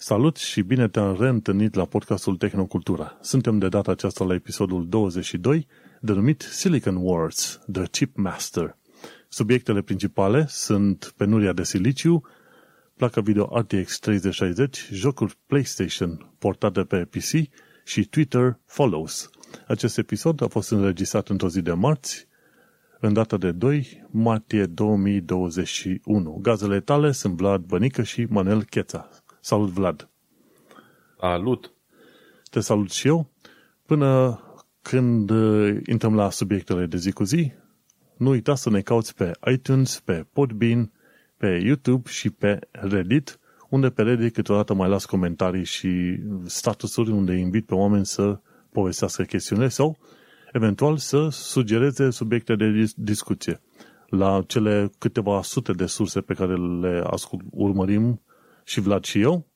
[0.00, 3.18] Salut și bine te-am reîntâlnit la podcastul Tehnocultura.
[3.20, 5.66] Suntem de data aceasta la episodul 22,
[6.00, 8.76] denumit Silicon Wars, The Chip Master.
[9.28, 12.22] Subiectele principale sunt penuria de siliciu,
[12.96, 17.50] placa video RTX 3060, jocuri PlayStation portate pe PC
[17.84, 19.30] și Twitter Follows.
[19.66, 22.26] Acest episod a fost înregistrat într-o zi de marți,
[23.00, 26.38] în data de 2 martie 2021.
[26.42, 29.08] Gazele tale sunt Vlad Bănică și Manel Cheța.
[29.40, 30.08] Salut, Vlad!
[31.20, 31.72] Salut!
[32.50, 33.30] Te salut și eu.
[33.86, 34.40] Până
[34.82, 37.52] când uh, intrăm la subiectele de zi cu zi,
[38.16, 40.92] nu uita să ne cauți pe iTunes, pe Podbean,
[41.36, 43.38] pe YouTube și pe Reddit,
[43.68, 48.40] unde pe Reddit câteodată mai las comentarii și statusuri unde invit pe oameni să
[48.72, 49.98] povestească chestiunile sau
[50.52, 53.60] eventual să sugereze subiecte de discuție.
[54.08, 58.20] La cele câteva sute de surse pe care le ascult, urmărim
[58.68, 59.46] și Vlad și eu,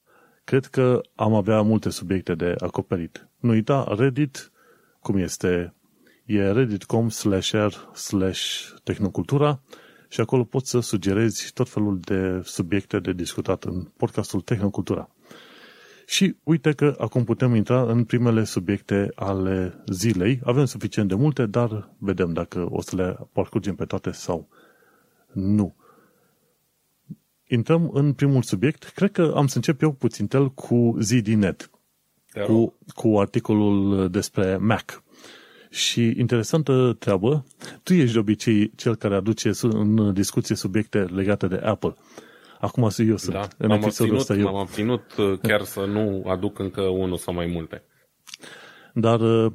[0.44, 3.28] cred că am avea multe subiecte de acoperit.
[3.38, 4.52] Nu uita, Reddit,
[5.00, 5.74] cum este,
[6.24, 9.62] e reddit.com slash r slash tehnocultura
[10.08, 15.10] și acolo poți să sugerezi tot felul de subiecte de discutat în podcastul Tehnocultura.
[16.06, 20.40] Și uite că acum putem intra în primele subiecte ale zilei.
[20.44, 24.48] Avem suficient de multe, dar vedem dacă o să le parcurgem pe toate sau
[25.32, 25.74] nu.
[27.52, 28.84] Intrăm în primul subiect.
[28.84, 31.70] Cred că am să încep eu puțin tel cu ZDNet,
[32.46, 35.02] cu, cu articolul despre Mac.
[35.70, 37.44] Și interesantă treabă,
[37.82, 41.94] tu ești de obicei cel care aduce în discuție subiecte legate de Apple.
[42.60, 43.34] Acum să eu sunt.
[43.34, 44.44] Da, în m-am episodul ăsta eu.
[44.44, 47.82] M-am obținut uh, chiar să nu aduc încă unul sau mai multe.
[48.94, 49.52] Dar uh,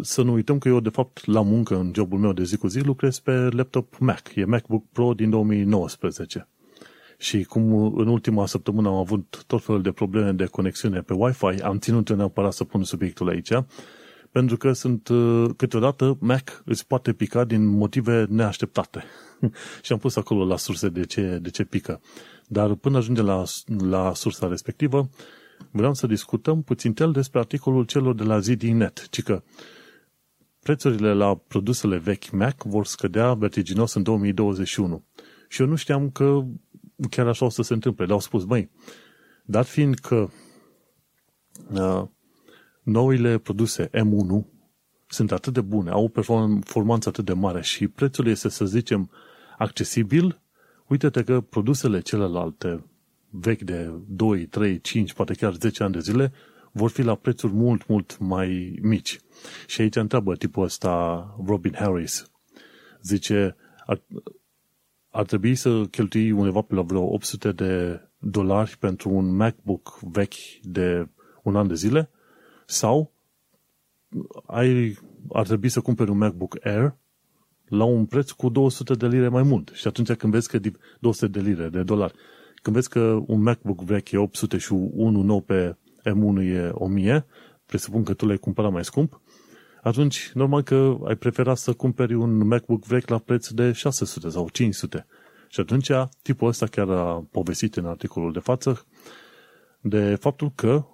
[0.00, 2.66] să nu uităm că eu, de fapt, la muncă, în jobul meu de zi cu
[2.66, 4.34] zi, lucrez pe laptop Mac.
[4.34, 6.48] E MacBook Pro din 2019.
[7.20, 11.62] Și cum în ultima săptămână am avut tot felul de probleme de conexiune pe Wi-Fi,
[11.62, 13.52] am ținut neapărat să pun subiectul aici,
[14.30, 19.04] pentru că sunt uh, câteodată Mac îți poate pica din motive neașteptate.
[19.82, 22.00] și am pus acolo la surse de ce, de ce pică.
[22.46, 23.42] Dar până ajungem la,
[23.88, 25.08] la sursa respectivă,
[25.70, 29.42] vreau să discutăm puțin tel despre articolul celor de la ZDNet, ci că
[30.62, 35.04] prețurile la produsele vechi Mac vor scădea vertiginos în 2021.
[35.48, 36.44] Și eu nu știam că
[37.10, 38.04] chiar așa o să se întâmple.
[38.04, 38.70] Dar au spus, băi,
[39.44, 40.28] dat fiind că
[41.72, 42.02] uh,
[42.82, 44.44] noile produse M1
[45.06, 49.10] sunt atât de bune, au o performanță atât de mare și prețul este, să zicem,
[49.58, 50.40] accesibil,
[50.86, 52.84] uite-te că produsele celelalte
[53.30, 56.32] vechi de 2, 3, 5, poate chiar 10 ani de zile,
[56.72, 59.20] vor fi la prețuri mult, mult mai mici.
[59.66, 62.30] Și aici întreabă tipul ăsta Robin Harris.
[63.02, 63.56] Zice,
[65.10, 69.98] ar, ar trebui să cheltui undeva pe la vreo 800 de dolari pentru un MacBook
[70.00, 71.08] vechi de
[71.42, 72.10] un an de zile
[72.66, 73.12] sau
[74.46, 74.98] ai,
[75.32, 76.94] ar trebui să cumperi un MacBook Air
[77.68, 79.70] la un preț cu 200 de lire mai mult.
[79.74, 80.58] Și atunci când vezi că
[81.00, 82.14] 200 de lire, de dolari,
[82.62, 87.26] când vezi că un MacBook vechi e 800 și unul nou pe M1 e 1000,
[87.66, 89.19] presupun că tu l-ai cumpărat mai scump,
[89.82, 94.48] atunci normal că ai prefera să cumperi un MacBook vechi la preț de 600 sau
[94.48, 95.06] 500.
[95.48, 95.90] Și atunci
[96.22, 98.84] tipul ăsta chiar a povestit în articolul de față
[99.80, 100.84] de faptul că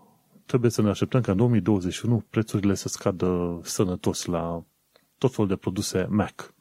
[0.47, 4.65] trebuie să ne așteptăm ca în 2021 prețurile să scadă sănătos la
[5.19, 6.55] tot felul de produse Mac.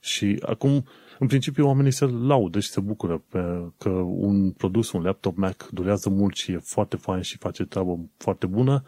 [0.00, 0.84] Și acum,
[1.18, 5.68] în principiu, oamenii se laudă și se bucură pe că un produs, un laptop Mac,
[5.70, 8.82] durează mult și e foarte fain și face treabă foarte bună,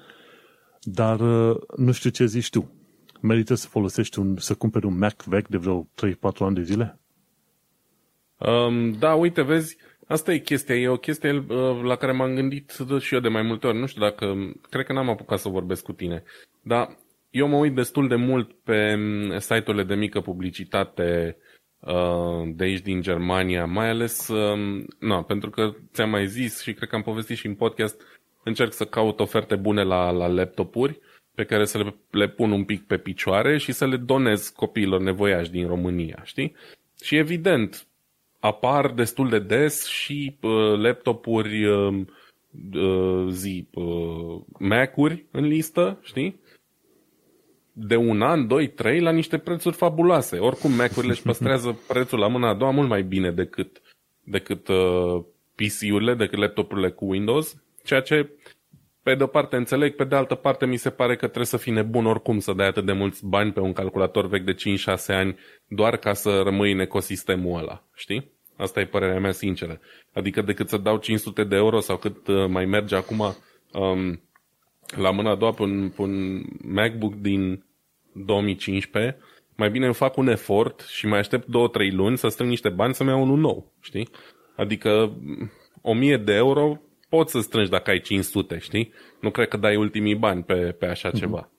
[0.90, 2.70] dar uh, nu știu ce zici tu.
[3.20, 6.98] Merită să folosești un, să cumperi un Mac vechi de vreo 3-4 ani de zile?
[8.36, 9.76] Um, da, uite, vezi,
[10.06, 13.42] asta e chestia, e o chestie uh, la care m-am gândit și eu de mai
[13.42, 13.78] multe ori.
[13.78, 14.34] Nu știu dacă,
[14.70, 16.22] cred că n-am apucat să vorbesc cu tine,
[16.62, 16.96] dar
[17.30, 21.36] eu mă uit destul de mult pe mm, site-urile de mică publicitate
[21.80, 26.72] uh, de aici din Germania, mai ales, uh, na, pentru că ți-am mai zis și
[26.72, 28.02] cred că am povestit și în podcast,
[28.48, 31.00] încerc să caut oferte bune la, la laptopuri
[31.34, 35.00] pe care să le, le pun un pic pe picioare și să le donez copiilor
[35.00, 36.54] nevoiași din România, știi?
[37.02, 37.86] Și evident,
[38.40, 42.00] apar destul de des și uh, laptopuri uh,
[42.74, 46.40] uh, zi, uh, Mac-uri în listă, știi?
[47.80, 50.38] de un an, doi, trei la niște prețuri fabuloase.
[50.38, 53.82] Oricum, Mac-urile își păstrează prețul la mâna a doua mult mai bine decât,
[54.24, 55.22] decât uh,
[55.54, 57.56] PC-urile, decât laptopurile cu Windows,
[57.88, 58.30] ceea ce
[59.02, 61.56] pe de o parte înțeleg, pe de altă parte mi se pare că trebuie să
[61.56, 64.56] fii nebun oricum să dai atât de mulți bani pe un calculator vechi de 5-6
[65.06, 65.38] ani
[65.68, 68.32] doar ca să rămâi în ecosistemul ăla, știi?
[68.56, 69.80] Asta e părerea mea sinceră.
[70.12, 73.18] Adică decât să dau 500 de euro sau cât uh, mai merge acum
[73.72, 74.22] um,
[74.96, 77.64] la mâna a doua pe un, pe un MacBook din
[78.12, 79.18] 2015,
[79.56, 81.48] mai bine îmi fac un efort și mai aștept 2-3
[81.90, 84.08] luni să strâng niște bani să-mi iau unul nou, știi?
[84.56, 85.16] Adică
[85.82, 88.92] 1000 de euro poți să strângi dacă ai 500, știi?
[89.20, 91.18] Nu cred că dai ultimii bani pe, pe așa mm-hmm.
[91.18, 91.50] ceva.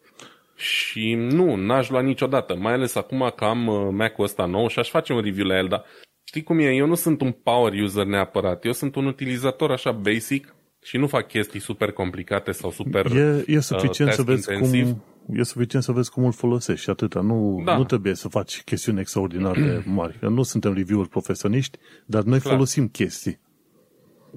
[0.55, 4.79] Și nu, n-aș lua niciodată, mai ales acum că am uh, Mac-ul ăsta nou și
[4.79, 5.83] aș face un review la el, dar
[6.23, 9.91] știi cum e, eu nu sunt un power user neapărat, eu sunt un utilizator așa
[9.91, 14.51] basic și nu fac chestii super complicate sau super E, e suficient uh, să vezi
[14.51, 14.85] intensiv.
[14.85, 15.03] cum
[15.35, 17.21] e suficient să vezi cum îl folosești și atâta.
[17.21, 17.77] Nu, da.
[17.77, 20.17] nu trebuie să faci chestiuni extraordinar de mari.
[20.21, 22.53] Nu suntem review-uri profesioniști, dar noi Clar.
[22.53, 23.39] folosim chestii.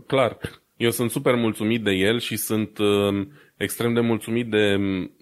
[0.07, 0.39] Clar.
[0.83, 3.27] Eu sunt super mulțumit de el și sunt uh,
[3.57, 5.17] extrem de mulțumit de um,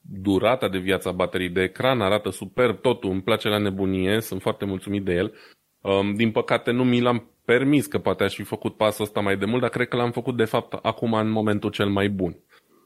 [0.00, 4.64] durata de viața bateriei, de ecran, arată superb, totul, îmi place la nebunie, sunt foarte
[4.64, 5.34] mulțumit de el.
[5.80, 9.36] Um, din păcate nu mi l-am permis că poate aș fi făcut pasul ăsta mai
[9.36, 12.36] de mult, dar cred că l-am făcut de fapt acum în momentul cel mai bun.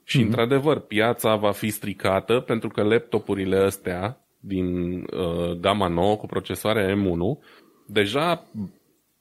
[0.04, 0.24] Și mm-hmm.
[0.24, 6.94] într-adevăr, piața va fi stricată pentru că laptopurile astea din uh, gama nouă cu procesoare
[6.94, 7.44] M1
[7.86, 8.46] deja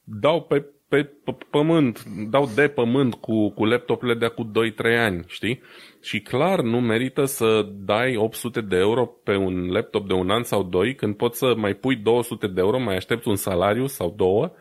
[0.03, 4.51] dau pe pe, pe pământ, dau de pământ cu, cu laptopurile de acum
[4.95, 5.62] 2-3 ani, știi?
[6.01, 10.44] Și clar nu merită să dai 800 de euro pe un laptop de un an
[10.44, 14.13] sau doi când poți să mai pui 200 de euro, mai aștepți un salariu sau
[14.18, 14.51] două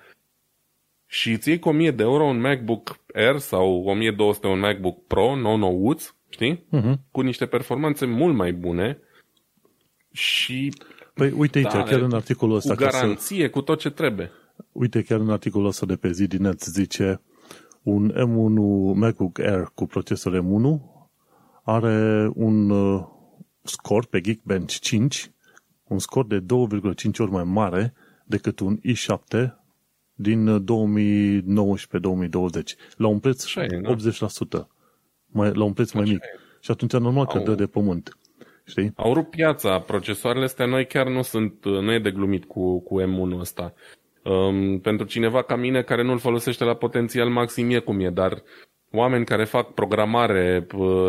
[1.06, 5.36] și îți iei cu 1000 de euro un MacBook Air sau 1200 un MacBook Pro
[5.36, 6.66] nou-nouț, știi?
[6.76, 6.94] Uh-huh.
[7.10, 8.98] Cu niște performanțe mult mai bune
[10.12, 10.72] și
[11.14, 12.74] Păi uite aici, chiar în articolul ăsta.
[12.74, 13.50] Cu garanție, să...
[13.50, 14.30] cu tot ce trebuie.
[14.72, 17.20] Uite, chiar în articolul ăsta de pe zi din net zice
[17.82, 18.58] un M1
[18.98, 20.80] MacBook Air cu procesor M1
[21.62, 23.04] are un uh,
[23.62, 25.30] scor pe Geekbench 5,
[25.84, 26.44] un scor de 2,5
[27.18, 27.94] ori mai mare
[28.24, 29.48] decât un i7
[30.14, 30.64] din 2019-2020,
[32.34, 32.62] uh,
[32.96, 34.66] la un preț Așa 80%,
[35.26, 36.22] mai, la un preț mai mic.
[36.60, 37.44] Și atunci normal că Au...
[37.44, 38.18] dă de pământ.
[38.64, 38.92] Știi?
[38.96, 39.80] Au rupt piața.
[39.80, 43.74] Procesoarele astea noi chiar nu sunt, uh, nu e de glumit cu, cu M1 ăsta.
[44.22, 48.42] Um, pentru cineva ca mine care nu-l folosește la potențial maxim e cum e, dar
[48.92, 50.66] oameni care fac programare,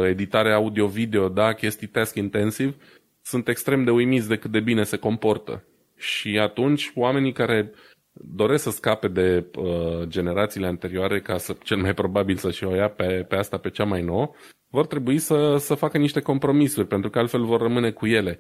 [0.08, 2.76] editare audio-video, da, chestii task intensive,
[3.22, 5.64] sunt extrem de uimiți de cât de bine se comportă.
[5.98, 7.72] Și atunci oamenii care
[8.12, 12.90] doresc să scape de uh, generațiile anterioare ca să cel mai probabil să-și o ia
[12.90, 14.32] pe, pe asta pe cea mai nouă,
[14.70, 18.40] vor trebui să, să facă niște compromisuri, pentru că altfel vor rămâne cu ele.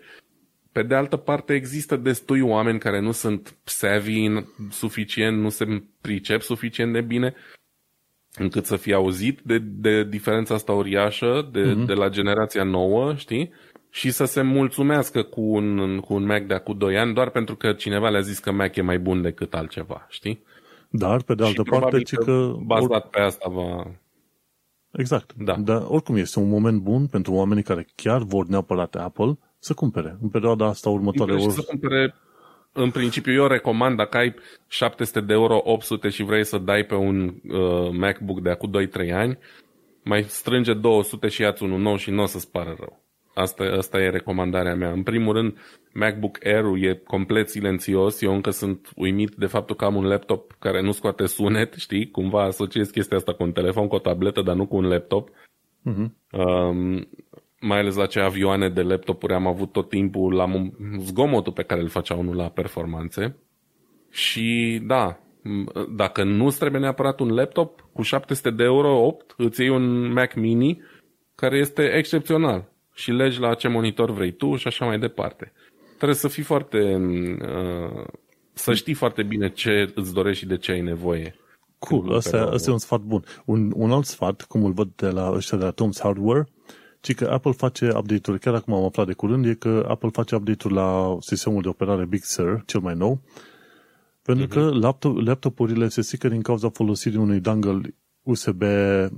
[0.72, 6.42] Pe de altă parte, există destui oameni care nu sunt savvy suficient, nu se pricep
[6.42, 7.36] suficient de bine
[8.36, 11.86] încât să fie auzit de, de diferența asta uriașă de, uh-huh.
[11.86, 13.52] de la generația nouă, știi?
[13.90, 17.56] Și să se mulțumească cu un, cu un Mac de acum 2 ani doar pentru
[17.56, 20.44] că cineva le-a zis că Mac e mai bun decât altceva, știi?
[20.90, 23.10] Dar, pe de altă și parte, că, că bazat or...
[23.12, 23.92] pe asta va...
[24.92, 25.34] Exact.
[25.38, 25.56] Da.
[25.56, 30.18] Dar oricum este un moment bun pentru oamenii care chiar vor neapărat Apple să cumpere
[30.22, 31.34] în perioada asta următoare.
[31.34, 31.52] Ori...
[31.52, 32.16] Să cumpere,
[32.74, 34.36] în principiu, eu recomand dacă ai
[34.68, 38.72] 700 de euro, 800 și vrei să dai pe un uh, MacBook de acum
[39.08, 39.38] 2-3 ani,
[40.04, 43.04] mai strânge 200 și ia unul nou și nu o să-ți pară rău.
[43.34, 44.92] Asta, asta e recomandarea mea.
[44.92, 45.58] În primul rând,
[45.94, 48.22] MacBook Air-ul e complet silențios.
[48.22, 52.12] Eu încă sunt uimit de faptul că am un laptop care nu scoate sunet, știi?
[52.12, 55.30] Cumva asociez chestia asta cu un telefon, cu o tabletă, dar nu cu un laptop.
[55.30, 56.10] Uh-huh.
[56.32, 57.08] Um,
[57.60, 61.82] mai ales la ce avioane de laptopuri am avut tot timpul la zgomotul pe care
[61.82, 63.36] îl făcea unul la performanțe.
[64.10, 65.20] Și da,
[65.96, 70.36] dacă nu trebuie neapărat un laptop cu 700 de euro, 8, îți iei un Mac
[70.36, 70.82] mini
[71.36, 75.52] care este excepțional și legi la ce monitor vrei tu și așa mai departe.
[75.96, 76.96] Trebuie să fii foarte...
[77.42, 78.04] Uh,
[78.54, 81.36] să știi foarte bine ce îți dorești și de ce ai nevoie.
[81.80, 83.24] Cool, ăsta, ăsta e un sfat bun.
[83.46, 86.48] Un, un alt sfat, cum îl văd de la ăștia de la Tom's Hardware,
[87.00, 90.36] ci că Apple face update-uri, chiar acum am aflat de curând, e că Apple face
[90.36, 93.22] update-uri la sistemul de operare Big Sur, cel mai nou,
[94.22, 94.50] pentru uh-huh.
[94.50, 97.82] că laptop, laptopurile se strică din cauza folosirii unui dongle
[98.22, 98.64] USB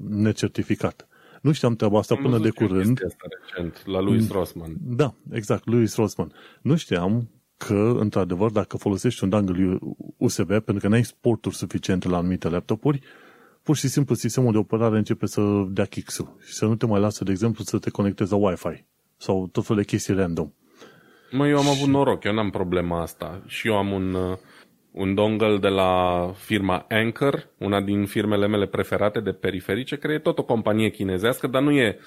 [0.09, 1.07] necertificat.
[1.41, 2.99] Nu știam treaba asta am până de curând.
[3.05, 4.35] Asta recent, la Louis mm.
[4.35, 4.75] Rossman.
[4.79, 6.31] Da, exact, Louis Rossman.
[6.61, 9.77] Nu știam că, într-adevăr, dacă folosești un dongle
[10.17, 13.01] USB, pentru că n-ai porturi suficiente la anumite laptopuri,
[13.63, 16.99] pur și simplu sistemul de operare începe să dea kicks și să nu te mai
[16.99, 18.83] lasă, de exemplu, să te conectezi la Wi-Fi
[19.17, 20.51] sau tot felul de chestii random.
[21.31, 24.37] Mă, eu am avut noroc, eu n-am problema asta și eu am un, uh,
[24.91, 30.19] un dongle de la firma Anker, una din firmele mele preferate de periferice, care e
[30.19, 31.99] tot o companie chinezească, dar nu e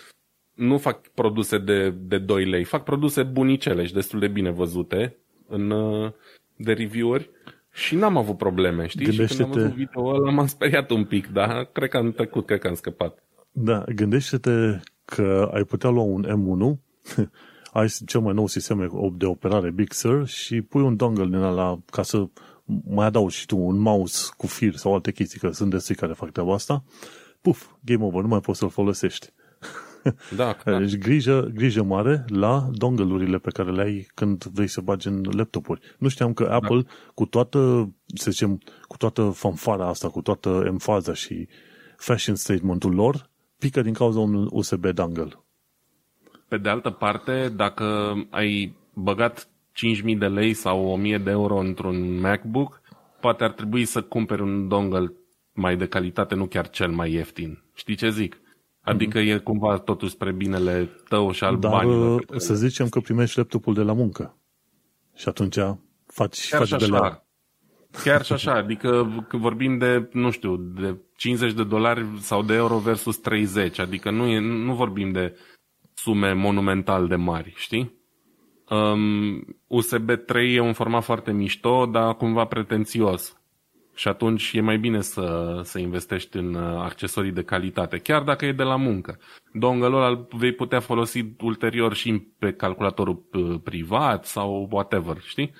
[0.55, 5.17] nu fac produse de, de 2 lei, fac produse bunicele și destul de bine văzute
[5.49, 6.13] în, uh,
[6.57, 7.31] de review-uri
[7.75, 9.13] și n-am avut probleme, știi?
[9.13, 12.47] Și când am văzut video ăla m-am speriat un pic, dar cred că am trecut,
[12.47, 13.23] cred că am scăpat.
[13.51, 16.79] Da, gândește-te că ai putea lua un M1,
[17.73, 21.79] ai cel mai nou sistem de operare Big Sur și pui un dongle din ala
[21.91, 22.29] ca să
[22.85, 26.13] mai adaugi și tu un mouse cu fir sau alte chestii, că sunt destui care
[26.13, 26.85] fac treaba asta,
[27.41, 29.33] puf, game over, nu mai poți să-l folosești.
[30.37, 30.81] Da, clar.
[30.81, 35.23] Deci grijă, grijă mare la dongle pe care le ai când vrei să bagi în
[35.31, 35.81] laptopuri.
[35.99, 36.55] Nu știam că da.
[36.55, 36.89] Apple, da.
[37.15, 41.49] cu toată, să zicem, cu toată fanfara asta, cu toată emfaza și
[41.97, 45.45] fashion statement-ul lor, pică din cauza unui USB dongle.
[46.49, 49.49] Pe de altă parte, dacă ai băgat
[50.13, 52.81] 5.000 de lei sau 1.000 de euro într-un MacBook,
[53.21, 55.13] poate ar trebui să cumperi un dongle
[55.53, 57.63] mai de calitate, nu chiar cel mai ieftin.
[57.75, 58.41] Știi ce zic?
[58.85, 59.35] Adică mm-hmm.
[59.35, 62.25] e cumva totuși spre binele tău și al Dar banilor.
[62.29, 64.37] Uh, să zicem că primești laptopul de la muncă.
[65.15, 65.59] Și atunci
[66.07, 66.99] faci, Chiar faci și de așa.
[66.99, 67.23] la...
[68.03, 72.55] Chiar și așa, adică că vorbim de, nu știu, de 50 de dolari sau de
[72.55, 75.37] euro versus 30, adică nu, e, nu vorbim de
[75.95, 78.03] sume monumental de mari, știi?
[78.69, 83.37] Um, USB 3 e un format foarte mișto, dar cumva pretențios.
[83.95, 88.45] Și atunci e mai bine să, să investești în uh, accesorii de calitate, chiar dacă
[88.47, 89.19] e de la muncă.
[89.53, 95.53] Dongle-ul ăla vei putea folosi ulterior și pe calculatorul uh, privat sau whatever, știi?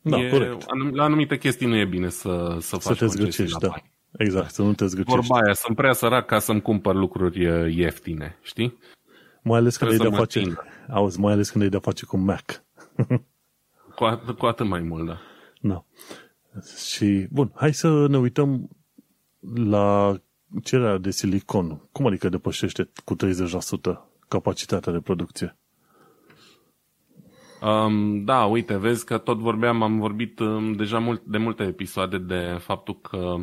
[0.00, 0.66] Da, e, corect.
[0.92, 3.68] La anumite chestii nu e bine să, să faci Să te zgârcești, da.
[3.68, 3.90] bani.
[4.18, 5.20] Exact, să nu te zgârcești.
[5.20, 8.78] Vorba aia, sunt prea sărac ca să-mi cumpăr lucruri uh, ieftine, știi?
[9.42, 10.64] Mai ales când ai Trebuie de-a să mă face...
[10.64, 10.94] țin.
[10.94, 12.64] Auzi, mai ales când ai de-a face cu Mac.
[13.94, 15.18] Cu, at- cu atât mai mult, da.
[15.60, 15.84] Da.
[16.86, 18.68] Și, bun, hai să ne uităm
[19.54, 20.16] la
[20.62, 21.88] cererea de silicon.
[21.92, 23.18] Cum adică depășește cu 30%
[24.28, 25.56] capacitatea de producție?
[27.62, 32.18] Um, da, uite, vezi că tot vorbeam, am vorbit um, deja mult, de multe episoade
[32.18, 33.34] de faptul că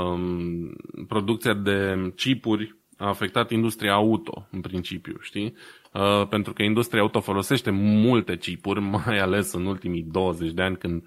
[0.00, 0.72] um,
[1.08, 5.54] producția de chipuri a afectat industria auto, în principiu, știi?
[5.92, 10.76] Uh, pentru că industria auto folosește multe chipuri, mai ales în ultimii 20 de ani,
[10.76, 11.04] când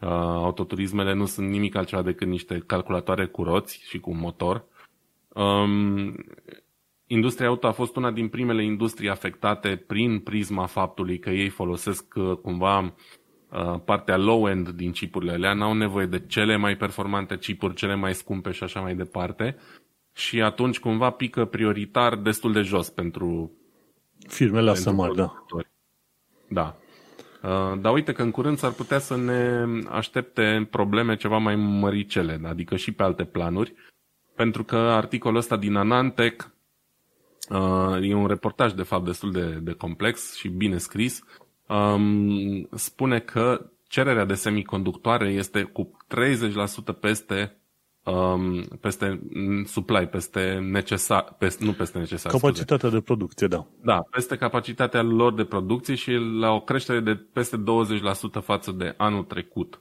[0.00, 4.64] uh, autoturismele nu sunt nimic altceva decât niște calculatoare cu roți și cu motor.
[5.28, 6.14] Um,
[7.06, 12.14] industria auto a fost una din primele industrii afectate prin prisma faptului că ei folosesc
[12.16, 17.74] uh, cumva uh, partea low-end din chipurile alea, n-au nevoie de cele mai performante chipuri,
[17.74, 19.56] cele mai scumpe și așa mai departe.
[20.12, 23.50] Și atunci cumva pică prioritar destul de jos pentru
[24.28, 25.24] Firmele astea pentru mari, da.
[25.24, 25.70] producători.
[26.48, 26.76] Da.
[27.42, 32.40] Uh, Dar uite că în curând s-ar putea să ne aștepte probleme ceva mai măricele,
[32.44, 33.74] adică și pe alte planuri,
[34.34, 36.50] pentru că articolul ăsta din Anantec
[37.50, 41.22] uh, e un reportaj de fapt destul de, de complex și bine scris,
[41.68, 45.96] um, spune că cererea de semiconductoare este cu
[46.94, 47.56] 30% peste
[48.06, 52.46] um, peste mm, supply, peste necesar, peste, nu peste necesar, scuze.
[52.46, 53.66] Capacitatea de producție, da.
[53.82, 58.94] Da, peste capacitatea lor de producție și la o creștere de peste 20% față de
[58.96, 59.80] anul trecut.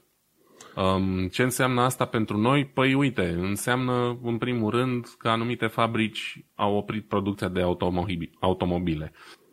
[0.75, 2.65] Um, ce înseamnă asta pentru noi?
[2.65, 9.11] Păi uite, înseamnă în primul rând că anumite fabrici au oprit producția de automobi- automobile.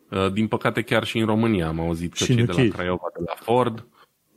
[0.09, 2.61] Uh, din păcate chiar și în România am auzit că Și în cei de la
[2.63, 2.73] UK.
[2.73, 3.87] Craiova, de la Ford,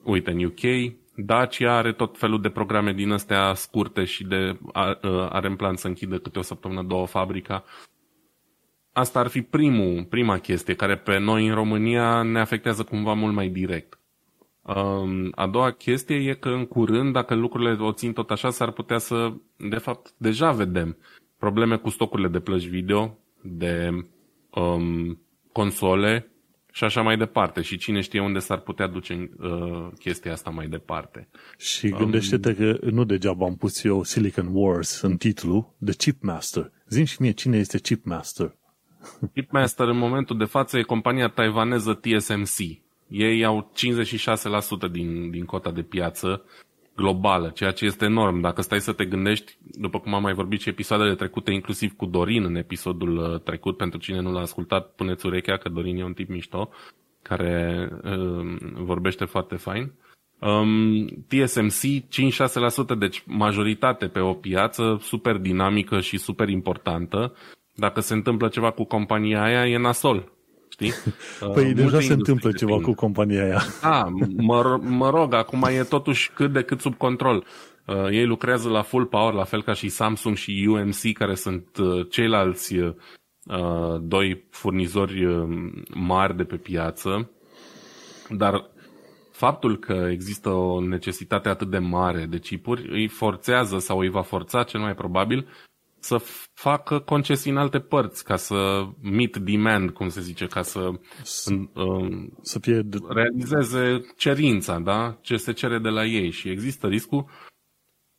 [0.03, 4.99] uite, în UK, Dacia are tot felul de programe din astea scurte și de, a-
[5.03, 7.65] a- are în plan să închidă câte o săptămână, două fabrica.
[8.93, 13.35] Asta ar fi primul, prima chestie care pe noi în România ne afectează cumva mult
[13.35, 13.99] mai direct.
[14.63, 18.71] Um, a doua chestie e că în curând, dacă lucrurile o țin tot așa, s-ar
[18.71, 20.97] putea să, de fapt, deja vedem
[21.39, 24.05] probleme cu stocurile de plăci video, de
[24.51, 25.21] um,
[25.53, 26.31] console
[26.77, 27.61] și așa mai departe.
[27.63, 31.29] Și cine știe unde s-ar putea duce uh, chestia asta mai departe.
[31.59, 36.71] Și gândește-te că nu degeaba am pus eu Silicon Wars în titlu de Chipmaster.
[36.89, 38.57] Zim și mie cine este Chipmaster.
[39.35, 42.59] Chipmaster în momentul de față e compania taiwaneză TSMC.
[43.09, 43.73] Ei au
[44.89, 46.45] 56% din, din cota de piață
[46.97, 48.41] globală, ceea ce este enorm.
[48.41, 52.07] Dacă stai să te gândești, după cum am mai vorbit și episoadele trecute, inclusiv cu
[52.07, 56.05] Dorin în episodul uh, trecut, pentru cine nu l-a ascultat, puneți urechea că Dorin e
[56.05, 56.71] un tip mișto,
[57.23, 59.93] care uh, vorbește foarte fain.
[60.41, 62.05] Um, TSMC
[62.95, 67.35] 5-6%, deci majoritate pe o piață super dinamică și super importantă.
[67.75, 70.36] Dacă se întâmplă ceva cu compania aia, e nasol.
[70.69, 70.93] Știi?
[71.55, 72.95] Păi Uh, deja multe se întâmplă industrii ceva depind.
[72.95, 73.63] cu compania aia.
[73.83, 74.05] Da,
[74.37, 77.45] mă, mă rog, acum e totuși cât de cât sub control.
[77.87, 81.77] Uh, ei lucrează la full power, la fel ca și Samsung și UMC, care sunt
[81.77, 82.95] uh, ceilalți uh,
[84.01, 85.49] doi furnizori uh,
[85.95, 87.31] mari de pe piață.
[88.31, 88.71] Dar
[89.31, 94.23] faptul că există o necesitate atât de mare de chipuri îi forțează sau îi va
[94.23, 95.49] forța cel mai probabil
[95.99, 96.17] să
[96.53, 100.91] facă concesii în alte părți ca să meet demand, cum se zice, ca să,
[101.75, 105.19] uh, să fie realizeze cerința, da?
[105.21, 107.31] ce se cere de la ei și există riscul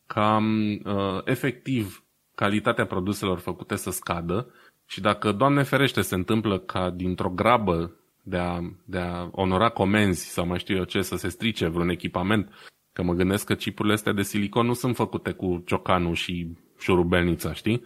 [0.05, 2.03] ca uh, efectiv
[2.35, 4.53] calitatea produselor făcute să scadă
[4.85, 10.29] și dacă, Doamne ferește, se întâmplă ca dintr-o grabă de a, de a onora comenzi
[10.29, 12.49] sau mai știu eu ce, să se strice vreun echipament,
[12.97, 17.53] că mă gândesc că chipurile astea de silicon nu sunt făcute cu ciocanul și șurubelnița,
[17.53, 17.83] știi?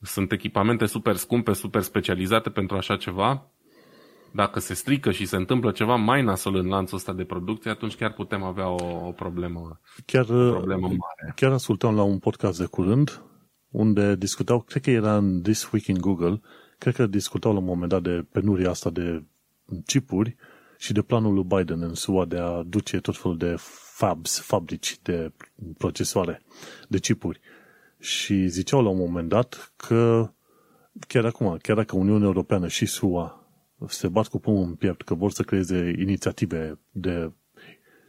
[0.00, 3.50] Sunt echipamente super scumpe, super specializate pentru așa ceva.
[4.32, 7.96] Dacă se strică și se întâmplă ceva mai nasol în lanțul ăsta de producție, atunci
[7.96, 11.32] chiar putem avea o, o problemă, chiar, o problemă mare.
[11.34, 13.22] Chiar ascultam la un podcast de curând
[13.70, 16.40] unde discutau, cred că era în This Week in Google,
[16.78, 19.24] cred că discutau la un moment dat de penuria asta de
[19.86, 20.36] chipuri
[20.78, 23.54] și de planul lui Biden în SUA de a duce tot felul de
[23.96, 25.32] fabs, fabrici de
[25.78, 26.42] procesoare,
[26.88, 27.40] de chipuri.
[27.98, 30.30] Și ziceau la un moment dat că
[31.08, 33.48] chiar acum, chiar dacă Uniunea Europeană și SUA
[33.88, 37.32] se bat cu pumul în piept că vor să creeze inițiative de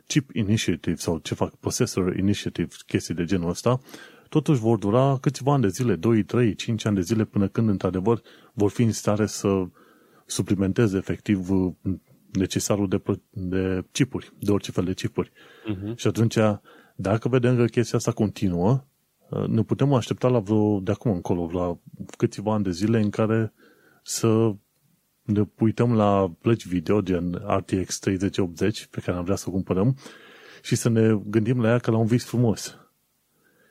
[0.08, 3.80] chip initiative sau ce fac, processor initiative, chestii de genul ăsta,
[4.30, 7.70] totuși vor dura câțiva ani de zile, 2, 3, 5 ani de zile până când
[7.70, 8.22] într-adevăr
[8.54, 9.66] vor fi în stare să
[10.26, 11.48] suplimenteze efectiv
[12.32, 15.32] necesarul de, de chipuri, de orice fel de chipuri.
[15.32, 15.96] Uh-huh.
[15.96, 16.38] Și atunci,
[16.96, 18.86] dacă vedem că chestia asta continuă,
[19.48, 21.78] ne putem aștepta la vreo, de acum încolo, la
[22.18, 23.54] câțiva ani de zile în care
[24.04, 24.56] să
[25.22, 29.98] ne uităm la plăci video gen RTX 3080 pe care am vrea să o cumpărăm
[30.62, 32.78] și să ne gândim la ea ca la un vis frumos.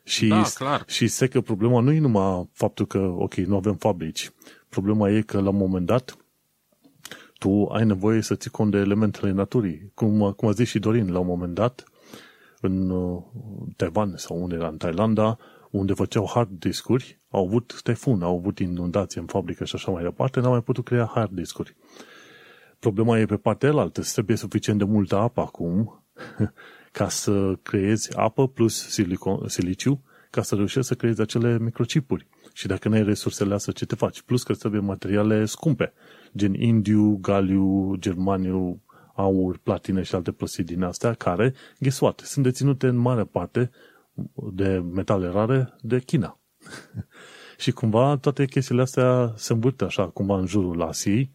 [0.05, 0.85] Și, da, clar.
[0.87, 4.31] și se că problema nu e numai faptul că, ok, nu avem fabrici.
[4.69, 6.17] Problema e că la un moment dat
[7.39, 9.91] tu ai nevoie să ții cont de elementele naturii.
[9.95, 11.85] Cum, cum a zis și Dorin, la un moment dat,
[12.61, 13.23] în uh,
[13.77, 15.39] Taiwan sau unde era în Thailanda,
[15.71, 20.03] unde făceau hard discuri, au avut taifun, au avut inundație în fabrică și așa mai
[20.03, 21.77] departe, n-au mai putut crea hard discuri.
[22.79, 26.05] Problema e pe partea elaltă, trebuie suficient de multă apă acum
[26.93, 32.27] ca să creezi apă plus silicon, siliciu ca să reușești să creezi acele microchipuri.
[32.53, 34.23] Și dacă nu ai resursele astea, ce te faci?
[34.23, 35.93] Plus că trebuie materiale scumpe,
[36.37, 38.83] gen indiu, galiu, germaniu,
[39.15, 43.71] aur, platine și alte prostii din astea, care, guess what, sunt deținute în mare parte
[44.53, 46.41] de metale rare de China.
[47.63, 51.31] și cumva toate chestiile astea se învârte așa cumva în jurul Asiei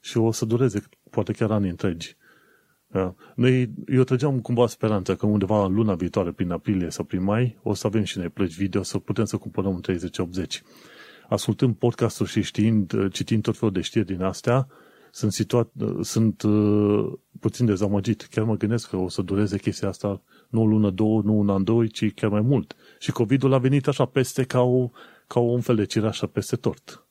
[0.00, 2.16] și o să dureze poate chiar ani întregi.
[2.86, 3.14] Da.
[3.34, 7.58] Noi, eu trăgeam cumva speranța că undeva în luna viitoare, prin aprilie sau prin mai,
[7.62, 10.62] o să avem și noi plăci video să putem să cumpărăm un 3080.
[11.28, 14.68] Ascultând podcasturi și știind, citind tot felul de știri din astea,
[15.10, 15.68] sunt, situat,
[16.00, 18.22] sunt uh, puțin dezamăgit.
[18.22, 21.48] Chiar mă gândesc că o să dureze chestia asta nu o lună, două, nu un
[21.48, 22.76] an, doi, ci chiar mai mult.
[22.98, 24.90] Și COVID-ul a venit așa peste ca, o,
[25.26, 27.04] ca un fel de cireașă peste tort.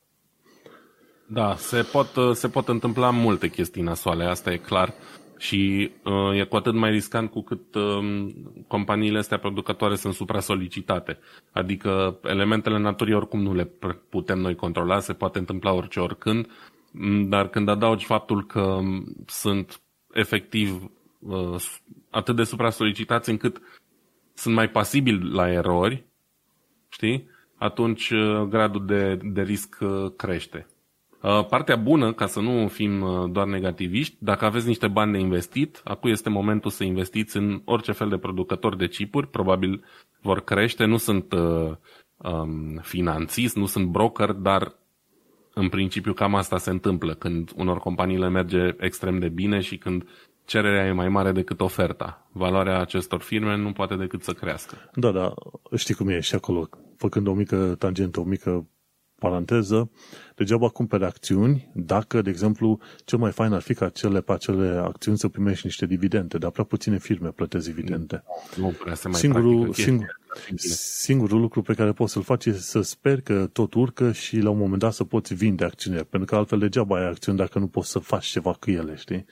[1.28, 4.94] Da, se pot, uh, se pot întâmpla multe chestii nasoale, asta e clar.
[5.38, 8.34] Și uh, e cu atât mai riscant cu cât uh,
[8.68, 11.20] companiile astea producătoare sunt supra-solicitate.
[11.52, 13.72] Adică elementele naturii oricum nu le
[14.10, 16.48] putem noi controla, se poate întâmpla orice oricând,
[16.92, 19.82] mm, dar când adaugi faptul că um, sunt
[20.14, 21.56] efectiv uh,
[22.10, 23.62] atât de supra-solicitați încât
[24.34, 26.06] sunt mai pasibili la erori,
[26.90, 27.30] știi?
[27.56, 30.68] Atunci uh, gradul de, de risc uh, crește.
[31.26, 35.18] Uh, partea bună, ca să nu fim uh, doar negativiști, dacă aveți niște bani de
[35.18, 39.84] investit, acum este momentul să investiți în orice fel de producători de chipuri, probabil
[40.22, 41.72] vor crește, nu sunt uh,
[42.18, 44.76] um, finanțiți, nu sunt broker, dar
[45.54, 49.78] în principiu cam asta se întâmplă când unor companii le merge extrem de bine și
[49.78, 50.04] când
[50.46, 52.28] cererea e mai mare decât oferta.
[52.32, 54.90] Valoarea acestor firme nu poate decât să crească.
[54.94, 55.34] Da, da,
[55.76, 56.70] știi cum e și acolo.
[56.98, 58.68] Făcând o mică tangentă, o mică
[59.28, 59.90] paranteză,
[60.36, 64.68] degeaba cumpere acțiuni dacă, de exemplu, cel mai fain ar fi ca cele pe acele
[64.68, 68.24] acțiuni să primești niște dividende, dar prea puține firme plătesc dividende.
[68.58, 70.20] Nu prea se mai singurul, singur,
[70.56, 74.50] singurul lucru pe care poți să-l faci este să sper că tot urcă și la
[74.50, 77.68] un moment dat să poți vinde acțiune, pentru că altfel degeaba ai acțiuni dacă nu
[77.68, 79.26] poți să faci ceva cu ele, știi?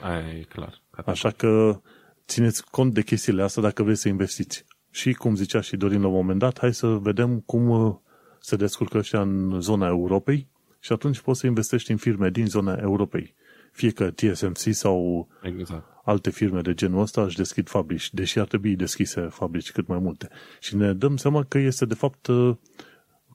[0.00, 0.82] Aia e clar.
[1.04, 1.80] Așa că
[2.26, 4.64] țineți cont de chestiile astea dacă vreți să investiți.
[4.90, 8.00] Și, cum zicea și Dorin la un moment dat, hai să vedem cum
[8.46, 10.48] se descurcă ăștia în zona Europei
[10.80, 13.34] și atunci poți să investești în firme din zona Europei.
[13.72, 15.84] Fie că TSMC sau exact.
[16.04, 19.98] alte firme de genul ăsta își deschid fabrici, deși ar trebui deschise fabrici cât mai
[19.98, 20.28] multe.
[20.60, 22.28] Și ne dăm seama că este de fapt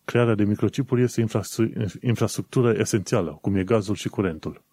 [0.05, 1.25] crearea de microchipuri este
[2.01, 4.63] infrastructură esențială, cum e gazul și curentul.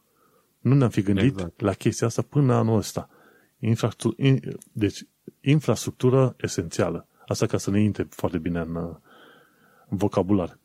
[0.59, 1.61] Nu ne-am fi gândit exact.
[1.61, 3.09] la chestia asta până anul ăsta.
[3.59, 5.07] Infrastructură, in, deci,
[5.41, 7.07] infrastructură esențială.
[7.27, 8.99] Asta ca să ne intre foarte bine în, în
[9.89, 10.59] vocabular.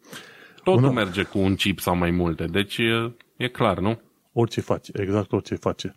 [0.63, 0.91] Totul Una...
[0.91, 3.99] merge cu un chip sau mai multe, deci e, e clar, nu?
[4.33, 5.95] Orice face, exact orice face.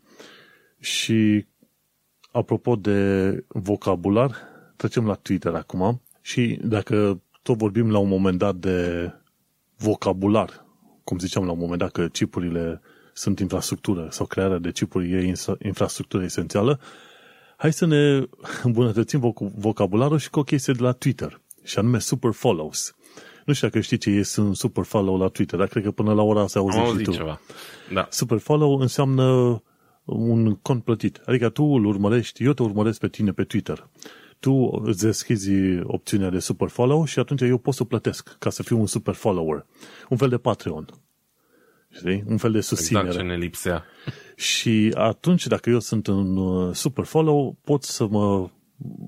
[0.80, 1.46] Și
[2.32, 4.36] apropo de vocabular,
[4.76, 9.10] trecem la Twitter acum și dacă tot vorbim la un moment dat de
[9.76, 10.64] vocabular,
[11.04, 12.80] cum ziceam la un moment dat că chipurile
[13.12, 16.80] sunt infrastructură sau crearea de chipuri e infrastructură esențială,
[17.56, 18.26] hai să ne
[18.62, 22.95] îmbunătățim vocabularul și cu o chestie de la Twitter, și anume super follows.
[23.46, 26.12] Nu știu dacă știi ce e un super follow la Twitter, dar cred că până
[26.12, 27.10] la ora asta auzi și tu.
[27.12, 27.40] Ceva.
[27.92, 28.06] Da.
[28.10, 29.62] Super follow înseamnă
[30.04, 31.20] un cont plătit.
[31.24, 33.88] Adică tu îl urmărești, eu te urmăresc pe tine pe Twitter.
[34.38, 38.62] Tu îți deschizi opțiunea de super follow și atunci eu pot să plătesc ca să
[38.62, 39.66] fiu un super follower.
[40.08, 40.88] Un fel de Patreon.
[41.90, 42.24] Știi?
[42.26, 43.06] Un fel de susținere.
[43.06, 43.84] Exact ce ne lipsea.
[44.36, 48.50] Și atunci, dacă eu sunt un uh, super follow, pot să mă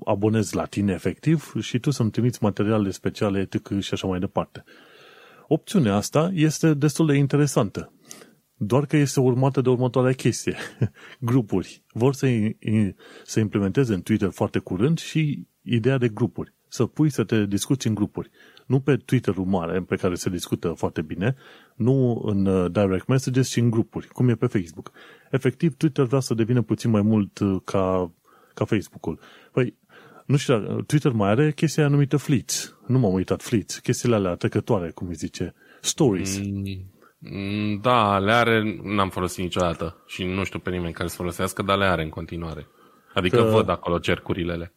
[0.05, 3.79] abonez la tine efectiv și tu să-mi trimiți materiale speciale, etc.
[3.79, 4.63] și așa mai departe.
[5.47, 7.93] Opțiunea asta este destul de interesantă.
[8.61, 10.55] Doar că este urmată de următoarea chestie.
[11.19, 11.83] grupuri.
[11.93, 12.27] Vor să,
[13.25, 16.53] să implementeze în Twitter foarte curând și ideea de grupuri.
[16.67, 18.29] Să pui să te discuți în grupuri.
[18.65, 21.35] Nu pe Twitter-ul mare, pe care se discută foarte bine,
[21.75, 24.91] nu în uh, direct messages, ci în grupuri, cum e pe Facebook.
[25.31, 28.11] Efectiv, Twitter vrea să devină puțin mai mult uh, ca,
[28.59, 29.19] ca Facebook-ul.
[29.51, 29.75] Păi,
[30.25, 32.77] nu știu, Twitter mai are chestia anumită Fleets.
[32.87, 33.79] Nu m-am uitat Fleets.
[33.79, 35.53] Chestiile alea trecătoare, cum îi zice.
[35.81, 36.39] Stories.
[37.19, 41.61] Mm, da, le are, n-am folosit niciodată și nu știu pe nimeni care să folosească,
[41.61, 42.67] dar le are în continuare.
[43.13, 43.49] Adică că...
[43.49, 44.73] văd acolo cercurile.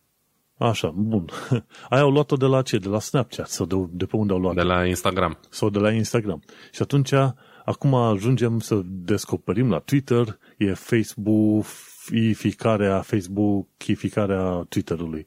[0.58, 1.24] Așa, bun.
[1.88, 2.78] Aia au luat-o de la ce?
[2.78, 5.38] De la Snapchat sau de, de pe unde au luat De la Instagram.
[5.50, 6.42] Sau de la Instagram.
[6.72, 7.12] Și atunci,
[7.64, 11.64] acum ajungem să descoperim la Twitter, e Facebook,
[12.10, 15.26] ificarea Facebook, ificarea Twitter-ului.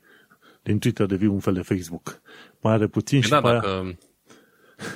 [0.64, 2.22] Din Twitter devii un fel de Facebook.
[2.62, 3.98] Mai are puțin păi și da, dacă, aia...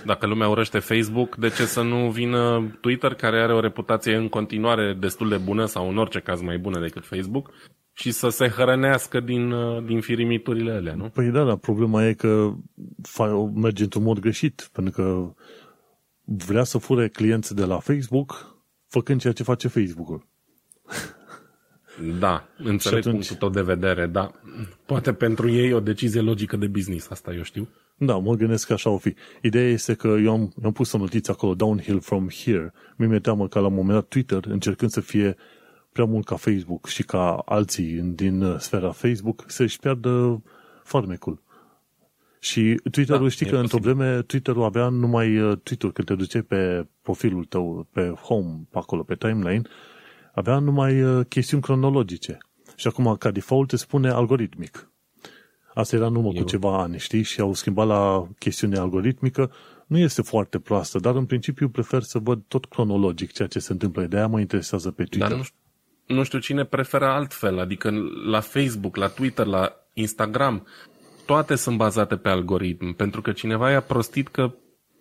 [0.06, 4.30] dacă lumea urăște Facebook, de ce să nu vină Twitter, care are o reputație în
[4.30, 7.52] continuare destul de bună sau în orice caz mai bună decât Facebook,
[7.94, 11.10] și să se hrănească din, uh, din firimiturile alea, nu?
[11.10, 12.54] Păi da, dar problema e că
[13.54, 15.34] merge într-un mod greșit, pentru că
[16.24, 20.28] vrea să fure clienți de la Facebook făcând ceea ce face Facebook-ul.
[22.20, 23.14] Da, înțeleg atunci...
[23.14, 24.32] punctul tău de vedere, da.
[24.86, 27.68] Poate pentru ei o decizie logică de business, asta eu știu.
[27.98, 29.16] Da, mă gândesc că așa o fi.
[29.42, 32.74] Ideea este că eu am, am pus o notiță acolo, downhill from here.
[32.96, 35.36] Mi-e teamă că la un moment dat Twitter, încercând să fie
[35.92, 40.44] prea mult ca Facebook și ca alții din uh, sfera Facebook, să-și piardă
[40.84, 41.42] farmecul.
[42.40, 46.42] Și Twitter-ul, da, știi că într-o vreme Twitter-ul avea numai uh, tweet când te duceai
[46.42, 49.62] pe profilul tău, pe home, pe acolo, pe timeline,
[50.39, 52.38] avea numai uh, chestiuni cronologice.
[52.75, 54.91] Și acum, ca default, te spune algoritmic.
[55.73, 57.23] Asta era numai cu ceva ani, știi?
[57.23, 59.52] Și au schimbat la chestiune algoritmică.
[59.88, 63.71] Nu este foarte proastă, dar în principiu prefer să văd tot cronologic ceea ce se
[63.71, 64.06] întâmplă.
[64.06, 65.30] De-aia mă interesează pe Twitter.
[65.30, 67.93] Dar nu, nu știu cine preferă altfel, adică
[68.30, 70.67] la Facebook, la Twitter, la Instagram,
[71.25, 74.54] toate sunt bazate pe algoritm, pentru că cineva i-a prostit că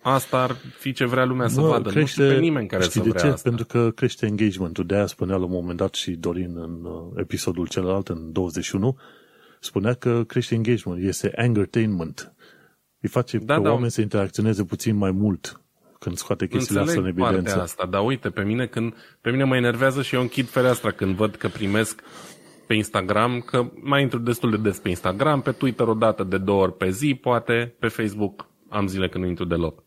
[0.08, 1.90] asta ar fi ce vrea lumea să vadă.
[1.90, 3.28] Crește, nu știu pe nimeni care știi să de vrea ce?
[3.28, 3.48] asta.
[3.48, 4.86] Pentru că crește engagement-ul.
[4.86, 8.98] De aia spunea la un moment dat și Dorin în uh, episodul celălalt, în 21,
[9.60, 12.32] spunea că crește engagement, este entertainment.
[13.00, 13.70] Îi face da, pe da.
[13.70, 15.60] oameni să interacționeze puțin mai mult
[15.98, 17.60] când scoate chestiile astea în evidență.
[17.60, 21.14] asta, dar uite, pe mine, când, pe mine mă enervează și eu închid fereastra când
[21.14, 22.02] văd că primesc
[22.66, 26.38] pe Instagram, că mai intru destul de des pe Instagram, pe Twitter o dată de
[26.38, 29.82] două ori pe zi, poate, pe Facebook am zile când nu intru deloc.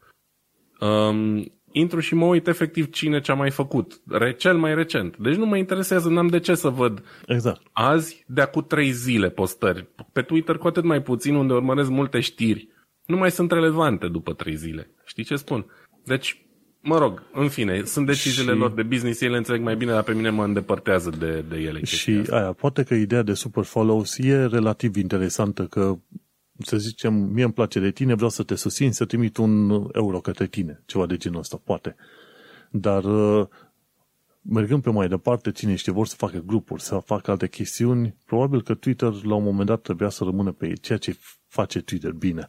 [0.82, 4.02] Um, intru și mă uit efectiv cine ce-a mai făcut.
[4.08, 5.18] Re, cel mai recent.
[5.18, 7.62] Deci nu mă interesează, n-am de ce să văd exact.
[7.72, 9.88] azi de acum trei zile postări.
[10.14, 12.68] Pe Twitter cu atât mai puțin, unde urmăresc multe știri.
[13.06, 14.92] Nu mai sunt relevante după trei zile.
[15.06, 15.66] Știi ce spun?
[16.06, 16.46] Deci,
[16.82, 18.58] mă rog, în fine, sunt deciziile și...
[18.58, 21.84] lor de business, ele înțeleg mai bine, dar pe mine mă îndepărtează de, de ele.
[21.84, 22.36] Și asta.
[22.36, 25.98] aia, poate că ideea de super follows e relativ interesantă, că
[26.62, 30.20] să zicem, mie îmi place de tine, vreau să te susțin, să trimit un euro
[30.20, 31.96] către tine, ceva de genul ăsta, poate.
[32.72, 33.48] Dar uh,
[34.42, 38.62] mergând pe mai departe, cine știe, vor să facă grupuri, să facă alte chestiuni, probabil
[38.62, 42.48] că Twitter la un moment dat trebuia să rămână pe ceea ce face Twitter bine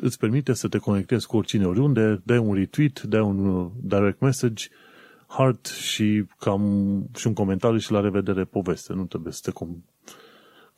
[0.00, 4.20] îți permite să te conectezi cu oricine oriunde, dai un retweet, dai un uh, direct
[4.20, 4.68] message,
[5.26, 8.92] heart și cam și un comentariu și la revedere poveste.
[8.92, 9.84] Nu trebuie să te com,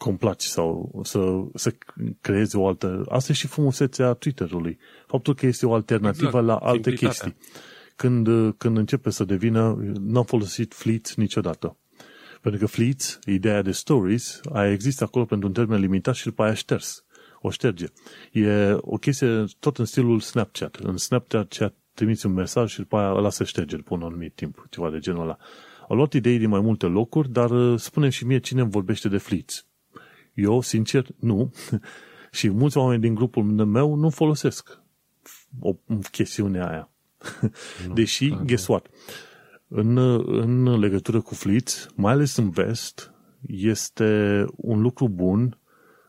[0.00, 1.20] complaci sau să,
[1.54, 1.74] să
[2.20, 3.04] creezi o altă...
[3.08, 4.78] Asta e și frumusețea Twitter-ului.
[5.06, 6.46] Faptul că este o alternativă exact.
[6.46, 7.36] la alte chestii.
[7.96, 9.78] Când, uh, când începe să devină...
[10.00, 11.76] N-am folosit Fleet niciodată.
[12.40, 16.42] Pentru că Fleets, ideea de stories, aia există acolo pentru un termen limitat și după
[16.42, 17.04] aia șters.
[17.40, 17.86] O șterge.
[18.32, 20.76] E o chestie tot în stilul Snapchat.
[20.76, 24.66] În Snapchat trimiți un mesaj și după aia ăla se șterge după un anumit timp,
[24.70, 25.36] ceva de genul ăla.
[25.88, 29.18] Au luat idei din mai multe locuri, dar uh, spune și mie cine vorbește de
[29.18, 29.64] Fleets.
[30.42, 31.52] Eu, sincer, nu.
[32.30, 34.82] și mulți oameni din grupul meu nu folosesc
[35.60, 35.74] o
[36.10, 36.90] chestiune aia.
[37.94, 38.86] Deși, nu, guess what?
[39.68, 43.14] În, în legătură cu Fleets, mai ales în vest,
[43.46, 45.58] este un lucru bun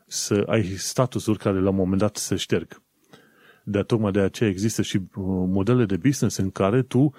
[0.06, 2.82] să ai statusuri care la un moment dat se șterg.
[3.64, 5.04] De tocmai de aceea există și uh,
[5.46, 7.12] modele de business în care tu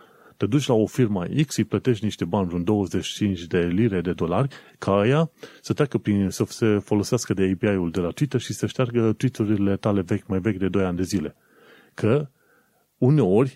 [0.44, 4.14] te duci la o firmă X, îi plătești niște bani, vreun 25 de lire de
[4.14, 8.54] dolari, ca aia să treacă prin, să se folosească de API-ul de la Twitter și
[8.54, 11.36] să șteargă tweet-urile tale vechi, mai vechi de 2 ani de zile.
[11.94, 12.28] Că
[12.98, 13.56] uneori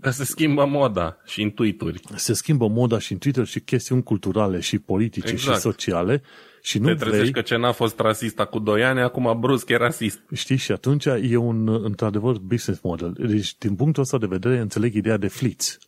[0.00, 1.94] se schimbă moda și în Twitter.
[2.14, 5.56] Se schimbă moda și în Twitter și chestiuni culturale și politice exact.
[5.56, 6.22] și sociale
[6.62, 7.32] și nu Te vrei...
[7.32, 10.20] că ce n-a fost rasist cu 2 ani, acum brusc e rasist.
[10.34, 13.12] Știi, și atunci e un, într-adevăr, business model.
[13.26, 15.78] Deci, din punctul ăsta de vedere, înțeleg ideea de fleets.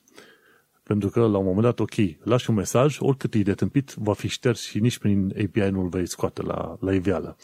[0.85, 4.13] Pentru că, la un moment dat, ok, lași un mesaj, oricât e de tâmpit, va
[4.13, 7.37] fi șters și nici prin API nu-l vei scoate la, la iveală.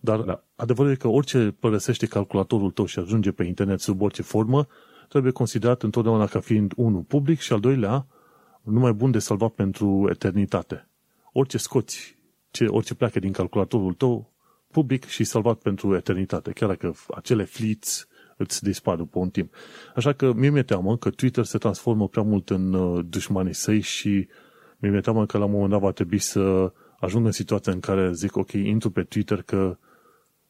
[0.00, 0.42] Dar da.
[0.56, 4.66] adevărul e că orice părăsește calculatorul tău și ajunge pe internet sub orice formă,
[5.08, 8.06] trebuie considerat întotdeauna ca fiind unul public și al doilea
[8.62, 10.88] numai bun de salvat pentru eternitate.
[11.32, 12.16] Orice scoți,
[12.50, 14.32] ce, orice pleacă din calculatorul tău,
[14.70, 19.54] public și salvat pentru eternitate, chiar dacă acele fleets îți dispar după un timp.
[19.94, 23.80] Așa că mie mi-e teamă că Twitter se transformă prea mult în uh, dușmanii săi
[23.80, 24.28] și
[24.78, 27.80] mie mi-e teamă că la un moment dat va trebui să ajung în situația în
[27.80, 29.78] care zic, ok, intru pe Twitter că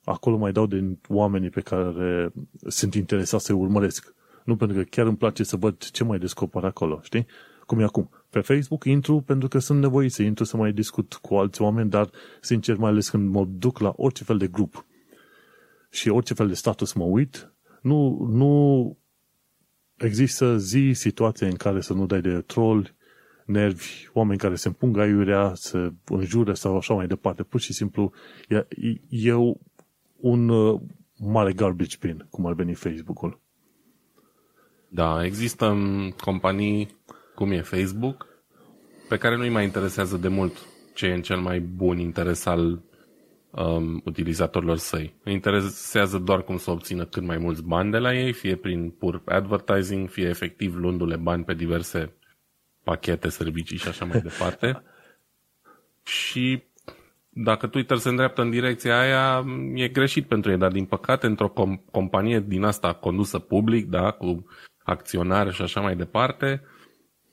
[0.04, 2.32] acolo mai dau de oamenii pe care
[2.66, 4.14] sunt interesați să-i urmăresc.
[4.44, 7.26] Nu pentru că chiar îmi place să văd ce mai descoper acolo, știi?
[7.66, 8.10] Cum e acum.
[8.30, 11.90] Pe Facebook intru pentru că sunt nevoit să intru să mai discut cu alți oameni,
[11.90, 14.86] dar sincer, mai ales când mă duc la orice fel de grup
[15.90, 17.52] și orice fel de status mă uit,
[17.86, 18.96] nu, nu
[19.96, 22.94] există zi, situație în care să nu dai de troll,
[23.44, 27.42] nervi, oameni care se împung aiurea, se înjură sau așa mai departe.
[27.42, 28.12] Pur și simplu
[28.48, 28.66] e,
[29.08, 29.32] e
[30.16, 30.80] un uh,
[31.16, 33.40] mare garbage bin, cum ar veni Facebook-ul.
[34.88, 35.76] Da, există
[36.20, 36.96] companii
[37.34, 38.26] cum e Facebook,
[39.08, 40.52] pe care nu-i mai interesează de mult
[40.94, 42.82] ce e în cel mai bun interes al
[43.56, 45.14] um, utilizatorilor săi.
[45.24, 48.90] Îi interesează doar cum să obțină cât mai mulți bani de la ei, fie prin
[48.90, 52.12] pur advertising, fie efectiv luându-le bani pe diverse
[52.84, 54.82] pachete, servicii și așa mai departe.
[56.04, 56.62] și
[57.28, 61.52] dacă Twitter se îndreaptă în direcția aia, e greșit pentru ei, dar din păcate într-o
[61.52, 64.46] com- companie din asta condusă public, da, cu
[64.82, 66.62] acționari și așa mai departe,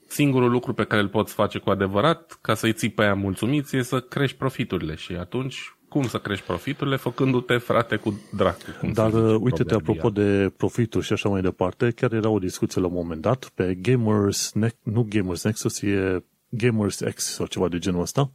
[0.06, 3.76] singurul lucru pe care îl poți face cu adevărat, ca să-i ții pe aia mulțumiți,
[3.76, 8.60] e să crești profiturile și atunci cum să crești profiturile făcându-te frate cu dracu.
[8.92, 12.92] Dar uite-te, apropo de profituri și așa mai departe, chiar era o discuție la un
[12.92, 18.00] moment dat pe Gamers, ne- nu Gamers Nexus, e Gamers X sau ceva de genul
[18.00, 18.32] ăsta,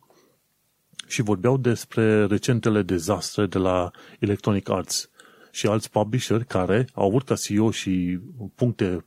[1.08, 5.10] și vorbeau despre recentele dezastre de la Electronic Arts
[5.52, 8.19] și alți publisher care au avut ca CEO și
[8.56, 9.06] puncte,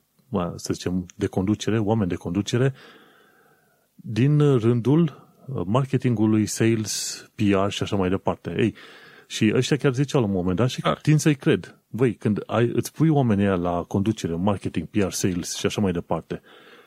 [0.57, 2.75] să zicem, de conducere, oameni de conducere,
[3.95, 5.32] din rândul
[5.64, 8.55] marketingului, sales, PR și așa mai departe.
[8.59, 8.74] Ei,
[9.26, 10.98] și ăștia chiar ziceau la un moment dat și Ar.
[11.00, 11.78] tind să-i cred.
[11.88, 16.42] Băi, când ai, îți pui oamenii la conducere, marketing, PR, sales și așa mai departe,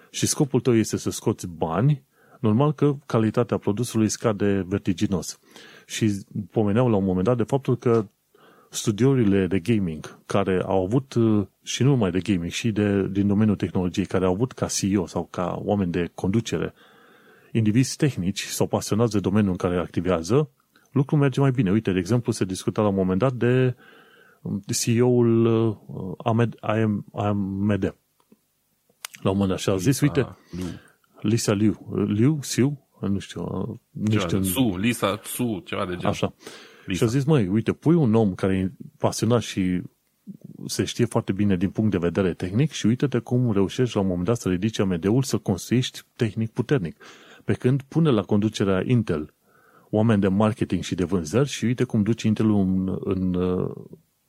[0.10, 2.04] și scopul tău este să scoți bani,
[2.40, 5.40] normal că calitatea produsului scade vertiginos.
[5.86, 6.12] Și
[6.52, 8.06] pomeneau la un moment dat de faptul că
[8.70, 13.28] studiourile de gaming care au avut, uh, și nu numai de gaming, și de, din
[13.28, 16.74] domeniul tehnologiei, care au avut ca CEO sau ca oameni de conducere,
[17.58, 20.50] indivizi tehnici sau pasionați de domeniul în care activează,
[20.92, 21.72] lucrul merge mai bine.
[21.72, 23.76] Uite, de exemplu, se discuta la un moment dat de
[24.42, 26.56] um, CEO-ul uh, Ahmed,
[27.12, 27.96] AMD.
[29.22, 30.66] La un moment dat și a zis, uite, Liu.
[31.22, 34.44] Lisa Liu, Liu, Siu, nu știu, uh, nu știu.
[34.44, 36.08] Su, Lisa, Su, ceva de genul.
[36.08, 36.34] Așa.
[36.86, 36.98] Lisa.
[36.98, 39.82] Și a zis, măi, uite, pui un om care e pasionat și
[40.66, 44.08] se știe foarte bine din punct de vedere tehnic și uite-te cum reușești la un
[44.08, 46.98] moment dat să ridici AMD-ul să construiești tehnic puternic.
[47.46, 49.34] Pe când pune la conducerea Intel
[49.90, 53.34] oameni de marketing și de vânzări și uite cum duce Intelul în, în,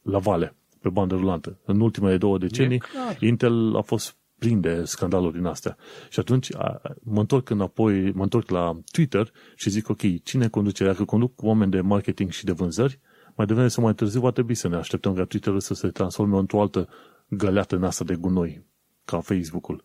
[0.03, 1.59] la vale, pe bandă rulantă.
[1.65, 2.83] În ultimele două decenii,
[3.21, 5.77] Intel a fost plin de scandaluri din astea.
[6.11, 10.85] Și atunci a, mă întorc înapoi, mă întorc la Twitter și zic, ok, cine conduce?
[10.85, 13.01] Dacă conduc oameni de marketing și de vânzări,
[13.35, 16.39] mai devreme sau mai târziu va trebui să ne așteptăm ca Twitter să se transforme
[16.39, 16.89] într-o altă
[17.29, 18.65] găleată în asta de gunoi,
[19.05, 19.85] ca Facebook-ul.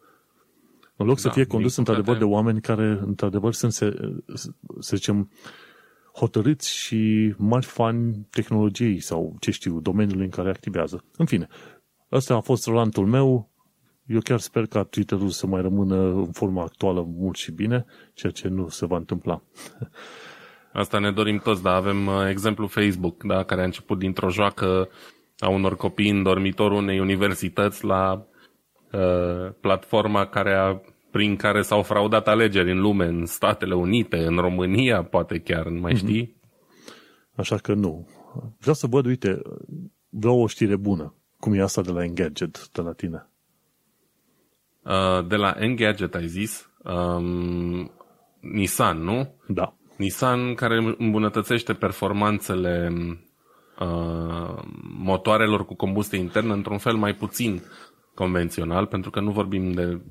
[1.01, 4.13] În loc să da, fie condus într-adevăr de oameni care într-adevăr sunt, să,
[4.79, 5.31] să zicem,
[6.15, 11.03] hotărâți și mari fani tehnologiei sau, ce știu, domeniului în care activează.
[11.17, 11.47] În fine,
[12.11, 13.49] ăsta a fost rolantul meu.
[14.05, 18.31] Eu chiar sper ca Twitter-ul să mai rămână în forma actuală mult și bine, ceea
[18.31, 19.41] ce nu se va întâmpla.
[20.73, 24.89] Asta ne dorim toți, dar avem uh, exemplu Facebook, da, care a început dintr-o joacă
[25.37, 28.30] a unor copii în dormitorul unei universități la uh,
[29.61, 35.03] platforma care a, prin care s-au fraudat alegeri în lume, în Statele Unite, în România,
[35.03, 36.05] poate chiar, nu mai mhm.
[36.05, 36.35] știi?
[37.35, 38.07] Așa că nu.
[38.59, 39.41] Vreau să văd, uite,
[40.09, 41.15] vreau o știre bună.
[41.39, 43.29] Cum e asta de la Engadget, de la tine?
[44.83, 46.69] Uh, de la Engadget, ai zis?
[46.83, 47.91] Um,
[48.39, 49.35] Nissan, nu?
[49.47, 49.75] Da.
[49.97, 52.91] Nissan care îmbunătățește performanțele
[53.79, 54.63] uh,
[54.97, 57.61] motoarelor cu combustie internă într-un fel mai puțin
[58.21, 60.01] convențional, pentru că nu vorbim de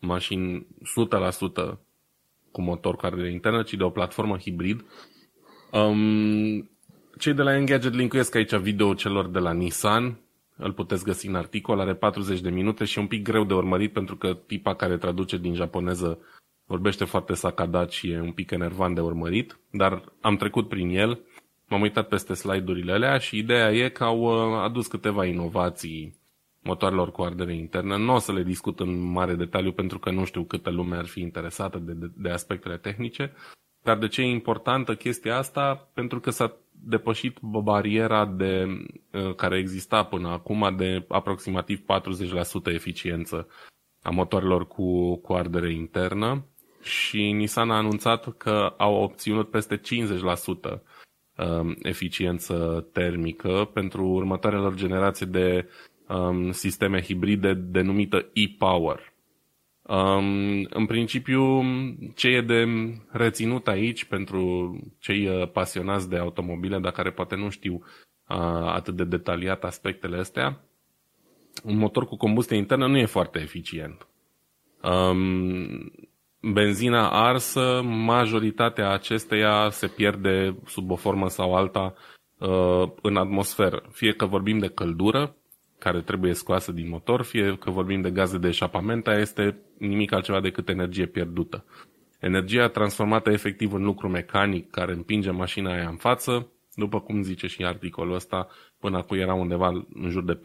[0.00, 0.66] mașini
[1.72, 1.78] 100%
[2.50, 4.84] cu motor cu ardere internă, ci de o platformă hibrid.
[5.72, 6.70] Um,
[7.18, 10.20] cei de la Engadget linkuiesc aici video celor de la Nissan,
[10.56, 13.54] îl puteți găsi în articol, are 40 de minute și e un pic greu de
[13.54, 16.18] urmărit pentru că tipa care traduce din japoneză
[16.66, 21.20] vorbește foarte sacadat și e un pic enervant de urmărit, dar am trecut prin el,
[21.68, 26.22] m-am uitat peste slide-urile alea și ideea e că au uh, adus câteva inovații
[26.64, 27.96] motoarelor cu ardere internă.
[27.96, 31.06] Nu o să le discut în mare detaliu pentru că nu știu câtă lume ar
[31.06, 33.32] fi interesată de, de, de aspectele tehnice,
[33.82, 35.88] dar de ce e importantă chestia asta?
[35.94, 38.66] Pentru că s-a depășit bariera de,
[39.12, 43.48] uh, care exista până acum de aproximativ 40% eficiență
[44.02, 46.44] a motoarelor cu, cu ardere internă
[46.82, 50.80] și Nissan a anunțat că au obținut peste 50%
[51.36, 55.68] um, eficiență termică pentru următoarelor generații de
[56.08, 59.12] um, sisteme hibride denumită e-Power.
[59.82, 61.62] Um, în principiu,
[62.14, 62.64] ce e de
[63.10, 68.36] reținut aici pentru cei uh, pasionați de automobile, dar care poate nu știu uh,
[68.66, 70.60] atât de detaliat aspectele astea,
[71.62, 74.06] un motor cu combustie internă nu e foarte eficient.
[74.82, 75.92] Um,
[76.52, 81.94] benzina arsă, majoritatea acesteia se pierde sub o formă sau alta
[82.38, 83.82] uh, în atmosferă.
[83.90, 85.36] Fie că vorbim de căldură,
[85.78, 90.12] care trebuie scoasă din motor, fie că vorbim de gaze de eșapament, aia este nimic
[90.12, 91.64] altceva decât energie pierdută.
[92.20, 97.46] Energia transformată efectiv în lucru mecanic care împinge mașina aia în față, după cum zice
[97.46, 100.38] și articolul ăsta, până acum era undeva în jur de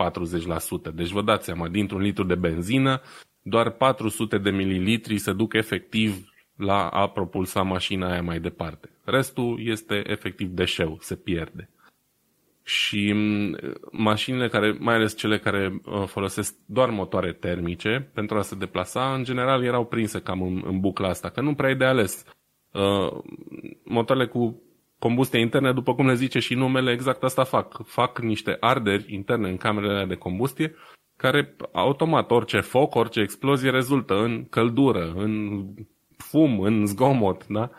[0.92, 0.94] 40%.
[0.94, 3.02] Deci vă dați seama, dintr-un litru de benzină,
[3.42, 8.90] doar 400 de mililitri se duc efectiv la a propulsa mașina aia mai departe.
[9.04, 11.70] Restul este efectiv deșeu, se pierde.
[12.70, 13.58] Și mm,
[13.92, 19.14] mașinile care, mai ales cele care uh, folosesc doar motoare termice pentru a se deplasa,
[19.14, 22.26] în general erau prinse cam în, în bucla asta, că nu prea e de ales.
[22.72, 23.18] Uh,
[23.84, 24.62] motoarele cu
[25.00, 27.86] combustie interne, după cum le zice și numele, exact asta fac.
[27.86, 30.76] Fac niște arderi interne în camerele de combustie
[31.16, 35.64] care automat, orice foc, orice explozie rezultă în căldură, în
[36.18, 37.70] fum, în zgomot, da?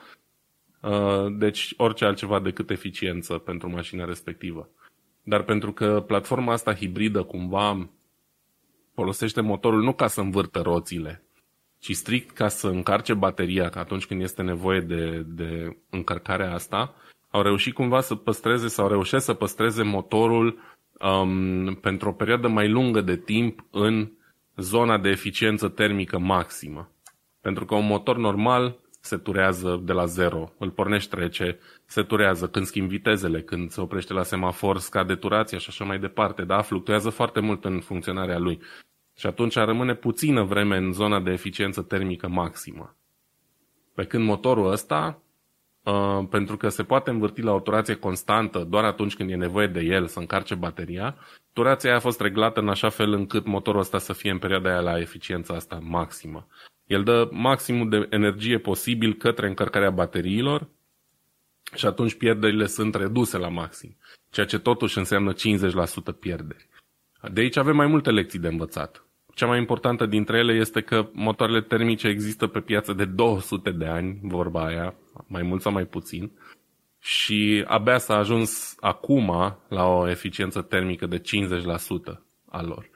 [0.80, 4.68] Uh, deci orice altceva decât eficiență pentru mașina respectivă.
[5.22, 7.88] Dar pentru că platforma asta hibridă cumva
[8.94, 11.22] folosește motorul nu ca să învârtă roțile,
[11.78, 16.94] ci strict ca să încarce bateria, că atunci când este nevoie de, de încărcarea asta,
[17.30, 20.58] au reușit cumva să păstreze sau reușesc să păstreze motorul
[21.00, 24.10] um, pentru o perioadă mai lungă de timp în
[24.56, 26.90] zona de eficiență termică maximă.
[27.40, 32.48] Pentru că un motor normal se turează de la zero, îl pornești trece, se turează
[32.48, 36.60] când schimbi vitezele, când se oprește la semafor, scade turația și așa mai departe, da?
[36.60, 38.60] Fluctuează foarte mult în funcționarea lui.
[39.16, 42.96] Și atunci rămâne puțină vreme în zona de eficiență termică maximă.
[43.94, 45.22] Pe când motorul ăsta
[45.84, 49.66] Uh, pentru că se poate învârti la o turație constantă doar atunci când e nevoie
[49.66, 51.16] de el să încarce bateria,
[51.52, 54.70] turația aia a fost reglată în așa fel încât motorul ăsta să fie în perioada
[54.70, 56.46] aia la eficiența asta maximă.
[56.90, 60.68] El dă maximul de energie posibil către încărcarea bateriilor
[61.74, 63.96] și atunci pierderile sunt reduse la maxim,
[64.30, 65.36] ceea ce totuși înseamnă 50%
[66.20, 66.68] pierderi.
[67.32, 69.04] De aici avem mai multe lecții de învățat.
[69.34, 73.86] Cea mai importantă dintre ele este că motoarele termice există pe piață de 200 de
[73.86, 74.94] ani, vorba aia,
[75.26, 76.30] mai mult sau mai puțin,
[77.00, 81.22] și abia s-a ajuns acum la o eficiență termică de 50%
[82.48, 82.90] a lor.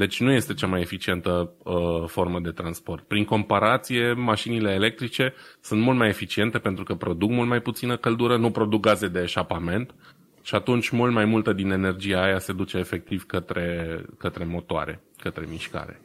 [0.00, 3.04] Deci nu este cea mai eficientă uh, formă de transport.
[3.04, 8.36] Prin comparație, mașinile electrice sunt mult mai eficiente pentru că produc mult mai puțină căldură,
[8.36, 9.94] nu produc gaze de eșapament
[10.42, 15.46] și atunci mult mai multă din energia aia se duce efectiv către, către motoare, către
[15.50, 16.00] mișcare.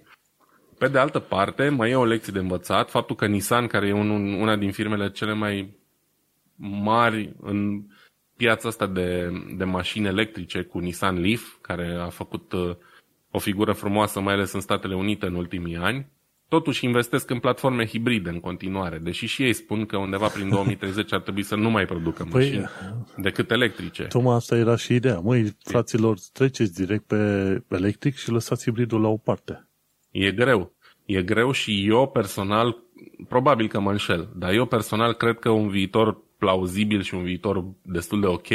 [0.78, 3.94] Pe de altă parte, mai e o lecție de învățat, faptul că Nissan, care e
[3.94, 5.78] un, una din firmele cele mai
[6.84, 7.82] mari în
[8.38, 12.76] piața asta de, de mașini electrice cu Nissan Leaf, care a făcut uh,
[13.36, 16.08] o figură frumoasă, mai ales în Statele Unite în ultimii ani,
[16.48, 21.14] totuși investesc în platforme hibride în continuare, deși și ei spun că undeva prin 2030
[21.14, 22.70] ar trebui să nu mai producă păi, mașini
[23.18, 24.04] decât electrice.
[24.04, 25.20] Tocmai asta era și ideea.
[25.20, 27.18] Măi, fraților, treceți direct pe
[27.68, 29.68] electric și lăsați hibridul la o parte.
[30.12, 30.74] E greu.
[31.06, 32.78] E greu și eu personal,
[33.28, 37.66] probabil că mă înșel, dar eu personal cred că un viitor plauzibil și un viitor
[37.82, 38.48] destul de ok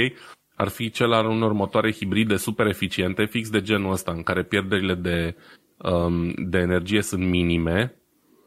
[0.61, 4.43] ar fi cel al unor motoare hibride super eficiente, fix de genul ăsta, în care
[4.43, 5.37] pierderile de,
[5.77, 7.95] um, de energie sunt minime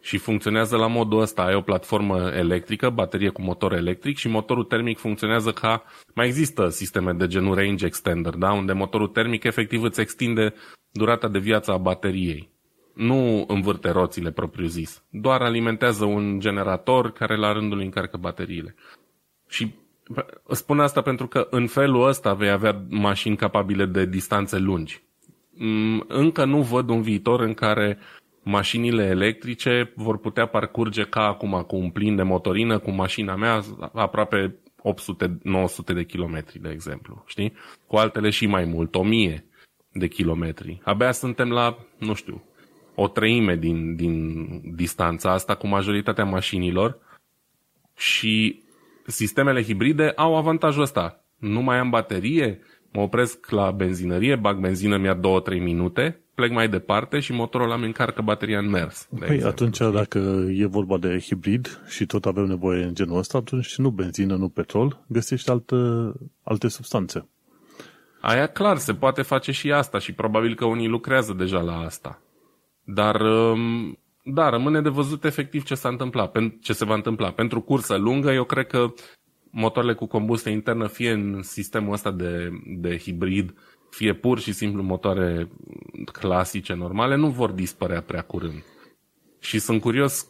[0.02, 1.42] și funcționează la modul ăsta.
[1.44, 5.84] Ai o platformă electrică, baterie cu motor electric și motorul termic funcționează ca...
[6.16, 8.52] Mai există sisteme de genul range extender, da?
[8.52, 10.54] unde motorul termic efectiv îți extinde
[10.92, 12.50] durata de viață a bateriei.
[12.94, 18.76] Nu învârte roțile propriu-zis, doar alimentează un generator care la rândul încarcă bateriile.
[19.48, 19.74] Și
[20.50, 25.04] spun asta pentru că în felul ăsta vei avea mașini capabile de distanțe lungi.
[25.58, 27.98] Mm, încă nu văd un viitor în care
[28.44, 33.62] mașinile electrice vor putea parcurge ca acum cu un plin de motorină, cu mașina mea,
[33.94, 37.54] aproape 800-900 de kilometri, de exemplu, știi?
[37.88, 39.46] Cu altele și mai mult, 1000
[39.92, 40.82] de kilometri.
[40.84, 42.44] Abia suntem la, nu știu,
[42.96, 44.46] o treime din, din
[44.76, 46.98] distanța asta cu majoritatea mașinilor
[47.96, 48.63] și
[49.06, 51.24] sistemele hibride au avantajul ăsta.
[51.38, 52.60] Nu mai am baterie,
[52.92, 55.20] mă opresc la benzinărie, bag benzină, mi-a 2-3
[55.62, 59.08] minute, plec mai departe și motorul ăla îmi încarcă bateria în mers.
[59.10, 59.48] De păi exemplu.
[59.50, 63.90] atunci dacă e vorba de hibrid și tot avem nevoie în genul ăsta, atunci nu
[63.90, 65.76] benzină, nu petrol, găsești alte,
[66.44, 67.28] alte substanțe.
[68.22, 72.22] Aia clar, se poate face și asta și probabil că unii lucrează deja la asta.
[72.84, 77.32] Dar um, da, rămâne de văzut efectiv ce s-a întâmplat, ce se va întâmpla.
[77.32, 78.94] Pentru cursă lungă, eu cred că
[79.50, 83.54] motoarele cu combustie internă, fie în sistemul ăsta de, de hibrid,
[83.90, 85.50] fie pur și simplu motoare
[86.12, 88.64] clasice, normale, nu vor dispărea prea curând.
[89.40, 90.28] Și sunt curios,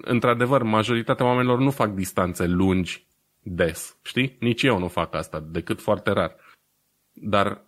[0.00, 3.06] într-adevăr, majoritatea oamenilor nu fac distanțe lungi
[3.42, 4.36] des, știi?
[4.40, 6.36] Nici eu nu fac asta, decât foarte rar.
[7.12, 7.64] Dar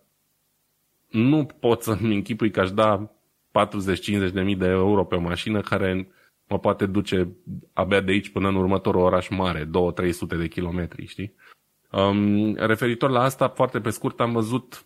[1.09, 3.11] nu pot să-mi închipui că aș da
[3.51, 6.07] 40-50 de mii de euro pe o mașină care
[6.47, 7.35] mă poate duce
[7.73, 9.69] abia de aici până în următorul oraș mare, 2-300
[10.37, 11.35] de kilometri, știi?
[11.91, 14.85] Um, referitor la asta, foarte pe scurt, am văzut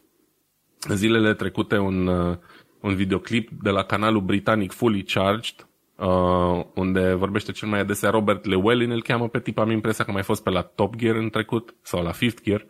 [0.89, 2.38] zilele trecute un, uh,
[2.82, 8.45] un videoclip de la canalul britanic Fully Charged, uh, unde vorbește cel mai adesea Robert
[8.45, 11.30] Llewellyn, îl cheamă pe tip, am impresia că mai fost pe la Top Gear în
[11.30, 12.66] trecut, sau la Fifth Gear,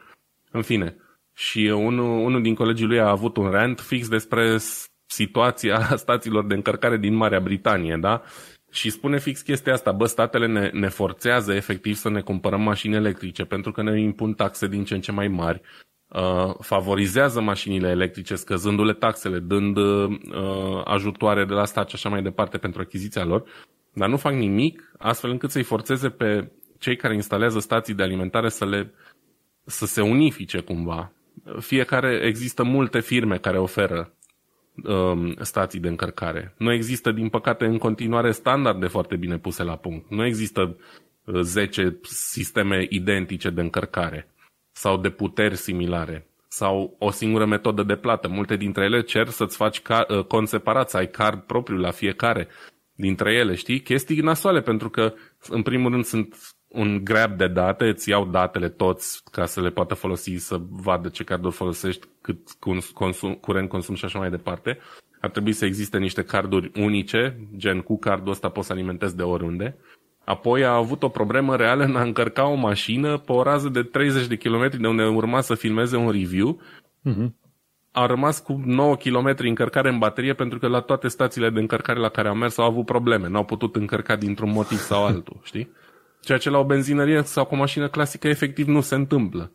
[0.51, 0.95] în fine.
[1.33, 4.57] Și unul, unul din colegii lui a avut un rant fix despre
[5.15, 8.21] situația stațiilor de încărcare din Marea Britanie, da?
[8.71, 12.95] Și spune fix chestia asta, bă, statele ne, ne forțează efectiv să ne cumpărăm mașini
[12.95, 15.61] electrice pentru că ne impun taxe din ce în ce mai mari,
[16.07, 20.09] uh, favorizează mașinile electrice scăzându-le taxele, dând uh,
[20.83, 23.43] ajutoare de la stat și așa mai departe pentru achiziția lor,
[23.93, 28.49] dar nu fac nimic astfel încât să-i forțeze pe cei care instalează stații de alimentare
[28.49, 28.93] să le
[29.65, 31.11] să se unifice cumva.
[31.59, 34.14] Fiecare există multe firme care oferă
[34.83, 36.53] um, stații de încărcare.
[36.57, 40.09] Nu există, din păcate, în continuare standarde foarte bine puse la punct.
[40.09, 40.77] Nu există
[41.41, 44.27] 10 uh, sisteme identice de încărcare
[44.71, 48.27] sau de puteri similare sau o singură metodă de plată.
[48.27, 51.91] Multe dintre ele cer să-ți faci ca, uh, cont separat, să ai card propriu la
[51.91, 52.47] fiecare
[52.95, 53.81] dintre ele, știi?
[53.81, 55.13] Chestii nasoale, pentru că,
[55.49, 59.69] în primul rând, sunt un grab de date, îți iau datele toți ca să le
[59.69, 62.37] poată folosi, să vadă ce carduri folosești, cât
[62.93, 64.77] consum, curent consum și așa mai departe.
[65.21, 69.23] Ar trebui să existe niște carduri unice, gen cu cardul ăsta poți să alimentezi de
[69.23, 69.77] oriunde.
[70.25, 73.83] Apoi a avut o problemă reală în a încărca o mașină pe o rază de
[73.83, 76.61] 30 de km de unde urma să filmeze un review.
[77.09, 77.29] Uh-huh.
[77.91, 81.99] A rămas cu 9 km încărcare în baterie pentru că la toate stațiile de încărcare
[81.99, 83.27] la care au mers au avut probleme.
[83.27, 85.69] N-au putut încărca dintr-un motiv sau altul, știi?
[86.25, 89.51] Ceea ce la o benzinărie sau cu o mașină clasică efectiv nu se întâmplă.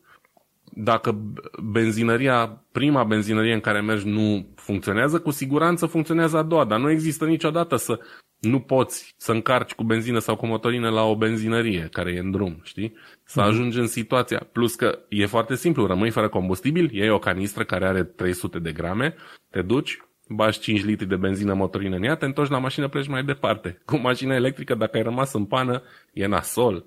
[0.73, 1.19] Dacă
[1.63, 6.91] benzinăria, prima benzinărie în care mergi nu funcționează, cu siguranță funcționează a doua, dar nu
[6.91, 7.99] există niciodată să
[8.41, 12.31] nu poți să încarci cu benzină sau cu motorină la o benzinărie care e în
[12.31, 12.97] drum, știi?
[13.25, 13.45] Să mm-hmm.
[13.45, 14.49] ajungi în situația.
[14.53, 18.73] Plus că e foarte simplu, rămâi fără combustibil, iei o canistră care are 300 de
[18.73, 19.15] grame,
[19.51, 19.99] te duci,
[20.35, 23.81] bași 5 litri de benzină motorină în ea, te întorci la mașină, pleci mai departe.
[23.85, 26.85] Cu mașina electrică, dacă ai rămas în pană, e nasol.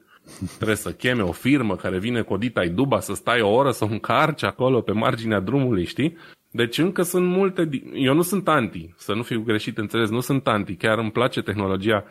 [0.55, 3.71] Trebuie să cheme o firmă care vine cu o dita duba să stai o oră
[3.71, 6.17] să o încarci acolo pe marginea drumului, știi?
[6.51, 7.69] Deci încă sunt multe...
[7.93, 10.75] Eu nu sunt anti, să nu fiu greșit înțeles, nu sunt anti.
[10.75, 12.05] Chiar îmi place tehnologia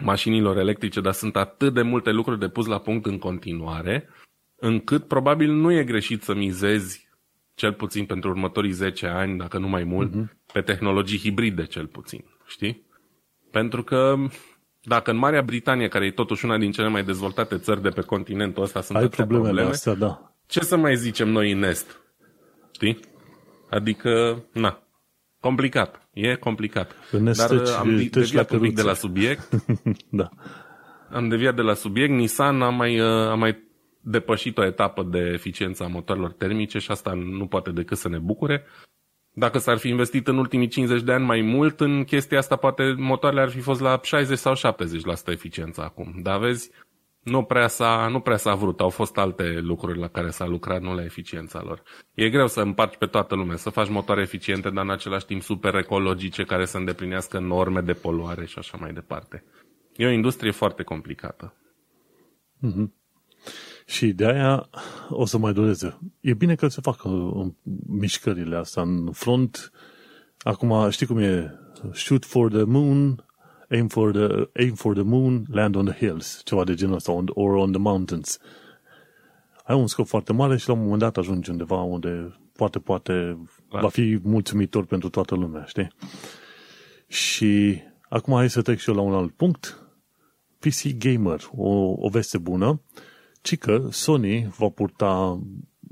[0.00, 4.08] mașinilor electrice, dar sunt atât de multe lucruri de pus la punct în continuare,
[4.56, 7.01] încât probabil nu e greșit să mizezi,
[7.62, 10.52] cel puțin pentru următorii 10 ani, dacă nu mai mult, uh-huh.
[10.52, 12.86] pe tehnologii hibride cel puțin, știi?
[13.50, 14.14] Pentru că
[14.80, 18.00] dacă în Marea Britanie, care e totuși una din cele mai dezvoltate țări de pe
[18.00, 20.34] continentul ăsta, sunt Ai problemele probleme, astea, da.
[20.46, 22.00] ce să mai zicem noi în Est?
[22.72, 23.00] Știi?
[23.70, 24.82] Adică, na,
[25.40, 26.08] complicat.
[26.12, 26.92] E complicat.
[27.10, 29.48] În Est Dar am deviat un pic de la subiect.
[30.20, 30.28] da.
[31.10, 32.12] Am deviat de la subiect.
[32.12, 33.70] Nissan a mai, uh, a mai
[34.02, 38.18] depășit o etapă de eficiență a motoarelor termice și asta nu poate decât să ne
[38.18, 38.64] bucure.
[39.34, 42.94] Dacă s-ar fi investit în ultimii 50 de ani mai mult în chestia asta, poate
[42.98, 46.14] motoarele ar fi fost la 60 sau 70% eficiență acum.
[46.22, 46.70] Dar vezi,
[47.22, 48.80] nu prea, s-a, nu prea s-a vrut.
[48.80, 51.82] Au fost alte lucruri la care s-a lucrat, nu la eficiența lor.
[52.14, 55.42] E greu să împarci pe toată lumea, să faci motoare eficiente, dar în același timp
[55.42, 59.44] super ecologice, care să îndeplinească norme de poluare și așa mai departe.
[59.96, 61.54] E o industrie foarte complicată.
[62.66, 63.01] Mm-hmm.
[63.86, 64.68] Și de aia
[65.08, 65.98] o să mai dureze.
[66.20, 67.08] E bine că se facă
[67.86, 69.72] mișcările astea în front.
[70.38, 71.54] Acum, știi cum e?
[71.92, 73.24] Shoot for the moon,
[73.70, 76.40] aim for the, aim for the moon, land on the hills.
[76.44, 78.38] Ceva de genul ăsta, on, or on the mountains.
[79.64, 83.38] Ai un scop foarte mare și la un moment dat ajungi undeva unde poate, poate
[83.70, 83.80] da.
[83.80, 85.88] va fi mulțumitor pentru toată lumea, știi?
[87.06, 89.86] Și acum hai să trec și eu la un alt punct.
[90.58, 92.80] PC Gamer, o, o veste bună
[93.42, 95.40] ci că Sony va purta,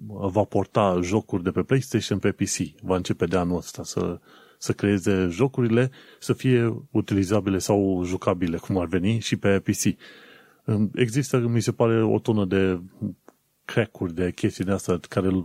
[0.07, 2.83] va porta jocuri de pe PlayStation pe PC.
[2.83, 4.21] Va începe de anul ăsta să,
[4.59, 9.97] să creeze jocurile să fie utilizabile sau jucabile, cum ar veni, și pe PC.
[10.95, 12.81] Există, mi se pare, o tonă de
[13.65, 15.45] crack-uri, de chestii de astea care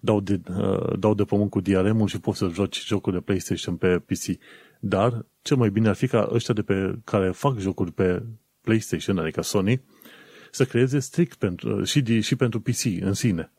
[0.00, 3.76] dau de, uh, dau de pământ cu DRM-ul și poți să joci jocuri de PlayStation
[3.76, 4.38] pe PC.
[4.80, 8.22] Dar cel mai bine ar fi ca ăștia de pe care fac jocuri pe
[8.60, 9.82] PlayStation, adică Sony,
[10.50, 13.52] să creeze strict pentru, și, și pentru PC în sine.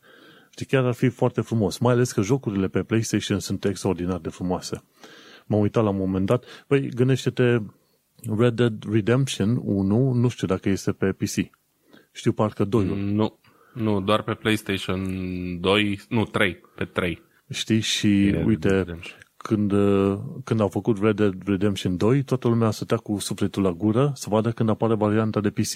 [0.57, 4.29] Și chiar ar fi foarte frumos, mai ales că jocurile pe PlayStation sunt extraordinar de
[4.29, 4.83] frumoase.
[5.45, 7.57] M-am uitat la un moment dat, păi gândește-te
[8.37, 11.49] Red Dead Redemption 1, nu știu dacă este pe PC.
[12.11, 13.39] Știu parcă 2 Nu,
[13.73, 15.01] nu, doar pe PlayStation
[15.59, 17.21] 2, nu, 3, pe 3.
[17.49, 18.99] Știi, și Red uite,
[19.37, 19.73] când,
[20.43, 24.27] când au făcut Red Dead Redemption 2, toată lumea stătea cu sufletul la gură să
[24.29, 25.73] vadă când apare varianta de PC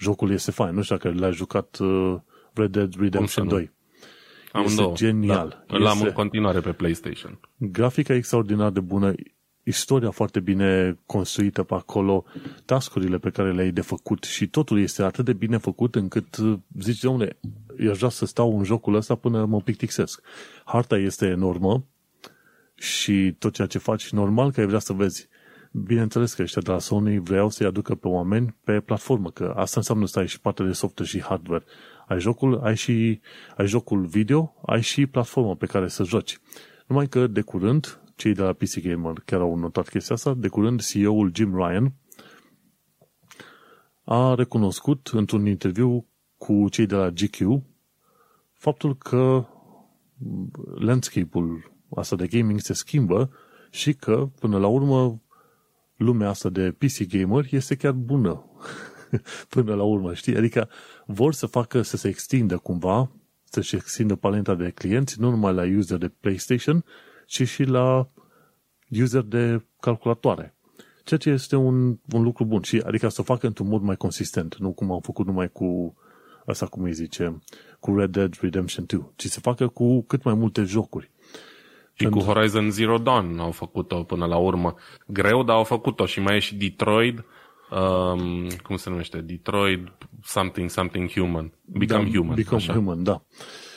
[0.00, 0.74] jocul este fain.
[0.74, 2.16] Nu știu dacă l-ai jucat uh,
[2.52, 3.70] Red Dead Redemption 2.
[4.52, 4.94] Am este două.
[4.94, 5.64] genial.
[5.66, 7.40] Da, îl am în continuare pe PlayStation.
[7.56, 9.12] Grafica extraordinar de bună,
[9.62, 12.24] istoria foarte bine construită pe acolo,
[12.64, 16.58] tascurile pe care le-ai de făcut și totul este atât de bine făcut încât uh,
[16.78, 17.38] zici, domnule,
[17.78, 20.22] eu aș vrea să stau în jocul ăsta până mă plictisesc.
[20.64, 21.84] Harta este enormă
[22.74, 25.28] și tot ceea ce faci, normal că ai vrea să vezi
[25.72, 29.74] Bineînțeles că ăștia de la Sony vreau să-i aducă pe oameni pe platformă, că asta
[29.76, 31.64] înseamnă să ai și partea de software și hardware.
[32.06, 33.20] Ai jocul, ai și
[33.56, 36.40] ai jocul video, ai și platformă pe care să joci.
[36.86, 40.48] Numai că de curând, cei de la PC Gamer chiar au notat chestia asta, de
[40.48, 41.92] curând CEO-ul Jim Ryan
[44.04, 46.06] a recunoscut într-un interviu
[46.36, 47.62] cu cei de la GQ
[48.52, 49.46] faptul că
[50.78, 53.30] landscape-ul asta de gaming se schimbă
[53.70, 55.20] și că, până la urmă,
[56.00, 58.44] lumea asta de PC gamer este chiar bună
[59.54, 60.36] până la urmă, știi?
[60.36, 60.68] Adică
[61.06, 63.10] vor să facă să se extindă cumva,
[63.44, 66.84] să-și extindă paleta de clienți, nu numai la user de PlayStation,
[67.26, 68.10] ci și la
[69.00, 70.54] user de calculatoare.
[71.04, 73.96] Ceea ce este un, un lucru bun și adică să o facă într-un mod mai
[73.96, 75.94] consistent, nu cum am făcut numai cu
[76.46, 77.42] asta cum îi zice,
[77.80, 81.10] cu Red Dead Redemption 2, ci să facă cu cât mai multe jocuri.
[82.00, 84.74] Și cu Horizon Zero Dawn au făcut-o până la urmă.
[85.06, 87.24] Greu, dar au făcut-o și mai e și Detroit,
[87.70, 89.20] um, cum se numește?
[89.20, 89.88] Detroit
[90.22, 91.52] something, something human.
[91.64, 92.34] Become da, human.
[92.34, 92.72] Become așa.
[92.72, 93.22] human, da.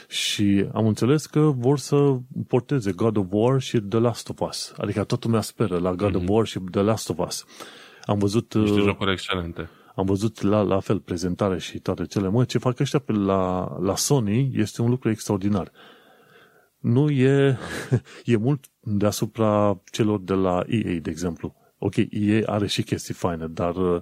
[0.08, 2.16] Și am înțeles că vor să
[2.48, 4.74] porteze God of War și The Last of Us.
[4.78, 6.16] Adică toată lumea speră la God mm-hmm.
[6.16, 6.32] of mhm.
[6.32, 7.46] War și The Last of Us.
[8.06, 8.54] Am văzut...
[8.54, 9.70] Niște uh, jocuri excelente.
[9.96, 12.30] Am văzut la, la fel prezentare și toate cele.
[12.30, 15.72] Mă, ce fac ăștia pe la, la Sony este un lucru extraordinar
[16.84, 17.58] nu e,
[18.26, 21.56] e mult deasupra celor de la EA, de exemplu.
[21.78, 24.02] Ok, EA are și chestii faine, dar uh,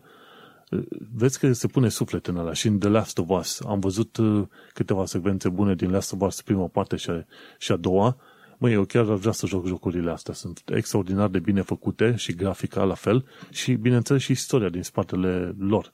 [1.16, 3.62] vezi că se pune suflet în ăla și în The Last of Us.
[3.68, 7.26] Am văzut uh, câteva secvențe bune din Last of Us, prima parte și a,
[7.58, 8.18] și a doua.
[8.58, 10.34] Măi, eu chiar aș vrea să joc jocurile astea.
[10.34, 15.56] Sunt extraordinar de bine făcute și grafica la fel și, bineînțeles, și istoria din spatele
[15.60, 15.94] lor.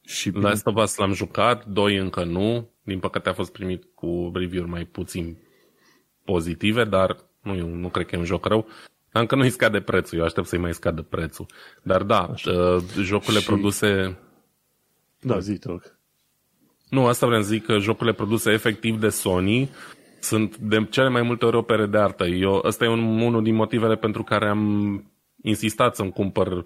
[0.00, 0.48] Și bine...
[0.48, 2.68] Last of Us l-am jucat, doi încă nu.
[2.82, 5.36] Din păcate a fost primit cu review-uri mai puțin
[6.24, 8.66] pozitive, dar nu, nu cred că e un joc rău.
[9.12, 11.46] Încă nu-i scade prețul, eu aștept să-i mai scadă prețul.
[11.82, 13.46] Dar da, uh, jocurile și...
[13.46, 14.18] produse...
[15.20, 15.98] Da, zi, te rog.
[16.88, 19.70] Nu, asta vreau să zic că jocurile produse efectiv de Sony
[20.20, 22.24] sunt de cele mai multe ori opere de artă.
[22.24, 25.04] Eu, ăsta e un, unul din motivele pentru care am
[25.42, 26.64] insistat să-mi cumpăr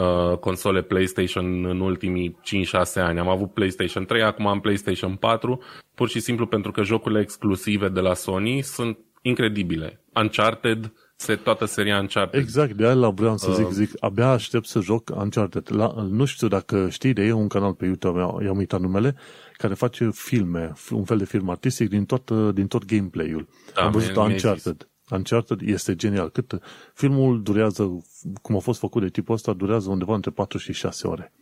[0.00, 3.18] uh, console PlayStation în ultimii 5-6 ani.
[3.18, 5.62] Am avut PlayStation 3, acum am PlayStation 4,
[5.94, 10.00] pur și simplu pentru că jocurile exclusive de la Sony sunt incredibile.
[10.14, 12.40] Uncharted, se, toată seria Uncharted.
[12.40, 15.68] Exact, de aia vreau să zic, uh, zic, abia aștept să joc Uncharted.
[15.72, 19.16] La, nu știu dacă știți de e un canal pe YouTube, i-am uitat numele,
[19.56, 23.48] care face filme, un fel de film artistic din tot, din tot gameplay-ul.
[23.74, 24.88] Da, Am văzut Uncharted.
[25.10, 26.30] Uncharted este genial.
[26.30, 26.58] Cât
[26.94, 28.04] filmul durează,
[28.42, 31.32] cum a fost făcut de tipul ăsta, durează undeva între 4 și 6 ore.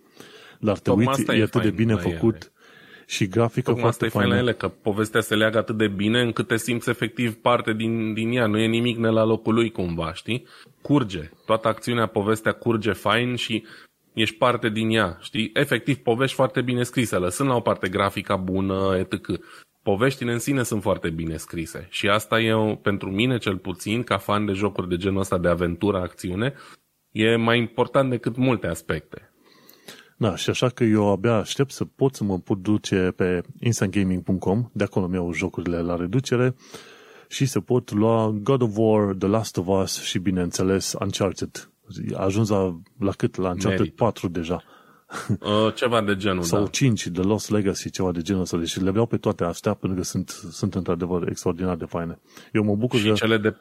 [0.60, 2.52] Dar te uiți, e, e atât de bine făcut ele.
[3.06, 4.36] și grafică Tocmai foarte asta faină.
[4.36, 8.32] ele, că povestea se leagă atât de bine încât te simți efectiv parte din, din
[8.32, 8.46] ea.
[8.46, 10.46] Nu e nimic ne la locul lui cumva, știi?
[10.82, 11.30] Curge.
[11.46, 13.64] Toată acțiunea, povestea curge fain și
[14.12, 15.50] ești parte din ea, știi?
[15.54, 19.26] Efectiv, povești foarte bine scrise, lăsând la o parte grafica bună, etc.
[19.82, 24.18] Poveștile în sine sunt foarte bine scrise și asta e, pentru mine cel puțin, ca
[24.18, 26.54] fan de jocuri de genul ăsta de aventură, acțiune,
[27.10, 29.32] e mai important decât multe aspecte.
[30.16, 34.70] Da, și așa că eu abia aștept să pot să mă pot duce pe instantgaming.com,
[34.72, 36.54] de acolo mi au jocurile la reducere
[37.28, 41.72] și să pot lua God of War, The Last of Us și, bineînțeles, Uncharted
[42.14, 43.36] a ajuns la, la cât?
[43.36, 43.96] La Uncharted Merit.
[43.96, 44.62] 4 deja.
[45.28, 46.68] Uh, ceva de genul, Sau da.
[46.68, 48.56] 5, de Lost Legacy, ceva de genul ăsta.
[48.56, 52.18] Deci le vreau pe toate astea pentru că sunt, sunt într-adevăr extraordinar de faine.
[52.52, 53.12] Eu mă bucur și că...
[53.12, 53.56] cele de,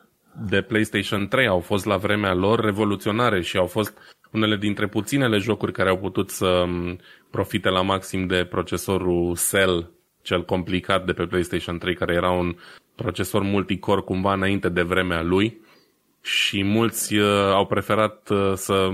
[0.48, 3.94] de PlayStation 3 au fost la vremea lor revoluționare și au fost
[4.32, 7.00] unele dintre puținele jocuri care au putut să um,
[7.30, 9.92] profite la maxim de procesorul Cell,
[10.22, 12.56] cel complicat de pe PlayStation 3, care era un
[12.96, 15.62] procesor multicore cumva înainte de vremea lui
[16.22, 18.90] și mulți uh, au preferat uh, să,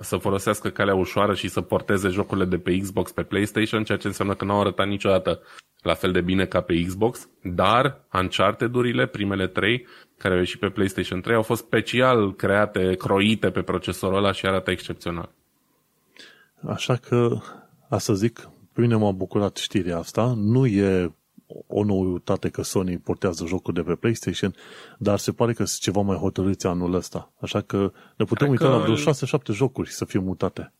[0.00, 4.06] să folosească calea ușoară și să porteze jocurile de pe Xbox pe PlayStation, ceea ce
[4.06, 5.40] înseamnă că nu au arătat niciodată
[5.82, 9.86] la fel de bine ca pe Xbox, dar Uncharted-urile, primele trei,
[10.18, 14.46] care au ieșit pe PlayStation 3, au fost special create, croite pe procesorul ăla și
[14.46, 15.30] arată excepțional.
[16.68, 17.38] Așa că,
[17.88, 20.32] asta zic, pe mine m-a bucurat știrea asta.
[20.36, 21.12] Nu e
[21.66, 24.54] o noutate că Sony portează jocul de pe PlayStation,
[24.98, 27.32] dar se pare că sunt ceva mai hotărâți anul ăsta.
[27.40, 30.72] Așa că ne putem Cred uita la vreo 6-7 jocuri să fie mutate.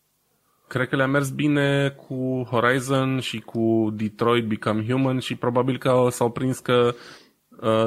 [0.68, 6.06] Cred că le-a mers bine cu Horizon și cu Detroit Become Human și probabil că
[6.10, 6.94] s-au prins că uh,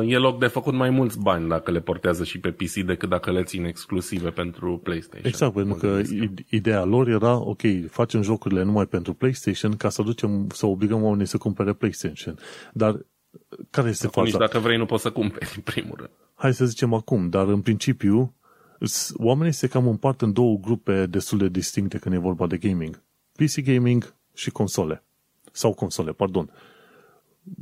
[0.05, 3.31] e loc de făcut mai mulți bani dacă le portează și pe PC decât dacă
[3.31, 5.27] le țin exclusive pentru PlayStation.
[5.27, 6.01] Exact, pentru că
[6.49, 11.25] ideea lor era, ok, facem jocurile numai pentru PlayStation ca să ducem, să obligăm oamenii
[11.25, 12.37] să cumpere PlayStation.
[12.73, 13.05] Dar
[13.69, 14.27] care este faza?
[14.27, 16.11] Nici dacă vrei nu poți să cumperi, în primul rând.
[16.35, 18.33] Hai să zicem acum, dar în principiu
[19.13, 23.03] oamenii se cam împart în două grupe destul de distincte când e vorba de gaming.
[23.31, 25.03] PC gaming și console.
[25.51, 26.51] Sau console, pardon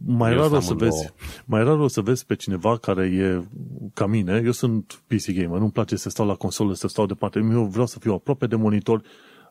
[0.06, 1.14] mai rar, o să vezi,
[1.46, 3.44] mai rar o să vezi pe cineva care e
[3.94, 4.42] ca mine.
[4.46, 7.40] Eu sunt PC gamer, nu-mi place să stau la consolă, să stau departe.
[7.52, 9.02] Eu vreau să fiu aproape de monitor,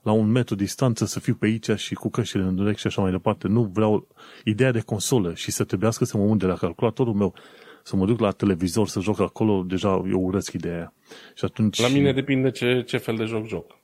[0.03, 3.03] la un metru distanță, să fiu pe aici și cu căștile în direct și așa
[3.03, 3.49] mai departe.
[3.49, 4.07] Nu vreau
[4.45, 7.35] ideea de consolă și să trebuiască să mă mut de la calculatorul meu
[7.83, 10.93] să mă duc la televizor să joc acolo, deja eu urăsc ideea aia.
[11.35, 11.81] Și atunci...
[11.81, 13.79] La mine depinde ce, ce fel de joc joc.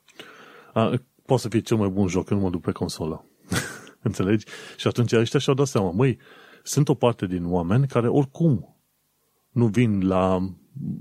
[0.73, 0.93] A,
[1.25, 3.25] poate să fie cel mai bun joc, eu nu mă duc pe consolă.
[4.01, 4.45] Înțelegi?
[4.77, 6.17] Și atunci ăștia și-au dat seama, măi,
[6.63, 8.75] sunt o parte din oameni care oricum
[9.49, 10.49] nu vin la,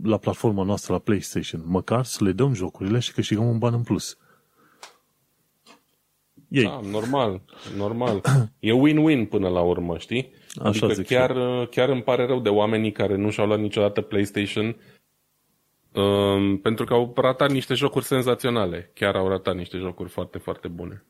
[0.02, 3.82] la platforma noastră, la PlayStation, măcar să le dăm jocurile și câștigăm un ban în
[3.82, 4.18] plus.
[6.48, 6.64] Ei.
[6.64, 7.40] Da, normal,
[7.76, 8.20] normal.
[8.58, 10.32] E win-win până la urmă, știi?
[10.54, 11.32] Așa adică zic chiar,
[11.66, 14.76] chiar îmi pare rău de oamenii care nu și-au luat niciodată PlayStation
[15.92, 18.90] um, pentru că au ratat niște jocuri senzaționale.
[18.94, 21.04] Chiar au ratat niște jocuri foarte, foarte bune.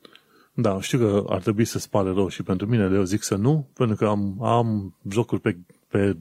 [0.53, 3.69] Da, știu că ar trebui să-ți pare rău și pentru mine, eu zic să nu,
[3.73, 6.17] pentru că am, am jocuri pe, pe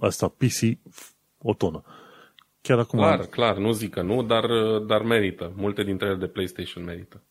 [0.00, 0.78] asta PC
[1.38, 1.82] o tonă.
[2.60, 3.26] Chiar acum clar, am...
[3.30, 4.44] clar, nu zic că nu, dar,
[4.86, 5.52] dar merită.
[5.56, 7.22] Multe dintre ele de PlayStation merită.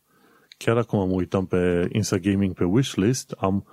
[0.56, 3.66] Chiar acum am uitam pe Insta Gaming pe wishlist, am,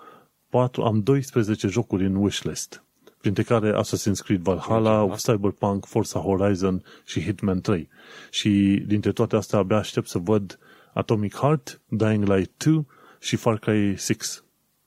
[0.49, 2.83] 4, am 12 jocuri în wishlist,
[3.21, 7.89] printre care Assassin's Creed Valhalla, Cyberpunk, Forza Horizon și Hitman 3.
[8.29, 10.59] Și dintre toate astea abia aștept să văd
[10.93, 12.85] Atomic Heart, Dying Light 2
[13.19, 14.41] și Far Cry 6.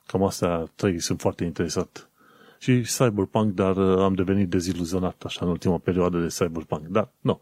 [0.06, 2.10] Cam astea trei sunt foarte interesat.
[2.58, 6.86] Și Cyberpunk, dar uh, am devenit deziluzionat așa în ultima perioadă de Cyberpunk.
[6.86, 7.40] Dar, nu.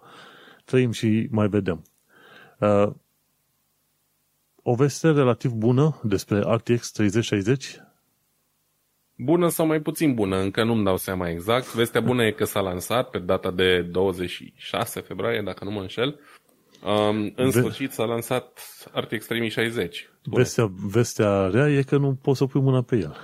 [0.64, 1.84] Trăim și mai vedem.
[2.58, 2.90] Uh,
[4.62, 7.80] o veste relativ bună despre RTX 3060
[9.20, 11.74] Bună sau mai puțin bună, încă nu-mi dau seama exact.
[11.74, 16.20] Vestea bună e că s-a lansat pe data de 26 februarie, dacă nu mă înșel.
[16.84, 18.60] Um, în Ve- sfârșit s-a lansat
[18.92, 20.08] RTX 3060.
[20.22, 23.16] Vestea, vestea rea e că nu poți să pui mâna pe el.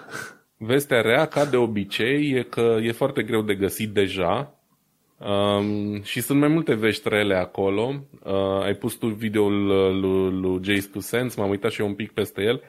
[0.56, 4.54] Vestea rea, ca de obicei, e că e foarte greu de găsit deja
[5.18, 7.94] um, și sunt mai multe vești rele acolo.
[8.24, 11.86] Uh, ai pus tu videoul uh, lui, lui Jace to Sense, m-am uitat și eu
[11.86, 12.62] un pic peste el.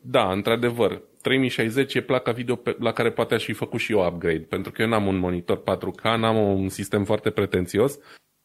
[0.00, 4.06] Da, într-adevăr, 3060 e placa video pe, la care poate aș fi făcut și eu
[4.06, 7.98] upgrade, pentru că eu n-am un monitor 4K, n-am un sistem foarte pretențios,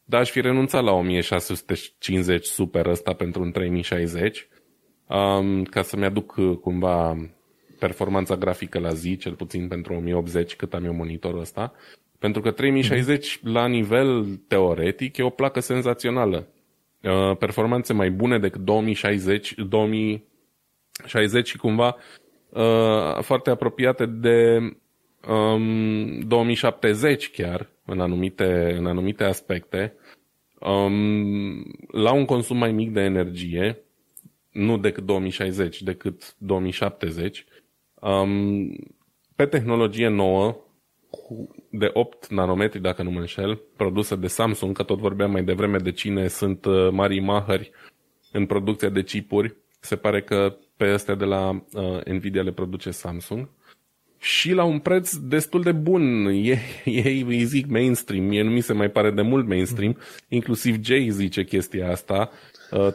[0.06, 4.48] dar aș fi renunțat la 1650 super ăsta pentru un 3060,
[5.08, 7.18] um, ca să-mi aduc uh, cumva
[7.80, 11.74] performanța grafică la zi, cel puțin pentru 1080 cât am eu monitorul ăsta,
[12.20, 13.42] pentru că 3060 mm-hmm.
[13.42, 16.48] la nivel teoretic e o placă senzațională.
[17.02, 21.96] Uh, performanțe mai bune decât 2060, 2060 și cumva
[22.50, 24.60] uh, foarte apropiate de
[25.28, 29.94] um, 2070 chiar, în anumite, în anumite aspecte,
[30.60, 33.80] um, la un consum mai mic de energie,
[34.52, 37.46] nu decât 2060, decât 2070,
[38.02, 38.76] um,
[39.36, 40.60] pe tehnologie nouă,
[41.70, 45.78] de 8 nanometri, dacă nu mă înșel, produsă de Samsung, că tot vorbeam mai devreme
[45.78, 47.72] de cine sunt uh, mari mahări
[48.32, 49.56] în producția de chipuri.
[49.80, 53.50] Se pare că pe astea de la uh, Nvidia le produce Samsung
[54.20, 56.26] și la un preț destul de bun.
[56.26, 56.60] Ei,
[57.06, 59.98] ei îi zic mainstream, mie nu mi se mai pare de mult mainstream,
[60.28, 62.32] inclusiv Jay zice chestia asta.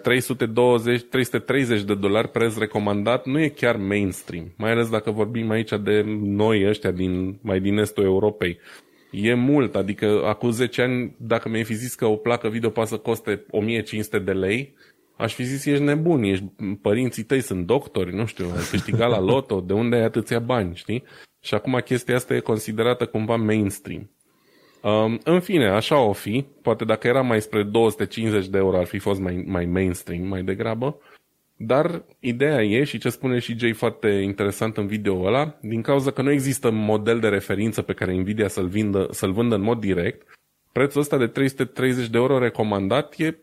[0.02, 5.50] 320, uh, 330 de dolari preț recomandat nu e chiar mainstream, mai ales dacă vorbim
[5.50, 8.58] aici de noi ăștia din, mai din estul Europei.
[9.10, 12.88] E mult, adică acum 10 ani, dacă mi-ai fi zis că o placă video poate
[12.88, 14.74] să coste 1500 de lei,
[15.20, 16.44] aș fi zis, ești nebun, ești,
[16.82, 20.74] părinții tăi sunt doctori, nu știu, ai câștigat la loto, de unde ai atâția bani,
[20.74, 21.04] știi?
[21.40, 24.10] Și acum chestia asta e considerată cumva mainstream.
[24.82, 28.86] Um, în fine, așa o fi, poate dacă era mai spre 250 de euro ar
[28.86, 31.00] fi fost mai, mai mainstream, mai degrabă,
[31.56, 36.10] dar ideea e, și ce spune și Jay foarte interesant în video ăla, din cauza
[36.10, 39.80] că nu există model de referință pe care Nvidia să-l, vindă, să-l vândă în mod
[39.80, 40.26] direct,
[40.72, 43.36] prețul ăsta de 330 de euro recomandat e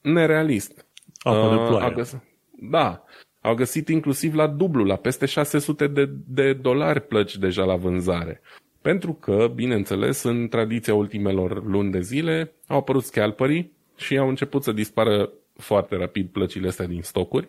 [0.00, 0.81] nerealist.
[1.22, 2.18] Apa uh, de
[2.50, 3.04] Da.
[3.40, 8.40] Au găsit inclusiv la dublu, la peste 600 de, de dolari plăci deja la vânzare.
[8.82, 14.62] Pentru că, bineînțeles, în tradiția ultimelor luni de zile au apărut scalperii și au început
[14.62, 17.48] să dispară foarte rapid plăcile astea din stocuri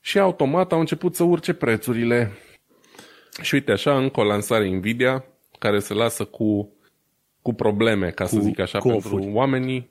[0.00, 2.32] și automat au început să urce prețurile.
[3.42, 5.24] Și uite așa, încă o lansare Nvidia
[5.58, 6.72] care se lasă cu,
[7.42, 9.32] cu probleme, ca cu, să zic așa, pentru ofuri.
[9.32, 9.90] oamenii.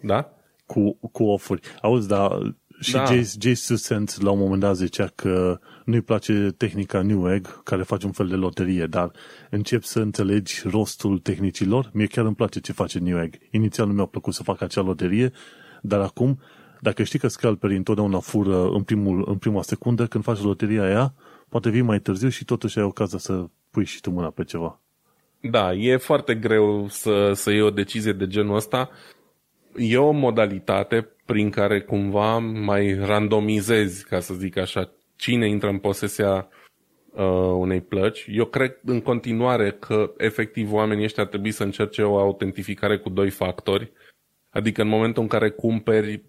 [0.00, 0.35] Da?
[0.66, 1.60] Cu, cu ofuri.
[1.82, 3.04] Auzi, dar și da.
[3.04, 7.82] Jace, Jace Susent la un moment dat zicea că nu-i place tehnica New Egg, care
[7.82, 9.10] face un fel de loterie, dar
[9.50, 11.90] încep să înțelegi rostul tehnicilor.
[11.92, 13.34] Mie chiar îmi place ce face New Egg.
[13.50, 15.32] Inițial nu mi-a plăcut să fac acea loterie,
[15.82, 16.40] dar acum,
[16.80, 21.14] dacă știi că scalperii întotdeauna fură în, primul, în prima secundă, când faci loteria aia,
[21.48, 24.80] poate vii mai târziu și totuși ai ocazia să pui și tu mâna pe ceva.
[25.40, 28.90] Da, e foarte greu să, să iei o decizie de genul ăsta.
[29.76, 35.78] E o modalitate prin care cumva mai randomizezi, ca să zic așa, cine intră în
[35.78, 36.48] posesia
[37.10, 37.24] uh,
[37.58, 38.26] unei plăci.
[38.28, 43.08] Eu cred în continuare că efectiv oamenii ăștia ar trebui să încerce o autentificare cu
[43.08, 43.92] doi factori,
[44.50, 46.22] adică în momentul în care cumperi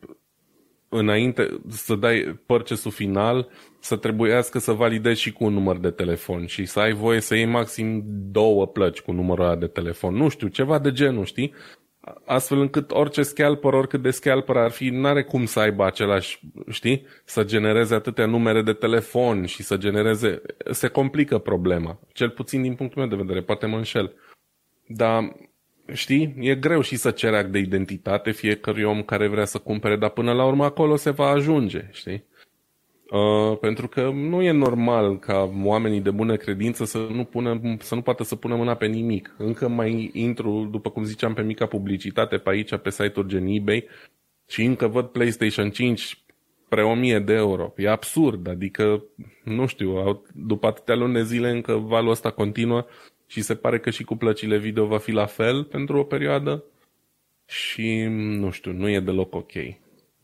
[0.89, 6.45] înainte să dai purchase final, să trebuiască să validezi și cu un număr de telefon
[6.45, 10.15] și să ai voie să iei maxim două plăci cu numărul ăla de telefon.
[10.15, 11.53] Nu știu, ceva de genul, știi?
[12.25, 16.39] Astfel încât orice scalper, oricât de scalper ar fi, n-are cum să aibă același,
[16.69, 20.41] știi, să genereze atâtea numere de telefon și să genereze,
[20.71, 24.13] se complică problema, cel puțin din punctul meu de vedere, poate mă înșel.
[24.87, 25.35] Dar,
[25.93, 29.95] știi, e greu și să cere act de identitate fiecărui om care vrea să cumpere,
[29.95, 32.25] dar până la urmă acolo se va ajunge, știi?
[33.09, 37.95] Uh, pentru că nu e normal ca oamenii de bună credință să nu, pună, să
[37.95, 39.35] nu poată să pună mâna pe nimic.
[39.37, 43.87] Încă mai intru, după cum ziceam, pe mica publicitate pe aici, pe site-uri gen eBay
[44.47, 46.17] și încă văd PlayStation 5
[46.69, 47.73] pre 1000 de euro.
[47.77, 49.03] E absurd, adică,
[49.43, 52.85] nu știu, după atâtea luni de zile încă valul ăsta continuă
[53.27, 56.63] și se pare că și cu plăcile video va fi la fel pentru o perioadă
[57.45, 59.51] și, nu știu, nu e deloc ok.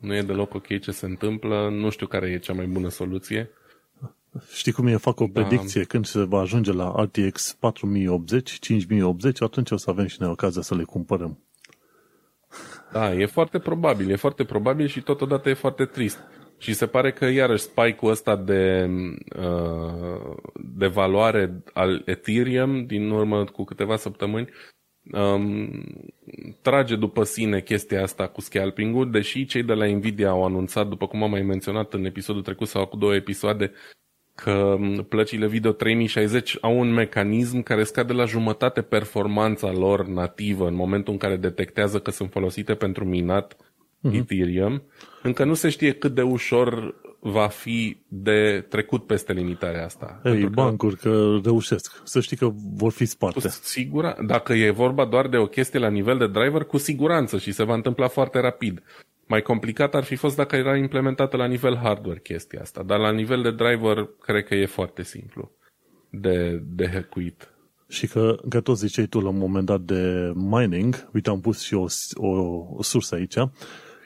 [0.04, 3.50] Nu e deloc ok ce se întâmplă, nu știu care e cea mai bună soluție.
[4.54, 4.98] Știi cum e?
[4.98, 5.42] Fac o da.
[5.42, 5.84] predicție.
[5.84, 10.62] Când se va ajunge la RTX 4080, 5080, atunci o să avem și noi ocazia
[10.62, 11.40] să le cumpărăm.
[12.92, 16.20] Da, e foarte probabil, e foarte probabil și totodată e foarte trist.
[16.58, 18.90] Și se pare că iarăși spike-ul ăsta de,
[19.38, 24.50] uh, de valoare al Ethereum din urmă cu câteva săptămâni
[25.12, 25.70] um,
[26.62, 31.08] trage după sine chestia asta cu scalping-ul, deși cei de la Nvidia au anunțat, după
[31.08, 33.72] cum am mai menționat în episodul trecut sau cu două episoade,
[34.36, 34.78] că
[35.10, 41.14] plăcile video 3060 au un mecanism care scade la jumătate performanța lor nativă în momentul
[41.14, 44.14] în care detectează că sunt folosite pentru minat uh-huh.
[44.14, 44.84] Ethereum.
[45.24, 50.22] Încă nu se știe cât de ușor va fi de trecut peste limitarea asta.
[50.24, 52.02] Ei, bancuri că reușesc.
[52.04, 53.50] Să știi că vor fi sparte.
[53.50, 57.52] Sigura, dacă e vorba doar de o chestie la nivel de driver, cu siguranță și
[57.52, 58.84] se va întâmpla foarte rapid.
[59.28, 63.12] Mai complicat ar fi fost dacă era implementată la nivel hardware chestia asta, dar la
[63.12, 65.52] nivel de driver cred că e foarte simplu
[66.10, 67.48] de, de hackuit.
[67.88, 71.62] Și că, că tot ziceai tu la un moment dat de mining, uite am pus
[71.62, 72.28] și o, o,
[72.76, 73.36] o sursă aici,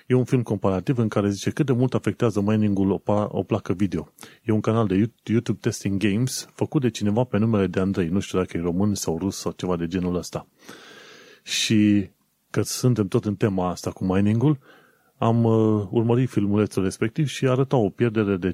[0.08, 3.74] E un film comparativ în care zice cât de mult afectează miningul o, o placă
[3.74, 4.14] video.
[4.44, 8.08] E un canal de YouTube Testing Games făcut de cineva pe numele de Andrei.
[8.08, 10.48] Nu știu dacă e român sau rus sau ceva de genul ăsta.
[11.44, 12.10] Și
[12.50, 14.60] că suntem tot în tema asta cu miningul,
[15.18, 18.54] am uh, urmărit filmulețul respectiv și arăta o pierdere de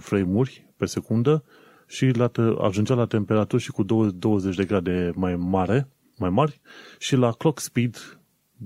[0.00, 1.44] frame-uri pe secundă
[1.86, 6.60] și la te- ajungea la temperaturi și cu 20 de grade mai mare, mai mari
[6.98, 8.18] și la clock speed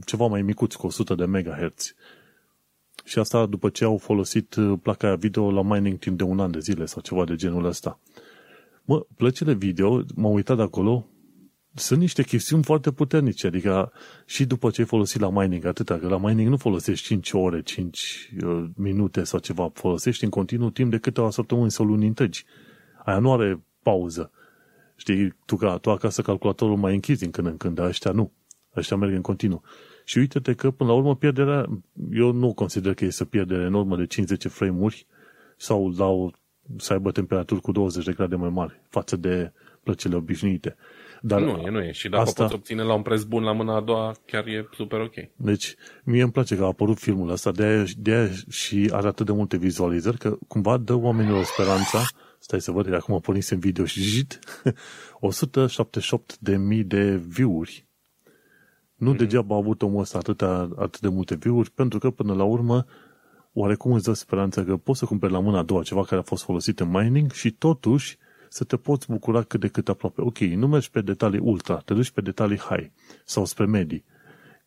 [0.04, 1.94] ceva mai micuți, cu 100 de MHz.
[3.04, 6.40] Și asta după ce au folosit uh, placa aia video la mining timp de un
[6.40, 8.00] an de zile sau ceva de genul ăsta.
[8.84, 11.06] Mă, plăcile video, m-am uitat de acolo,
[11.74, 13.92] sunt niște chestiuni foarte puternice, adică
[14.26, 17.62] și după ce ai folosit la mining atâta, că la mining nu folosești 5 ore,
[17.62, 22.44] 5 uh, minute sau ceva, folosești în continuu timp de câteva săptămâni sau luni întregi.
[23.04, 24.30] Aia nu are pauză.
[24.96, 28.32] Știi, tu, ca, tu acasă calculatorul mai închizi din când în când, dar ăștia nu.
[28.76, 29.62] Ăștia merg în continuu.
[30.12, 31.66] Și uite-te că, până la urmă, pierderea,
[32.12, 35.06] eu nu consider că este pierdere enormă de 50 frame-uri
[35.56, 36.30] sau la o,
[36.76, 39.52] să aibă temperaturi cu 20 de grade mai mari față de
[39.82, 40.76] plăcile obișnuite.
[41.20, 41.92] Dar nu e, nu e.
[41.92, 42.42] Și dacă asta...
[42.42, 45.14] poți obține la un preț bun la mâna a doua, chiar e super ok.
[45.36, 49.06] Deci, mie îmi place că a apărut filmul ăsta, de aia, de aia și are
[49.06, 52.02] atât de multe vizualizări, că cumva dă oamenilor speranța,
[52.38, 54.38] stai să văd, acum pornisem video și jit,
[56.78, 57.86] 178.000 de view-uri
[59.02, 59.16] nu mm-hmm.
[59.16, 62.84] degeaba a avut omul ăsta atâtea, atât de multe view pentru că până la urmă
[63.52, 66.24] oarecum îți dă speranța că poți să cumperi la mâna a doua ceva care a
[66.24, 70.20] fost folosit în mining și totuși să te poți bucura cât de cât aproape.
[70.20, 72.90] Ok, nu mergi pe detalii ultra, te duci pe detalii high
[73.24, 74.04] sau spre medii.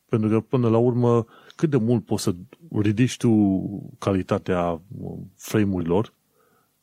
[0.10, 1.26] Pentru că până la urmă
[1.56, 2.36] cât de mult poți să
[2.72, 3.32] ridici tu
[4.00, 4.82] calitatea
[5.36, 6.14] frame-urilor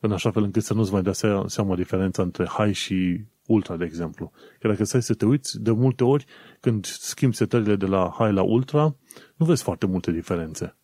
[0.00, 1.12] în așa fel încât să nu-ți mai dea
[1.46, 4.32] seama diferența între high și ultra, de exemplu.
[4.60, 6.24] Chiar dacă stai să te uiți, de multe ori,
[6.60, 8.96] când schimbi setările de la high la ultra,
[9.36, 10.76] nu vezi foarte multe diferențe.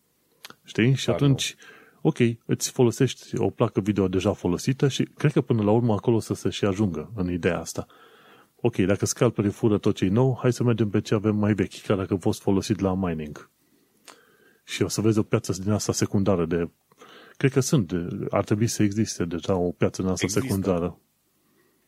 [0.63, 0.93] Știi?
[0.93, 1.55] Și atunci,
[2.01, 6.19] ok, îți folosești o placă video deja folosită și cred că până la urmă acolo
[6.19, 7.87] să se și ajungă în ideea asta.
[8.61, 11.81] Ok, dacă scalperii fură tot ce nou, hai să mergem pe ce avem mai vechi,
[11.81, 13.49] chiar dacă a fost folosit la mining.
[14.63, 16.69] Și o să vezi o piață din asta secundară de...
[17.37, 17.93] Cred că sunt,
[18.29, 20.47] ar trebui să existe deja o piață din asta Există.
[20.47, 20.99] secundară.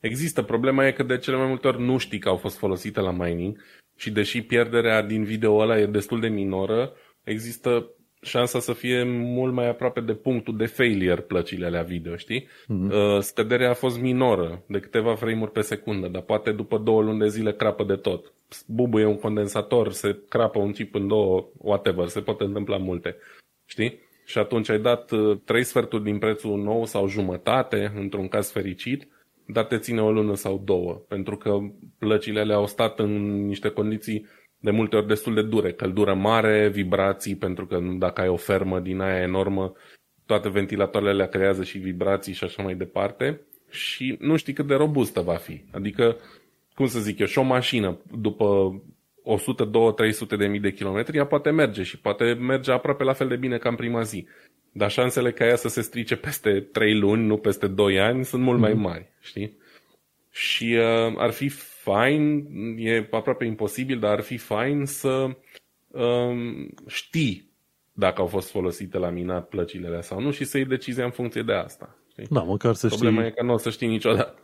[0.02, 0.41] Există.
[0.41, 3.12] Problema e că de cele mai multe ori nu știi că au fost folosite la
[3.12, 3.64] mining
[3.97, 6.93] și deși pierderea din video ăla e destul de minoră,
[7.24, 7.89] există
[8.22, 12.47] șansa să fie mult mai aproape de punctul de failure plăcile alea video, știi?
[12.47, 13.20] Mm-hmm.
[13.20, 17.28] Scăderea a fost minoră, de câteva frame-uri pe secundă, dar poate după două luni de
[17.28, 18.34] zile crapă de tot.
[18.68, 23.16] Bubuie un condensator, se crapă un chip în două, whatever, se poate întâmpla multe,
[23.66, 23.99] știi?
[24.26, 29.08] Și atunci ai dat uh, trei sferturi din prețul nou sau jumătate, într-un caz fericit,
[29.45, 31.57] dar te ține o lună sau două, pentru că
[31.97, 34.25] plăcile alea au stat în niște condiții
[34.59, 38.79] de multe ori destul de dure, căldură mare, vibrații, pentru că dacă ai o fermă
[38.79, 39.73] din aia enormă,
[40.25, 44.73] toate ventilatoarele le creează și vibrații și așa mai departe și nu știi cât de
[44.73, 45.63] robustă va fi.
[45.71, 46.17] Adică,
[46.75, 48.81] cum să zic eu, și o mașină după
[50.33, 53.35] 100-200-300 de mii de kilometri, ea poate merge și poate merge aproape la fel de
[53.35, 54.27] bine ca în prima zi.
[54.72, 58.43] Dar șansele ca ea să se strice peste 3 luni, nu peste 2 ani, sunt
[58.43, 58.61] mult mm-hmm.
[58.61, 58.82] mai mhm.
[58.82, 59.57] mari, știi?
[60.32, 61.49] Și uh, ar fi
[61.84, 62.47] fain,
[62.78, 65.30] e aproape imposibil, dar ar fi fain să
[65.88, 67.51] uh, știi
[67.93, 71.11] dacă au fost folosite la minat plăcile alea sau nu și să iei decizia în
[71.11, 71.95] funcție de asta.
[72.11, 72.28] Știi?
[72.30, 73.28] Da, măcar să Problema știi...
[73.28, 74.39] e că nu o să știi niciodată.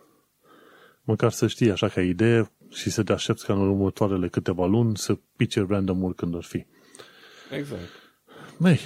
[1.04, 4.98] Măcar să știi așa ca idee și să te aștepți ca în următoarele câteva luni
[4.98, 6.66] să pice random când ar fi.
[7.52, 7.90] Exact.
[8.60, 8.80] Mei,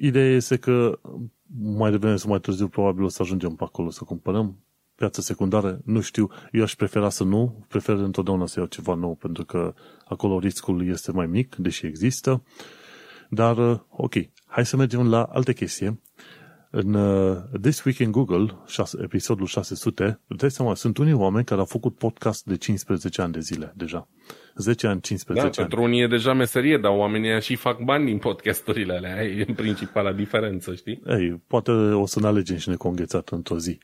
[0.00, 0.98] Ideea este că
[1.62, 4.56] mai devreme sau mai târziu probabil o să ajungem pe acolo să cumpărăm
[4.94, 9.14] piață secundară, nu știu, eu aș prefera să nu, prefer întotdeauna să iau ceva nou,
[9.14, 9.74] pentru că
[10.04, 12.42] acolo riscul este mai mic, deși există,
[13.30, 14.14] dar, ok,
[14.46, 16.00] hai să mergem la alte chestie.
[16.70, 21.60] În uh, This Week in Google, 6, episodul 600, dai seama, sunt unii oameni care
[21.60, 24.08] au făcut podcast de 15 ani de zile deja.
[24.54, 25.68] 10 ani, 15 da, ani.
[25.68, 29.24] pentru unii e deja meserie, dar oamenii și fac bani din podcasturile alea.
[29.24, 31.02] E în principala diferență, știi?
[31.06, 33.78] Ei, poate o să ne alegem și ne conghețat într-o zi.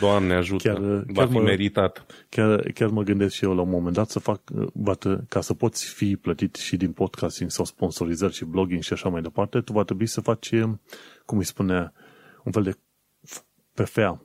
[0.00, 2.06] Doamne ajută, chiar, va chiar fi mă, meritat.
[2.28, 4.40] Chiar, chiar mă gândesc și eu la un moment dat să fac,
[4.74, 9.08] bată, ca să poți fi plătit și din podcasting sau sponsorizări și blogging și așa
[9.08, 10.50] mai departe, tu va trebui să faci,
[11.24, 11.92] cum îi spune,
[12.44, 12.76] un fel de
[13.74, 14.22] PFA,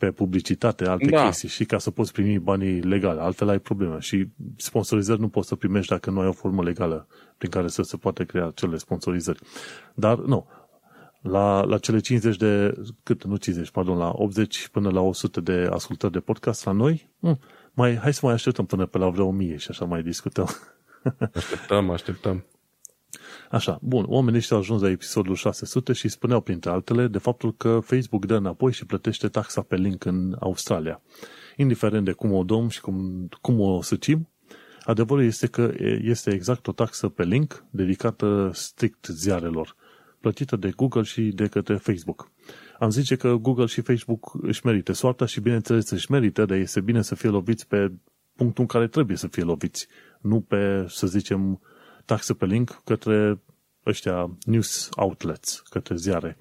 [0.00, 1.24] pe publicitate, alte da.
[1.24, 3.20] chestii și ca să poți primi banii legale.
[3.20, 4.26] Altfel ai probleme și
[4.56, 7.06] sponsorizări nu poți să primești dacă nu ai o formă legală
[7.38, 9.38] prin care să se poate crea cele sponsorizări.
[9.94, 10.46] Dar nu,
[11.20, 15.68] la, la cele 50 de, cât, nu 50, pardon, la 80 până la 100 de
[15.70, 17.38] ascultări de podcast la noi, hm,
[17.72, 20.48] mai, hai să mai așteptăm până pe la vreo 1000 și așa mai discutăm.
[21.34, 22.44] Așteptăm, așteptăm.
[23.50, 27.54] Așa, bun, oamenii ăștia au ajuns la episodul 600 și spuneau printre altele de faptul
[27.56, 31.02] că Facebook dă înapoi și plătește taxa pe link în Australia.
[31.56, 34.28] Indiferent de cum o dăm și cum, cum o săcim,
[34.84, 39.76] adevărul este că este exact o taxă pe link dedicată strict ziarelor
[40.20, 42.30] plătită de Google și de către Facebook.
[42.78, 46.80] Am zice că Google și Facebook își merită soarta și bineînțeles își merită, dar este
[46.80, 47.92] bine să fie loviți pe
[48.36, 49.86] punctul în care trebuie să fie loviți,
[50.20, 51.60] nu pe, să zicem,
[52.04, 53.40] taxe pe link către
[53.86, 56.36] ăștia news outlets, către ziare.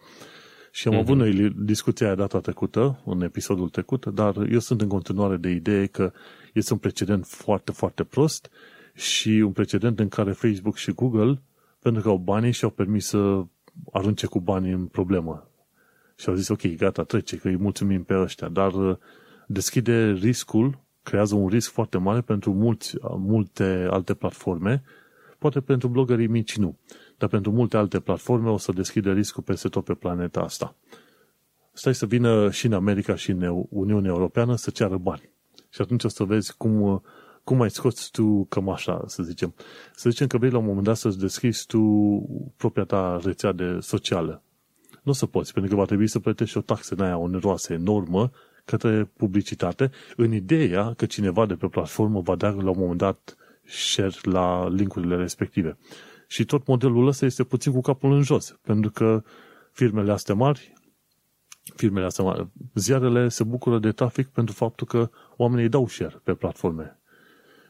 [0.71, 0.97] Și am mm-hmm.
[0.97, 5.49] avut noi discuția aia data trecută, în episodul trecut, dar eu sunt în continuare de
[5.49, 6.11] idee că
[6.53, 8.49] este un precedent foarte, foarte prost
[8.93, 11.41] și un precedent în care Facebook și Google,
[11.79, 13.43] pentru că au banii și au permis să
[13.91, 15.49] arunce cu banii în problemă.
[16.15, 18.97] Și au zis, ok, gata, trece, că îi mulțumim pe ăștia, dar uh,
[19.47, 24.83] deschide riscul, creează un risc foarte mare pentru mulți, multe alte platforme,
[25.37, 26.77] poate pentru blogării mici nu,
[27.17, 30.75] dar pentru multe alte platforme o să deschide riscul peste tot pe planeta asta.
[31.73, 35.29] Stai să vină și în America și în Uniunea Europeană să ceară bani.
[35.69, 36.99] Și atunci o să vezi cum uh,
[37.49, 39.53] cum mai scoți tu cămașa, să zicem.
[39.95, 41.81] Să zicem că vrei la un moment dat să-ți deschizi tu
[42.57, 44.43] propria ta rețea de socială.
[45.03, 47.73] Nu o să poți, pentru că va trebui să plătești o taxă în aia oneroasă
[47.73, 48.31] enormă
[48.65, 53.35] către publicitate, în ideea că cineva de pe platformă va da la un moment dat
[53.63, 55.77] share la linkurile respective.
[56.27, 59.23] Și tot modelul ăsta este puțin cu capul în jos, pentru că
[59.71, 60.73] firmele astea mari,
[61.75, 66.33] firmele astea mari, ziarele se bucură de trafic pentru faptul că oamenii dau share pe
[66.33, 66.98] platforme.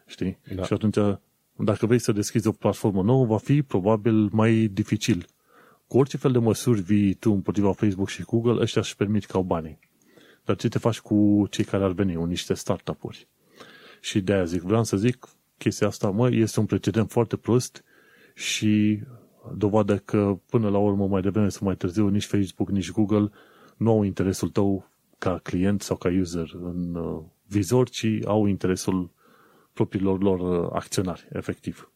[0.10, 0.38] Știi?
[0.56, 0.64] Da.
[0.64, 1.20] Și atunci,
[1.56, 5.26] dacă vrei să deschizi o platformă nouă, va fi probabil mai dificil.
[5.88, 9.38] Cu orice fel de măsuri vii tu împotriva Facebook și Google, ăștia își permit ca
[9.38, 9.80] au banii.
[10.46, 13.28] Dar ce te faci cu cei care ar veni, niște startup-uri?
[14.02, 17.84] Și de aia zic, vreau să zic, chestia asta, mă, este un precedent foarte prost
[18.34, 19.00] și
[19.56, 23.30] dovadă că până la urmă, mai devreme sau mai târziu, nici Facebook, nici Google
[23.78, 29.12] nu au interesul tău ca client sau ca user în uh, vizor, ci au interesul
[29.80, 31.92] propriilor lor uh, acționari, efectiv.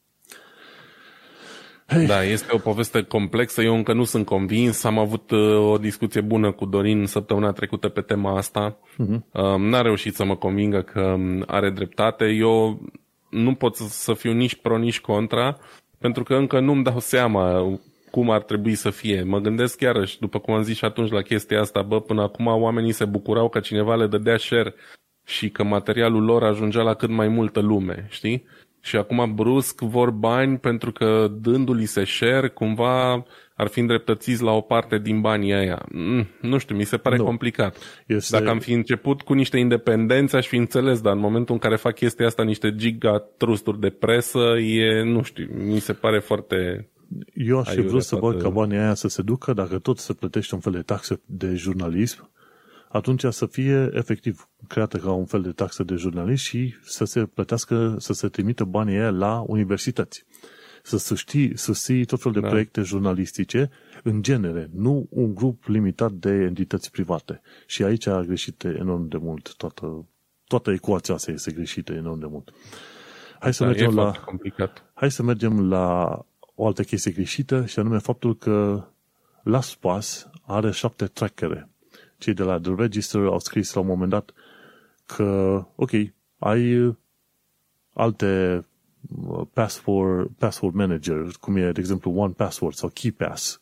[1.87, 2.05] Hey.
[2.05, 3.61] Da, este o poveste complexă.
[3.61, 4.83] Eu încă nu sunt convins.
[4.83, 8.77] Am avut uh, o discuție bună cu Dorin săptămâna trecută pe tema asta.
[8.77, 9.19] Uh-huh.
[9.57, 12.25] N-a reușit să mă convingă că um, are dreptate.
[12.25, 12.81] Eu
[13.29, 15.57] nu pot să fiu nici pro, nici contra,
[15.99, 17.43] pentru că încă nu-mi dau seama
[18.11, 19.23] cum ar trebui să fie.
[19.23, 22.45] Mă gândesc iarăși, după cum am zis și atunci la chestia asta, bă, până acum
[22.45, 24.73] oamenii se bucurau că cineva le dădea share
[25.25, 28.45] și că materialul lor ajungea la cât mai multă lume, știi?
[28.81, 33.23] Și acum brusc vor bani pentru că dându-li se share, cumva
[33.55, 35.85] ar fi îndreptățiți la o parte din banii aia.
[35.91, 37.23] Mm, nu știu, mi se pare nu.
[37.23, 37.77] complicat.
[38.07, 38.37] Este...
[38.37, 41.75] Dacă am fi început cu niște independențe, aș fi înțeles, dar în momentul în care
[41.75, 46.89] fac chestia asta niște giga trusturi de presă, e, nu știu, mi se pare foarte...
[47.33, 50.13] Eu aș fi vrut să văd ca banii aia să se ducă, dacă tot se
[50.13, 52.31] plătește un fel de taxe de jurnalism,
[52.93, 57.25] atunci să fie efectiv creată ca un fel de taxă de jurnalist și să se
[57.25, 60.25] plătească, să se trimită banii aia la universități.
[60.83, 62.47] Să susții, susții tot felul de da.
[62.47, 63.69] proiecte jurnalistice
[64.03, 67.41] în genere, nu un grup limitat de entități private.
[67.65, 70.05] Și aici a greșit enorm de mult toată,
[70.47, 72.53] toată ecuația asta este greșită enorm de mult.
[73.39, 74.91] Hai să, da, mergem la, complicat.
[74.93, 76.19] hai să mergem la
[76.55, 78.87] o altă chestie greșită și anume faptul că
[79.43, 81.67] LastPass are șapte trackere
[82.23, 84.33] cei de la The Register au scris la un moment dat
[85.05, 85.91] că, ok,
[86.37, 86.95] ai
[87.93, 88.65] alte
[89.27, 93.61] uh, password, password manager, cum e, de exemplu, One Password sau KeyPass,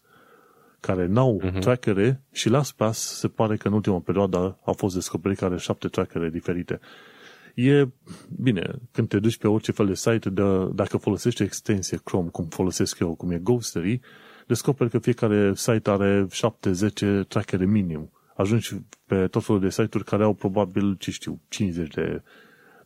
[0.80, 1.60] care n-au uh-huh.
[1.60, 5.88] trackere și LastPass se pare că în ultima perioadă a fost descoperit că are șapte
[5.88, 6.80] trackere diferite.
[7.56, 7.88] E,
[8.42, 10.44] bine, când te duci pe orice fel de site, de,
[10.74, 14.00] dacă folosești extensie Chrome, cum folosesc eu, cum e Ghostery,
[14.48, 16.28] descoperi că fiecare site are
[17.24, 18.12] 7-10 trackere minim.
[18.36, 22.22] Ajungi pe tot felul de site-uri care au probabil, ce știu, 50 de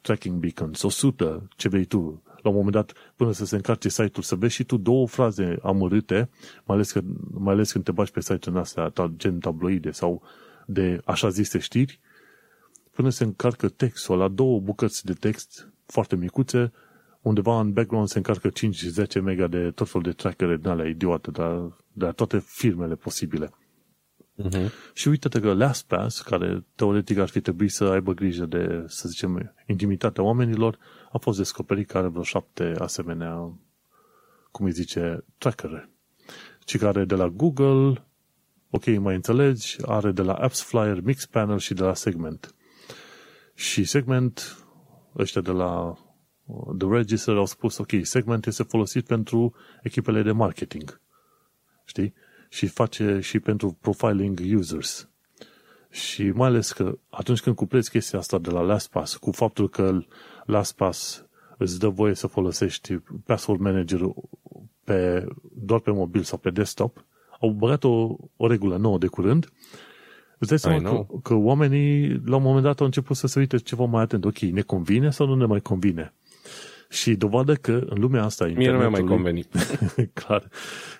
[0.01, 2.23] tracking beacons, 100, ce vrei tu.
[2.41, 5.57] La un moment dat, până să se încarce site-ul, să vezi și tu două fraze
[5.63, 6.29] amărâte,
[6.63, 10.21] mai ales, că, mai ales când te bagi pe site-ul astea, gen tabloide sau
[10.65, 11.99] de așa zise știri,
[12.91, 16.71] până se încarcă textul la două bucăți de text foarte micuțe,
[17.21, 21.31] undeva în background se încarcă 5-10 mega de tot felul de trackere din alea idiote,
[21.31, 23.51] de la, de la toate firmele posibile.
[24.43, 24.69] Uh-huh.
[24.93, 29.53] Și uite-te că LastPass, care teoretic ar fi trebuit să aibă grijă de, să zicem,
[29.65, 30.77] intimitatea oamenilor,
[31.11, 33.59] a fost descoperit că are vreo șapte asemenea,
[34.51, 35.89] cum îi zice, trackere.
[36.65, 38.05] Și care de la Google,
[38.69, 42.55] ok, mai înțelegi, are de la Apps Flyer, Mixpanel și de la Segment.
[43.53, 44.65] Și Segment,
[45.17, 45.97] ăștia de la
[46.77, 51.01] The Register au spus, ok, Segment este folosit pentru echipele de marketing.
[51.85, 52.13] Știi?
[52.55, 55.09] Și face și pentru profiling users.
[55.89, 59.99] Și mai ales că atunci când cuplezi chestia asta de la LastPass cu faptul că
[60.45, 61.25] LastPass
[61.57, 62.93] îți dă voie să folosești
[63.25, 64.01] password manager
[64.83, 67.05] pe, doar pe mobil sau pe desktop,
[67.39, 69.51] au băgat o, o regulă nouă de curând,
[70.37, 73.57] îți dai seama că, că oamenii la un moment dat au început să se uite
[73.57, 74.25] ceva mai atent.
[74.25, 76.13] Ok, ne convine sau nu ne mai convine?
[76.95, 79.53] Și dovadă că în lumea asta Mie nu mi-a mai convenit.
[80.19, 80.49] clar.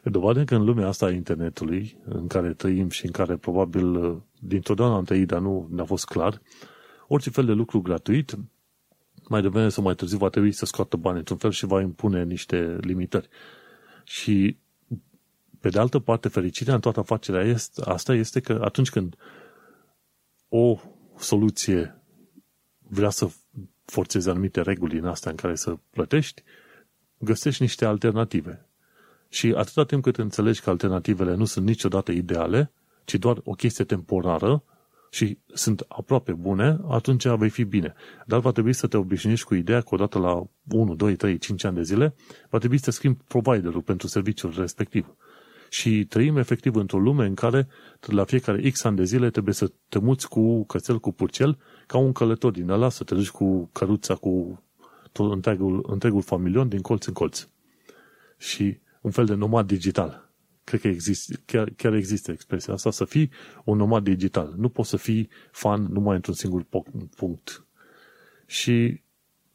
[0.04, 4.96] Dovadă că în lumea asta a internetului, în care trăim și în care probabil dintotdeauna
[4.96, 6.42] am trăit, dar nu ne-a fost clar,
[7.08, 8.38] orice fel de lucru gratuit,
[9.28, 12.24] mai devreme sau mai târziu va trebui să scoată bani într-un fel și va impune
[12.24, 13.28] niște limitări.
[14.04, 14.58] Și
[15.60, 19.16] pe de altă parte, fericirea în toată afacerea este, asta este că atunci când
[20.50, 20.78] o
[21.18, 22.02] soluție
[22.88, 23.30] vrea să
[23.86, 26.44] forțezi anumite reguli în astea în care să plătești,
[27.18, 28.66] găsești niște alternative.
[29.30, 32.72] Și atâta timp cât înțelegi că alternativele nu sunt niciodată ideale,
[33.06, 34.64] ci doar o chestie temporară
[35.10, 37.94] și sunt aproape bune, atunci vei fi bine.
[38.26, 41.64] Dar va trebui să te obișnuiești cu ideea că odată la 1, 2, 3, 5
[41.64, 42.16] ani de zile
[42.50, 45.16] va trebui să schimbi providerul pentru serviciul respectiv.
[45.70, 47.68] Și trăim efectiv într-o lume în care
[48.00, 51.58] la fiecare X ani de zile trebuie să te muți cu cățel, cu purcel
[51.88, 54.64] ca un călător din ăla, să te duci cu căruța, cu
[55.12, 57.48] tot întregul, întregul familion din colț în colț.
[58.38, 60.30] Și un fel de nomad digital.
[60.64, 63.32] Cred că există, chiar, chiar există expresia asta, să fii
[63.64, 64.54] un nomad digital.
[64.58, 66.66] Nu poți să fii fan numai într-un singur
[67.16, 67.66] punct.
[68.46, 69.02] Și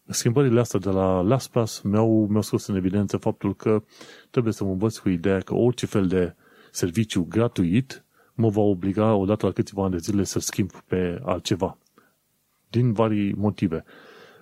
[0.05, 3.83] schimbările astea de la LastPass mi-au, mi-au scos în evidență faptul că
[4.31, 6.35] trebuie să mă învăț cu ideea că orice fel de
[6.71, 8.05] serviciu gratuit
[8.35, 11.79] mă va obliga odată la câțiva ani de zile să schimb pe altceva
[12.71, 13.85] din vari motive.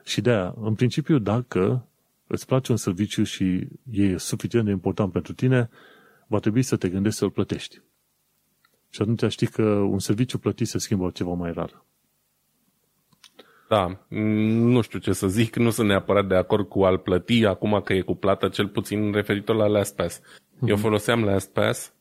[0.04, 1.88] Și de aia, în principiu, dacă
[2.26, 5.68] îți place un serviciu și e suficient de important pentru tine,
[6.26, 7.80] va trebui să te gândești să-l plătești.
[8.90, 11.84] Și atunci știi că un serviciu plătit se schimbă ceva mai rar.
[13.68, 17.80] Da, nu știu ce să zic, nu sunt neapărat de acord cu al plăti acum
[17.84, 20.20] că e cu plată, cel puțin referitor la LastPass.
[20.20, 20.68] Mm-hmm.
[20.68, 20.82] Eu mhm.
[20.82, 21.92] foloseam LastPass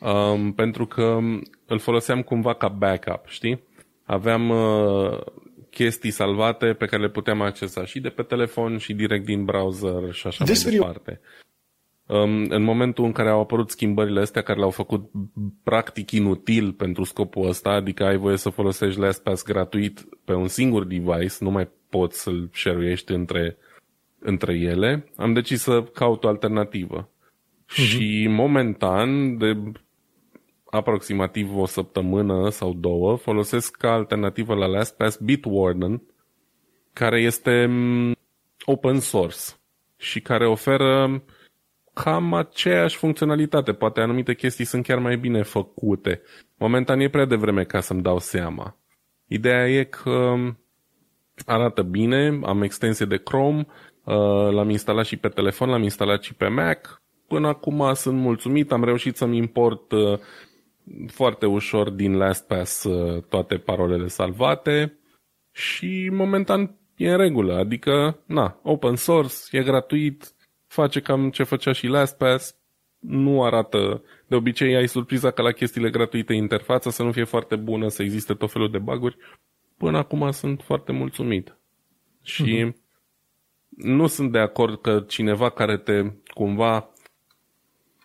[0.00, 1.18] um, pentru că
[1.66, 3.62] îl foloseam cumva ca backup, știi?
[4.04, 5.18] Aveam uh,
[5.76, 10.12] chestii salvate pe care le puteam accesa și de pe telefon și direct din browser
[10.12, 11.20] și așa This mai departe.
[12.06, 15.10] Um, în momentul în care au apărut schimbările astea care le-au făcut
[15.62, 20.84] practic inutil pentru scopul ăsta, adică ai voie să folosești LastPass gratuit pe un singur
[20.84, 23.56] device, nu mai poți să-l share între,
[24.18, 27.08] între ele, am decis să caut o alternativă.
[27.08, 27.74] Uh-huh.
[27.74, 29.56] Și momentan, de
[30.76, 36.02] aproximativ o săptămână sau două, folosesc ca alternativă la LastPass Bitwarden,
[36.92, 38.14] care este mm,
[38.64, 39.38] open source
[39.96, 41.22] și care oferă
[42.02, 43.72] cam aceeași funcționalitate.
[43.72, 46.22] Poate anumite chestii sunt chiar mai bine făcute.
[46.56, 48.76] Momentan e prea devreme ca să-mi dau seama.
[49.26, 50.34] Ideea e că
[51.46, 53.66] arată bine, am extensie de Chrome,
[54.04, 54.14] uh,
[54.50, 57.02] l-am instalat și pe telefon, l-am instalat și pe Mac.
[57.28, 60.18] Până acum sunt mulțumit, am reușit să-mi import uh,
[61.06, 64.98] foarte ușor din LastPass uh, toate parolele salvate
[65.52, 70.32] și momentan e în regulă, adică, na, open source, e gratuit,
[70.66, 72.56] face cam ce făcea și LastPass,
[72.98, 77.56] nu arată, de obicei ai surpriza că la chestiile gratuite interfața să nu fie foarte
[77.56, 79.16] bună, să existe tot felul de baguri.
[79.76, 81.56] Până acum sunt foarte mulțumit.
[82.22, 82.76] Și uh-huh.
[83.68, 86.02] nu sunt de acord că cineva care te
[86.34, 86.90] cumva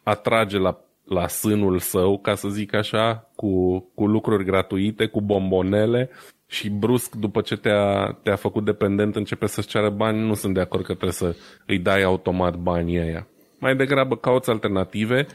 [0.04, 6.10] atrage la la sânul său, ca să zic așa, cu, cu lucruri gratuite, cu bombonele
[6.48, 10.60] și brusc după ce te-a, te-a făcut dependent începe să-ți ceară bani, nu sunt de
[10.60, 11.36] acord că trebuie să
[11.66, 13.28] îi dai automat banii ăia.
[13.60, 15.26] Mai degrabă cauți alternative.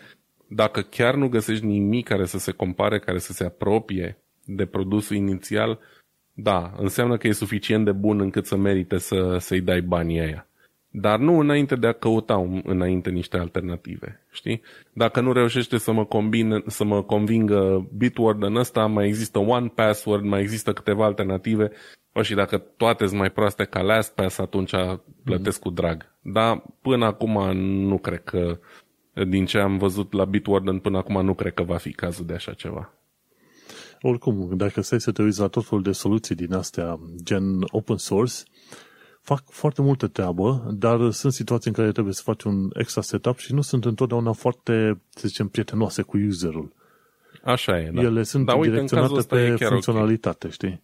[0.48, 5.16] Dacă chiar nu găsești nimic care să se compare, care să se apropie de produsul
[5.16, 5.78] inițial,
[6.32, 10.46] da, înseamnă că e suficient de bun încât să merite să, să-i dai banii aia.
[10.90, 14.62] Dar nu înainte de a căuta înainte niște alternative, știi?
[14.92, 19.72] Dacă nu reușește să mă, combine, să mă convingă Bitword în ăsta, mai există One
[19.74, 21.70] Password, mai există câteva alternative,
[22.12, 24.72] o, și dacă toate sunt mai proaste ca LastPass, atunci
[25.24, 25.62] plătesc mm-hmm.
[25.62, 26.14] cu drag.
[26.22, 27.56] Dar până acum
[27.86, 28.58] nu cred că,
[29.28, 32.34] din ce am văzut la Bitwarden până acum, nu cred că va fi cazul de
[32.34, 32.92] așa ceva.
[34.00, 37.96] Oricum, dacă stai să te uiți la tot felul de soluții din astea, gen open
[37.96, 38.34] source,
[39.26, 43.38] fac foarte multă treabă, dar sunt situații în care trebuie să faci un extra setup
[43.38, 46.72] și nu sunt întotdeauna foarte, să zicem, prietenoase cu userul.
[47.44, 48.00] Așa e, da.
[48.00, 50.50] Ele sunt da, direcționate pe funcționalitate, okay.
[50.50, 50.82] știi?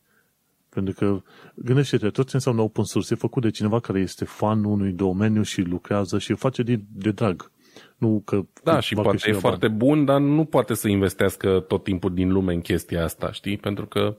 [0.68, 1.22] Pentru că,
[1.54, 5.42] gândește-te, tot ce înseamnă open source e făcut de cineva care este fan unui domeniu
[5.42, 7.50] și lucrează și face de, de drag.
[7.96, 12.14] Nu că da, și poate e foarte bun, dar nu poate să investească tot timpul
[12.14, 13.56] din lume în chestia asta, știi?
[13.56, 14.16] Pentru că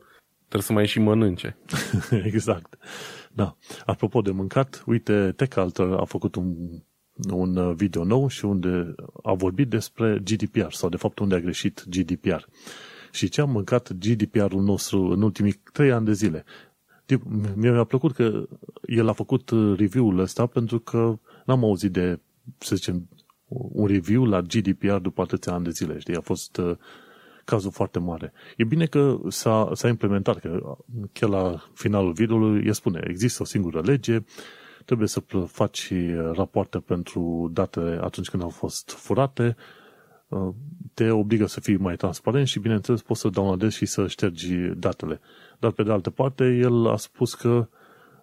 [0.54, 1.58] trebuie să mai și mănânce.
[2.32, 2.78] exact.
[3.32, 3.58] Da.
[3.86, 6.56] Apropo de mâncat, uite, TechAlter a făcut un,
[7.30, 11.86] un video nou și unde a vorbit despre GDPR, sau de fapt unde a greșit
[11.90, 12.42] GDPR.
[13.12, 16.44] Și ce am mâncat GDPR-ul nostru în ultimii trei ani de zile.
[17.56, 18.48] Mie mi-a plăcut că
[18.88, 22.20] el a făcut review-ul ăsta pentru că n-am auzit de,
[22.58, 23.10] să zicem,
[23.48, 26.16] un review la GDPR după atâția ani de zile, știi?
[26.16, 26.76] A fost uh,
[27.46, 28.34] cazul foarte mare.
[28.58, 30.78] E bine că s-a, s-a implementat, că
[31.12, 34.20] chiar la finalul videoului el spune, există o singură lege,
[34.86, 35.94] trebuie să faci
[36.34, 39.56] rapoarte pentru datele atunci când au fost furate,
[40.28, 40.50] uh,
[40.94, 45.20] te obligă să fii mai transparent și, bineînțeles, poți să downloadezi și să ștergi datele.
[45.60, 47.68] Dar, pe de altă parte, el a spus că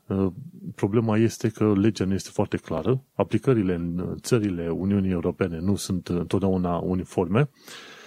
[0.07, 0.27] uh,
[0.75, 6.09] problema este că legea nu este foarte clară, aplicările în țările Uniunii Europene nu sunt
[6.09, 7.49] întotdeauna uniforme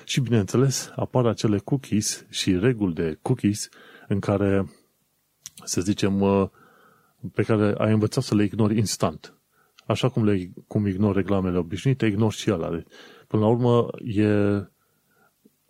[0.05, 3.69] și, bineînțeles, apar acele cookies și reguli de cookies
[4.07, 4.69] în care,
[5.63, 6.49] să zicem, uh,
[7.33, 9.37] pe care ai învățat să le ignori instant.
[9.85, 12.85] Așa cum, le, cum ignori reclamele obișnuite, ignori și ele.
[13.27, 14.27] Până la urmă, e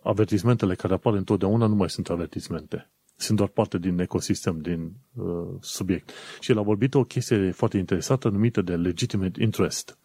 [0.02, 2.90] avertismentele care apar întotdeauna nu mai sunt avertismente.
[3.16, 6.10] Sunt doar parte din ecosistem, din uh, subiect.
[6.40, 9.98] Și el a vorbit o chestie foarte interesată numită de legitimate interest.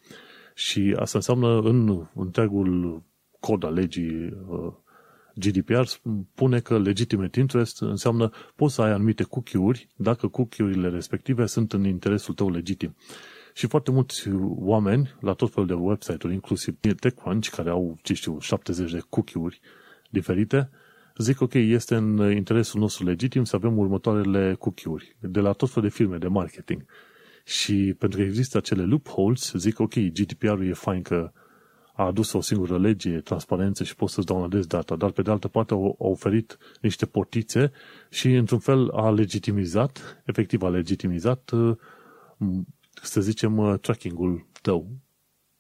[0.54, 3.04] Și asta înseamnă în întregul
[3.40, 4.74] cod al legii uh,
[5.40, 11.74] GDPR spune că legitimate interest înseamnă poți să ai anumite cookie-uri dacă cookie-urile respective sunt
[11.74, 12.96] în interesul tău legitim.
[13.54, 18.40] Și foarte mulți oameni la tot felul de website-uri, inclusiv TechCrunch, care au, ce știu,
[18.40, 19.60] 70 de cookie-uri
[20.10, 20.70] diferite,
[21.18, 25.90] zic, ok, este în interesul nostru legitim să avem următoarele cookie-uri de la tot felul
[25.90, 26.86] de firme de marketing.
[27.46, 31.32] Și pentru că există acele loopholes, zic, ok, GDPR-ul e fain că
[32.00, 35.48] a adus o singură lege, transparență și poți să-ți downloadezi data, dar pe de altă
[35.48, 37.72] parte a oferit niște portițe
[38.10, 41.78] și într-un fel a legitimizat, efectiv a legitimizat, uh,
[43.02, 44.88] să zicem, uh, tracking-ul tău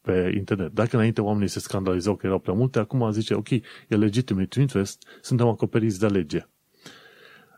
[0.02, 0.72] pe internet.
[0.72, 5.04] Dacă înainte oamenii se scandalizau că erau prea multe, acum zice, ok, e legitimate interest,
[5.22, 6.48] suntem acoperiți de lege.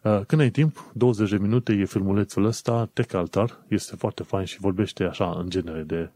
[0.04, 4.46] Uh, când ai timp, 20 de minute e filmulețul ăsta, Tech Altar, este foarte fain
[4.46, 6.10] și vorbește așa în genere de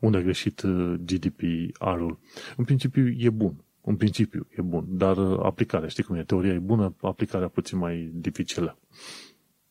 [0.00, 2.18] unde a greșit uh, GDPR-ul.
[2.56, 3.64] În principiu e bun.
[3.80, 7.78] În principiu e bun, dar uh, aplicarea, știi cum e, teoria e bună, aplicarea puțin
[7.78, 8.78] mai dificilă.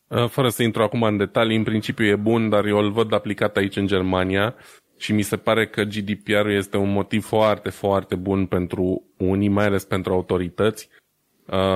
[0.08, 3.12] Uh, fără să intru acum în detalii, în principiu e bun, dar eu îl văd
[3.12, 4.54] aplicat aici în Germania
[4.96, 9.64] și mi se pare că GDPR-ul este un motiv foarte, foarte bun pentru unii, mai
[9.64, 10.88] ales pentru autorități,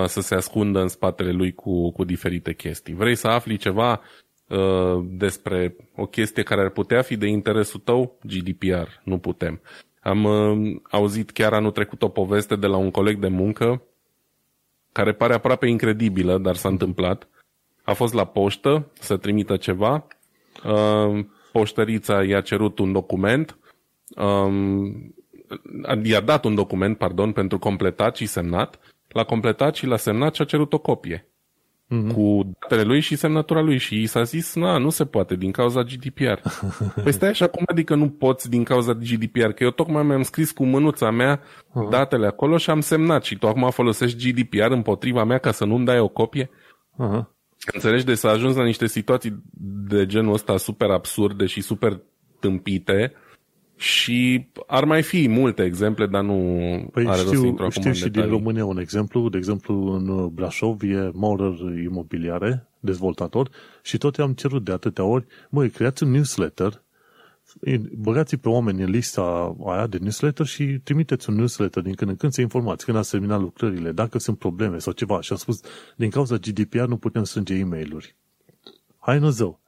[0.07, 2.95] să se ascundă în spatele lui cu, cu diferite chestii.
[2.95, 4.01] Vrei să afli ceva?
[4.53, 9.61] Uh, despre o chestie care ar putea fi de interesul tău, GDPR, nu putem.
[10.01, 13.83] Am uh, auzit chiar anul trecut o poveste de la un coleg de muncă
[14.93, 17.29] care pare aproape incredibilă, dar s-a întâmplat.
[17.83, 20.07] A fost la poștă să trimită ceva,
[20.65, 23.59] uh, poștărița i-a cerut un document,
[24.17, 25.15] um,
[26.03, 30.43] i-a dat un document, pardon, pentru completat și semnat, l-a completat și l-a semnat și
[30.43, 31.32] a cerut o copie
[31.93, 32.13] mm-hmm.
[32.15, 35.51] cu datele lui și semnătura lui și i s-a zis, na, nu se poate din
[35.51, 36.49] cauza GDPR.
[37.03, 39.49] păi stai așa, cum adică nu poți din cauza GDPR?
[39.49, 41.91] Că eu tocmai mi-am scris cu mânuța mea uh-huh.
[41.91, 45.85] datele acolo și am semnat și tu acum folosești GDPR împotriva mea ca să nu-mi
[45.85, 46.51] dai o copie?
[46.95, 47.27] Uh-huh.
[47.73, 48.05] Înțelegi?
[48.05, 49.43] De să ajungi la niște situații
[49.89, 52.01] de genul ăsta super absurde și super
[52.41, 53.13] tâmpite
[53.77, 56.35] și ar mai fi multe exemple, dar nu
[56.93, 59.29] păi are știu, rost să intru știu acum și în din România un exemplu.
[59.29, 63.51] De exemplu, în Brașov e Maurer Imobiliare, dezvoltator
[63.83, 66.83] și tot i-am cerut de atâtea ori, măi, creați un newsletter,
[67.97, 72.17] băgați pe oameni în lista aia de newsletter și trimiteți un newsletter din când în
[72.17, 75.21] când să informați când ați terminat lucrările, dacă sunt probleme sau ceva.
[75.21, 75.61] Și a spus,
[75.97, 78.15] din cauza GDPR nu putem strânge e mail
[78.99, 79.62] Hai nu zău.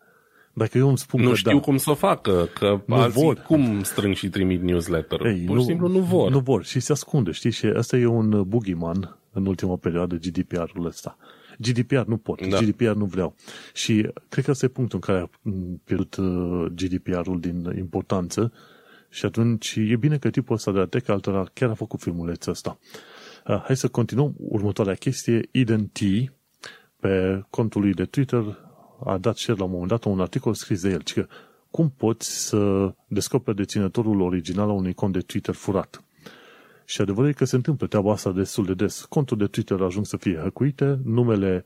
[0.54, 3.22] Dacă eu îmi spun nu că știu da, cum să o facă, că Nu alții
[3.22, 3.34] vor.
[3.36, 5.26] cum strâng și trimit newsletter.
[5.26, 6.30] Ei, Pur și simplu nu vor.
[6.30, 7.50] Nu vor și se ascunde, știi?
[7.50, 11.16] Și ăsta e un boogeyman în ultima perioadă, GDPR-ul ăsta.
[11.58, 12.58] GDPR nu pot, Da.
[12.58, 13.34] GDPR nu vreau.
[13.74, 15.38] Și cred că ăsta e punctul în care a
[15.84, 18.52] pierdut uh, GDPR-ul din importanță
[19.08, 22.78] și atunci e bine că tipul ăsta de atec altora chiar a făcut filmulețul ăsta.
[23.46, 24.34] Uh, hai să continuăm.
[24.38, 25.98] Următoarea chestie, Eden T,
[27.00, 28.63] pe contul lui de Twitter,
[29.04, 31.26] a dat share la un moment dat un articol scris de el, ci că
[31.70, 36.04] cum poți să descoperi deținătorul original al unui cont de Twitter furat.
[36.84, 39.04] Și adevărul e că se întâmplă treaba asta destul de des.
[39.08, 41.64] Contul de Twitter ajung să fie hăcuite, numele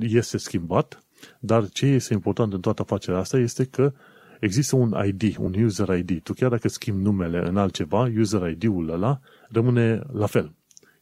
[0.00, 1.04] este schimbat,
[1.40, 3.92] dar ce este important în toată afacerea asta este că
[4.40, 6.22] există un ID, un user ID.
[6.22, 10.54] Tu chiar dacă schimbi numele în altceva, user ID-ul ăla rămâne la fel.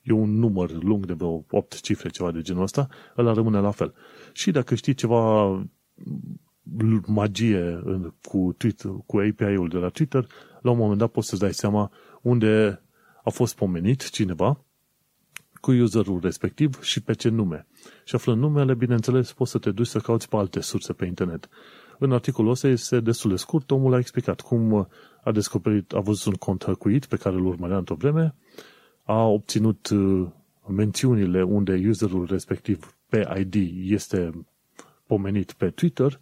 [0.05, 3.71] E un număr lung de vreo 8 cifre, ceva de genul ăsta, ăla rămâne la
[3.71, 3.95] fel.
[4.33, 5.47] Și dacă știi ceva
[7.07, 10.27] magie în- cu, Twitter, cu API-ul de la Twitter,
[10.61, 11.91] la un moment dat poți să-ți dai seama
[12.23, 12.83] unde
[13.25, 14.65] a fost pomenit cineva
[15.61, 17.67] cu userul respectiv și pe ce nume.
[18.05, 21.49] Și aflând numele, bineînțeles, poți să te duci să cauți pe alte surse pe internet.
[21.99, 24.89] În articolul ăsta este destul de scurt, omul a explicat cum
[25.25, 28.35] a descoperit, a văzut un cont hăcuit pe care îl urmărea într-o vreme,
[29.05, 30.27] a obținut uh,
[30.67, 33.55] mențiunile unde userul respectiv pe ID
[33.93, 34.31] este
[35.07, 36.21] pomenit pe Twitter,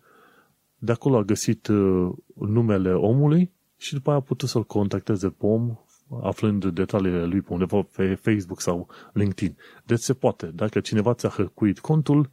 [0.78, 5.46] de acolo a găsit uh, numele omului și după aia a putut să-l contacteze pe
[5.46, 5.78] om
[6.22, 9.56] aflând detaliile lui pe undeva pe Facebook sau LinkedIn.
[9.84, 10.46] Deci se poate.
[10.46, 12.30] Dacă cineva ți-a hăcuit contul,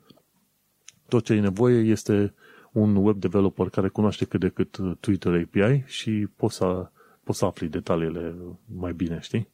[1.07, 2.33] tot ce ai nevoie este
[2.71, 6.89] un web developer care cunoaște cât de cât uh, Twitter API și poți să,
[7.23, 8.35] poți să afli detaliile
[8.75, 9.47] mai bine, știi?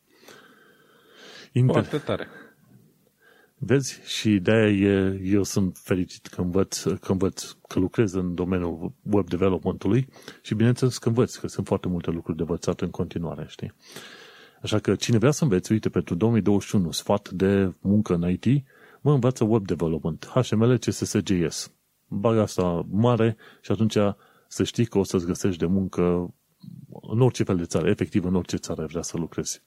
[1.58, 2.28] Inter- Foarte tare.
[3.58, 4.00] Vezi?
[4.06, 9.30] Și de-aia e, eu sunt fericit că învăț, că învăț, că lucrez în domeniul web
[9.30, 10.08] development-ului
[10.42, 13.74] și bineînțeles că învăț, că sunt foarte multe lucruri de învățat în continuare, știi?
[14.62, 18.46] Așa că cine vrea să înveți, uite, pentru 2021, sfat de muncă în IT,
[19.02, 21.72] mă învață web development, HTML, CSS, JS.
[22.08, 23.98] Bag asta mare și atunci
[24.48, 26.34] să știi că o să-ți găsești de muncă
[27.02, 29.62] în orice fel de țară, efectiv în orice țară vrea să lucrezi.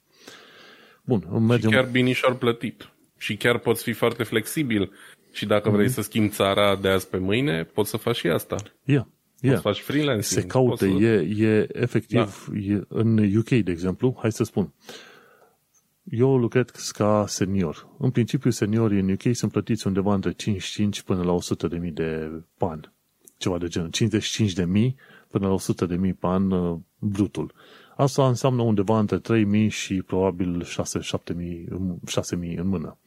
[1.09, 1.69] Bun, Și mergem...
[1.69, 2.89] chiar binișor plătit.
[3.17, 4.91] Și chiar poți fi foarte flexibil.
[5.31, 8.55] Și dacă vrei să schimbi țara de azi pe mâine, poți să faci și asta.
[8.83, 9.55] Yeah, Poți yeah.
[9.55, 10.41] să faci freelancing.
[10.41, 11.05] se caută, poți să...
[11.05, 12.57] e, e efectiv, da.
[12.57, 14.73] e, în UK, de exemplu, hai să spun,
[16.03, 17.87] eu lucrez ca senior.
[17.97, 21.91] În principiu, seniorii în UK sunt plătiți undeva între 55 până la 100 de mii
[21.91, 22.91] de bani.
[23.37, 23.89] Ceva de genul.
[23.89, 24.95] 55 de mii
[25.27, 27.53] până la 100 de mii pe an uh, brutul.
[27.99, 31.67] Asta înseamnă undeva între 3 mii și probabil 6-7 mii,
[32.07, 32.97] 6 mii în mână.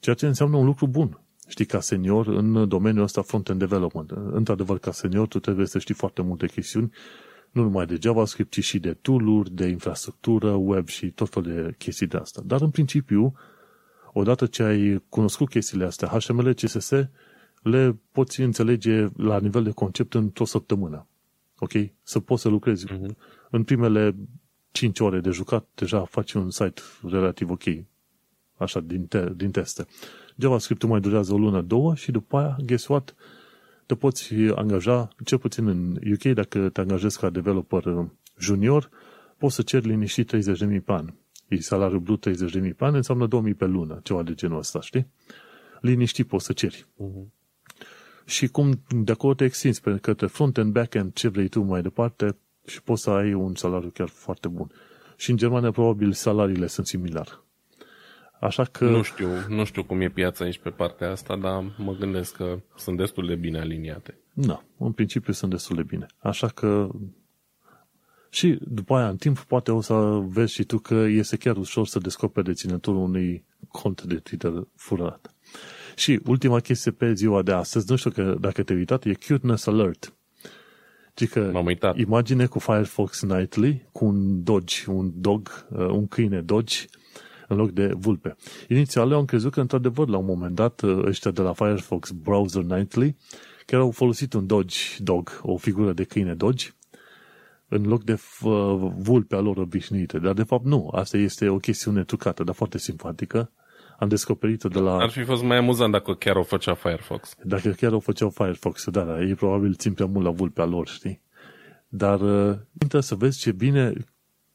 [0.00, 1.20] Ceea ce înseamnă un lucru bun.
[1.48, 4.10] Știi, ca senior în domeniul ăsta front-end development.
[4.10, 6.90] Într-adevăr, ca senior, tu trebuie să știi foarte multe chestiuni,
[7.50, 11.74] nu numai de JavaScript, ci și de tool-uri, de infrastructură, web și tot felul de
[11.78, 12.42] chestii de asta.
[12.44, 13.34] Dar, în principiu,
[14.12, 16.90] odată ce ai cunoscut chestiile astea, HTML, CSS,
[17.62, 21.06] le poți înțelege la nivel de concept într-o săptămână.
[21.58, 21.72] Ok?
[22.02, 22.92] Să poți să lucrezi.
[22.92, 23.16] Mhm.
[23.56, 24.16] În primele
[24.70, 27.62] 5 ore de jucat, deja faci un site relativ ok.
[28.56, 29.86] Așa, din, te- din teste.
[30.36, 33.14] JavaScript-ul mai durează o lună, două și după aia, guess what?
[33.86, 38.06] Te poți angaja, cel puțin în UK, dacă te angajezi ca developer uh,
[38.38, 38.90] junior,
[39.38, 40.40] poți să ceri liniștit 30.000
[40.84, 41.12] pe an.
[41.48, 45.06] E salariul brut 30.000 pe an, înseamnă 2.000 pe lună, ceva de genul ăsta, știi?
[45.80, 46.86] Liniștit poți să ceri.
[46.96, 47.32] Mhm.
[48.24, 52.36] Și cum de acolo te extinzi pe către front-end, back-end, ce vrei tu mai departe
[52.66, 54.70] și poți să ai un salariu chiar foarte bun.
[55.16, 57.30] Și în Germania probabil salariile sunt similare.
[58.40, 58.84] Așa că...
[58.84, 62.58] Nu știu, nu știu cum e piața aici pe partea asta, dar mă gândesc că
[62.76, 64.18] sunt destul de bine aliniate.
[64.32, 66.06] Da, în principiu sunt destul de bine.
[66.18, 66.88] Așa că
[68.36, 69.94] și după aia, în timp, poate o să
[70.26, 75.34] vezi și tu că este chiar ușor să descoperi deținătorul unui cont de Twitter furat.
[75.96, 79.66] Și ultima chestie pe ziua de astăzi, nu știu că dacă te-ai uitat, e Cuteness
[79.66, 80.15] Alert.
[81.16, 81.96] Ci că M-am uitat.
[81.98, 86.84] imagine cu Firefox Nightly, cu un Dodge, un dog, uh, un câine Dodge,
[87.48, 88.36] în loc de vulpe.
[88.68, 92.10] Inițial eu am crezut că, într-adevăr, la un moment dat, uh, ăștia de la Firefox
[92.10, 93.16] Browser Nightly,
[93.66, 96.70] chiar au folosit un Dodge Dog, o figură de câine Dodge,
[97.68, 100.18] în loc de uh, vulpea lor obișnuite.
[100.18, 100.90] Dar, de fapt, nu.
[100.92, 103.50] Asta este o chestiune trucată, dar foarte simpatică.
[103.98, 104.96] Am descoperit de la...
[104.96, 107.34] Ar fi fost mai amuzant dacă chiar o făcea Firefox.
[107.42, 110.88] Dacă chiar o făceau Firefox, da, da, ei probabil țin prea mult la vulpea lor,
[110.88, 111.22] știi?
[111.88, 113.92] Dar uh, trebuie să vezi ce bine,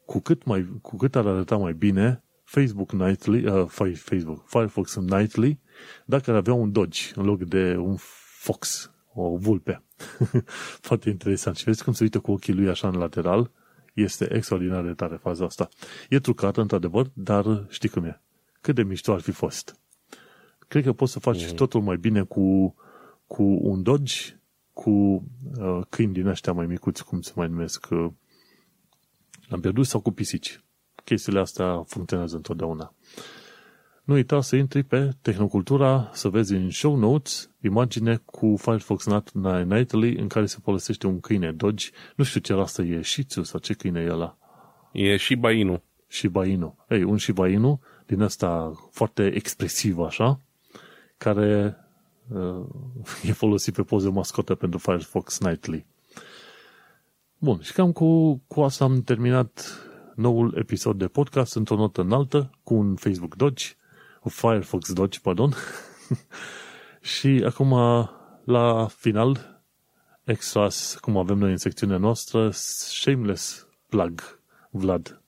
[0.06, 5.60] cu cât, mai, cu cât ar arăta mai bine Facebook Nightly, uh, Facebook, Firefox Nightly,
[6.06, 7.96] dacă ar avea un Dodge în loc de un
[8.42, 9.84] Fox, o vulpe.
[10.88, 11.56] Foarte interesant.
[11.56, 13.52] Și vezi cum se uită cu ochii lui așa în lateral?
[13.94, 15.70] Este extraordinar de tare faza asta.
[16.10, 18.22] E trucată, într-adevăr, dar știi cum e.
[18.62, 19.80] Cât de mișto ar fi fost.
[20.68, 21.56] Cred că poți să faci mm.
[21.56, 22.76] totul mai bine cu,
[23.28, 24.40] cu un Dodge,
[24.74, 28.08] cu uh, câini din ăștia mai micuți, cum se mai numesc, uh,
[29.50, 30.64] am pierdut sau cu pisici.
[31.04, 32.94] Chestiile astea funcționează întotdeauna.
[34.04, 39.06] Nu uita să intri pe Tehnocultura, să vezi în show notes imagine cu Firefox
[39.66, 41.90] Nightly în care se folosește un câine Dodge.
[42.16, 44.38] Nu știu ce rastă e, Shih Tzu sau ce câine e ăla.
[44.92, 45.84] E Shiba Inu.
[46.08, 46.76] Shiba Inu.
[46.90, 47.82] Ei, un Shiba Inu
[48.12, 50.40] din ăsta foarte expresiv așa,
[51.18, 51.78] care
[52.28, 52.66] uh,
[53.30, 55.86] e folosit pe poze mascotă pentru Firefox Nightly.
[57.38, 59.82] Bun, și cam cu, cu asta am terminat
[60.16, 63.66] noul episod de podcast într-o notă înaltă cu un Facebook Dodge
[64.24, 65.54] Firefox Dodge, pardon.
[67.14, 67.74] și acum,
[68.44, 69.62] la final,
[70.24, 74.40] extras, cum avem noi în secțiunea noastră, shameless plug,
[74.70, 75.21] Vlad.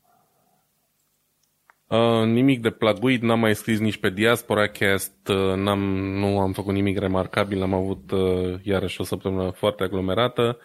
[1.87, 6.51] Uh, nimic de plaguit, n-am mai scris nici pe Diaspora Cast, uh, n-am, nu am
[6.51, 10.59] făcut nimic remarcabil, am avut uh, iarăși o săptămână foarte aglomerată.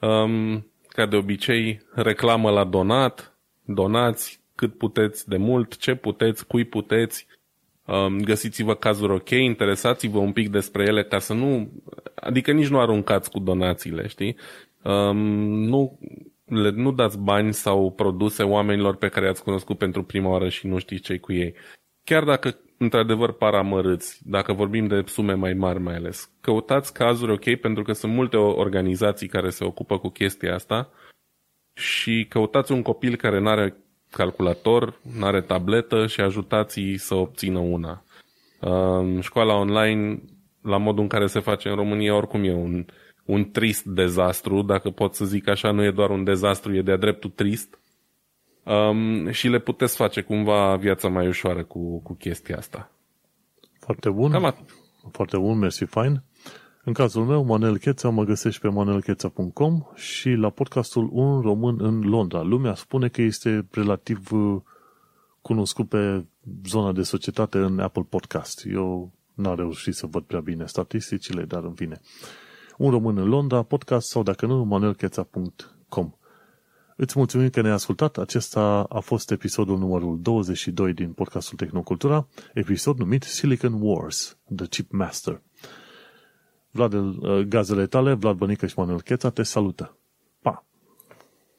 [0.00, 6.64] Um, ca de obicei, reclamă la donat, donați cât puteți de mult, ce puteți, cui
[6.64, 7.26] puteți,
[7.88, 11.68] Um, găsiți-vă cazuri ok, interesați-vă un pic despre ele ca să nu,
[12.14, 14.36] adică nici nu aruncați cu donațiile, știi?
[14.82, 15.16] Um,
[15.64, 15.98] nu,
[16.48, 20.66] le, nu dați bani sau produse oamenilor pe care i-ați cunoscut pentru prima oară și
[20.66, 21.54] nu știți ce cu ei.
[22.04, 27.32] Chiar dacă într-adevăr par amărâți, dacă vorbim de sume mai mari mai ales, căutați cazuri
[27.32, 30.90] ok pentru că sunt multe organizații care se ocupă cu chestia asta
[31.74, 33.76] și căutați un copil care nu are
[34.10, 38.02] calculator, nu are tabletă și ajutați-i să obțină una.
[39.20, 40.22] Școala online,
[40.62, 42.84] la modul în care se face în România, oricum e un,
[43.28, 46.96] un trist dezastru, dacă pot să zic așa, nu e doar un dezastru, e de-a
[46.96, 47.78] dreptul trist.
[48.62, 52.90] Um, și le puteți face cumva viața mai ușoară cu, cu chestia asta.
[53.80, 54.30] Foarte bun.
[54.30, 54.74] Cam atât.
[55.12, 56.22] Foarte bun, mersi, fain.
[56.84, 62.00] În cazul meu, Manel Cheța, mă găsești pe manelcheța.com și la podcastul Un Român în
[62.00, 62.42] Londra.
[62.42, 64.60] Lumea spune că este relativ uh,
[65.42, 66.24] cunoscut pe
[66.66, 68.66] zona de societate în Apple Podcast.
[68.66, 72.00] Eu n-am reușit să văd prea bine statisticile, dar în fine.
[72.78, 76.12] Un Român în Londra, podcast sau dacă nu, manelcheța.com.
[76.96, 78.18] Îți mulțumim că ne-ai ascultat.
[78.18, 84.92] Acesta a fost episodul numărul 22 din podcastul Tehnocultura, episod numit Silicon Wars, The Chip
[84.92, 85.42] Master.
[86.70, 89.96] Vlad, uh, gazele tale, Vlad Bănică și Manuel Cheța te salută.
[90.42, 90.66] Pa!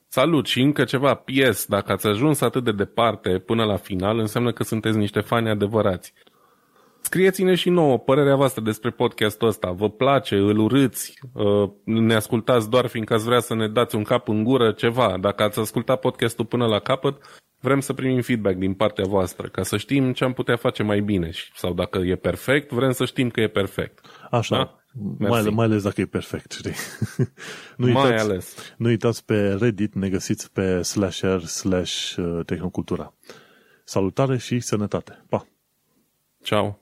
[0.07, 4.51] Salut și încă ceva, PS, dacă ați ajuns atât de departe până la final, înseamnă
[4.51, 6.13] că sunteți niște fani adevărați.
[7.09, 9.71] Scrieți-ne și nouă părerea voastră despre podcastul ăsta.
[9.71, 14.03] Vă place, îl urâți, uh, ne ascultați doar fiindcă ați vrea să ne dați un
[14.03, 15.17] cap în gură, ceva.
[15.21, 17.21] Dacă ați ascultat podcastul până la capăt,
[17.59, 20.99] vrem să primim feedback din partea voastră, ca să știm ce am putea face mai
[20.99, 21.29] bine.
[21.55, 24.05] Sau dacă e perfect, vrem să știm că e perfect.
[24.31, 24.55] Așa.
[24.55, 25.27] Da?
[25.27, 26.75] Mai, mai ales dacă e perfect, știi?
[27.77, 28.75] nu mai uitați, ales.
[28.77, 33.13] Nu uitați pe Reddit, ne găsiți pe slasher slash uh, tehnocultura.
[33.83, 35.25] Salutare și sănătate.
[35.29, 35.47] Pa!
[36.43, 36.79] Ciao!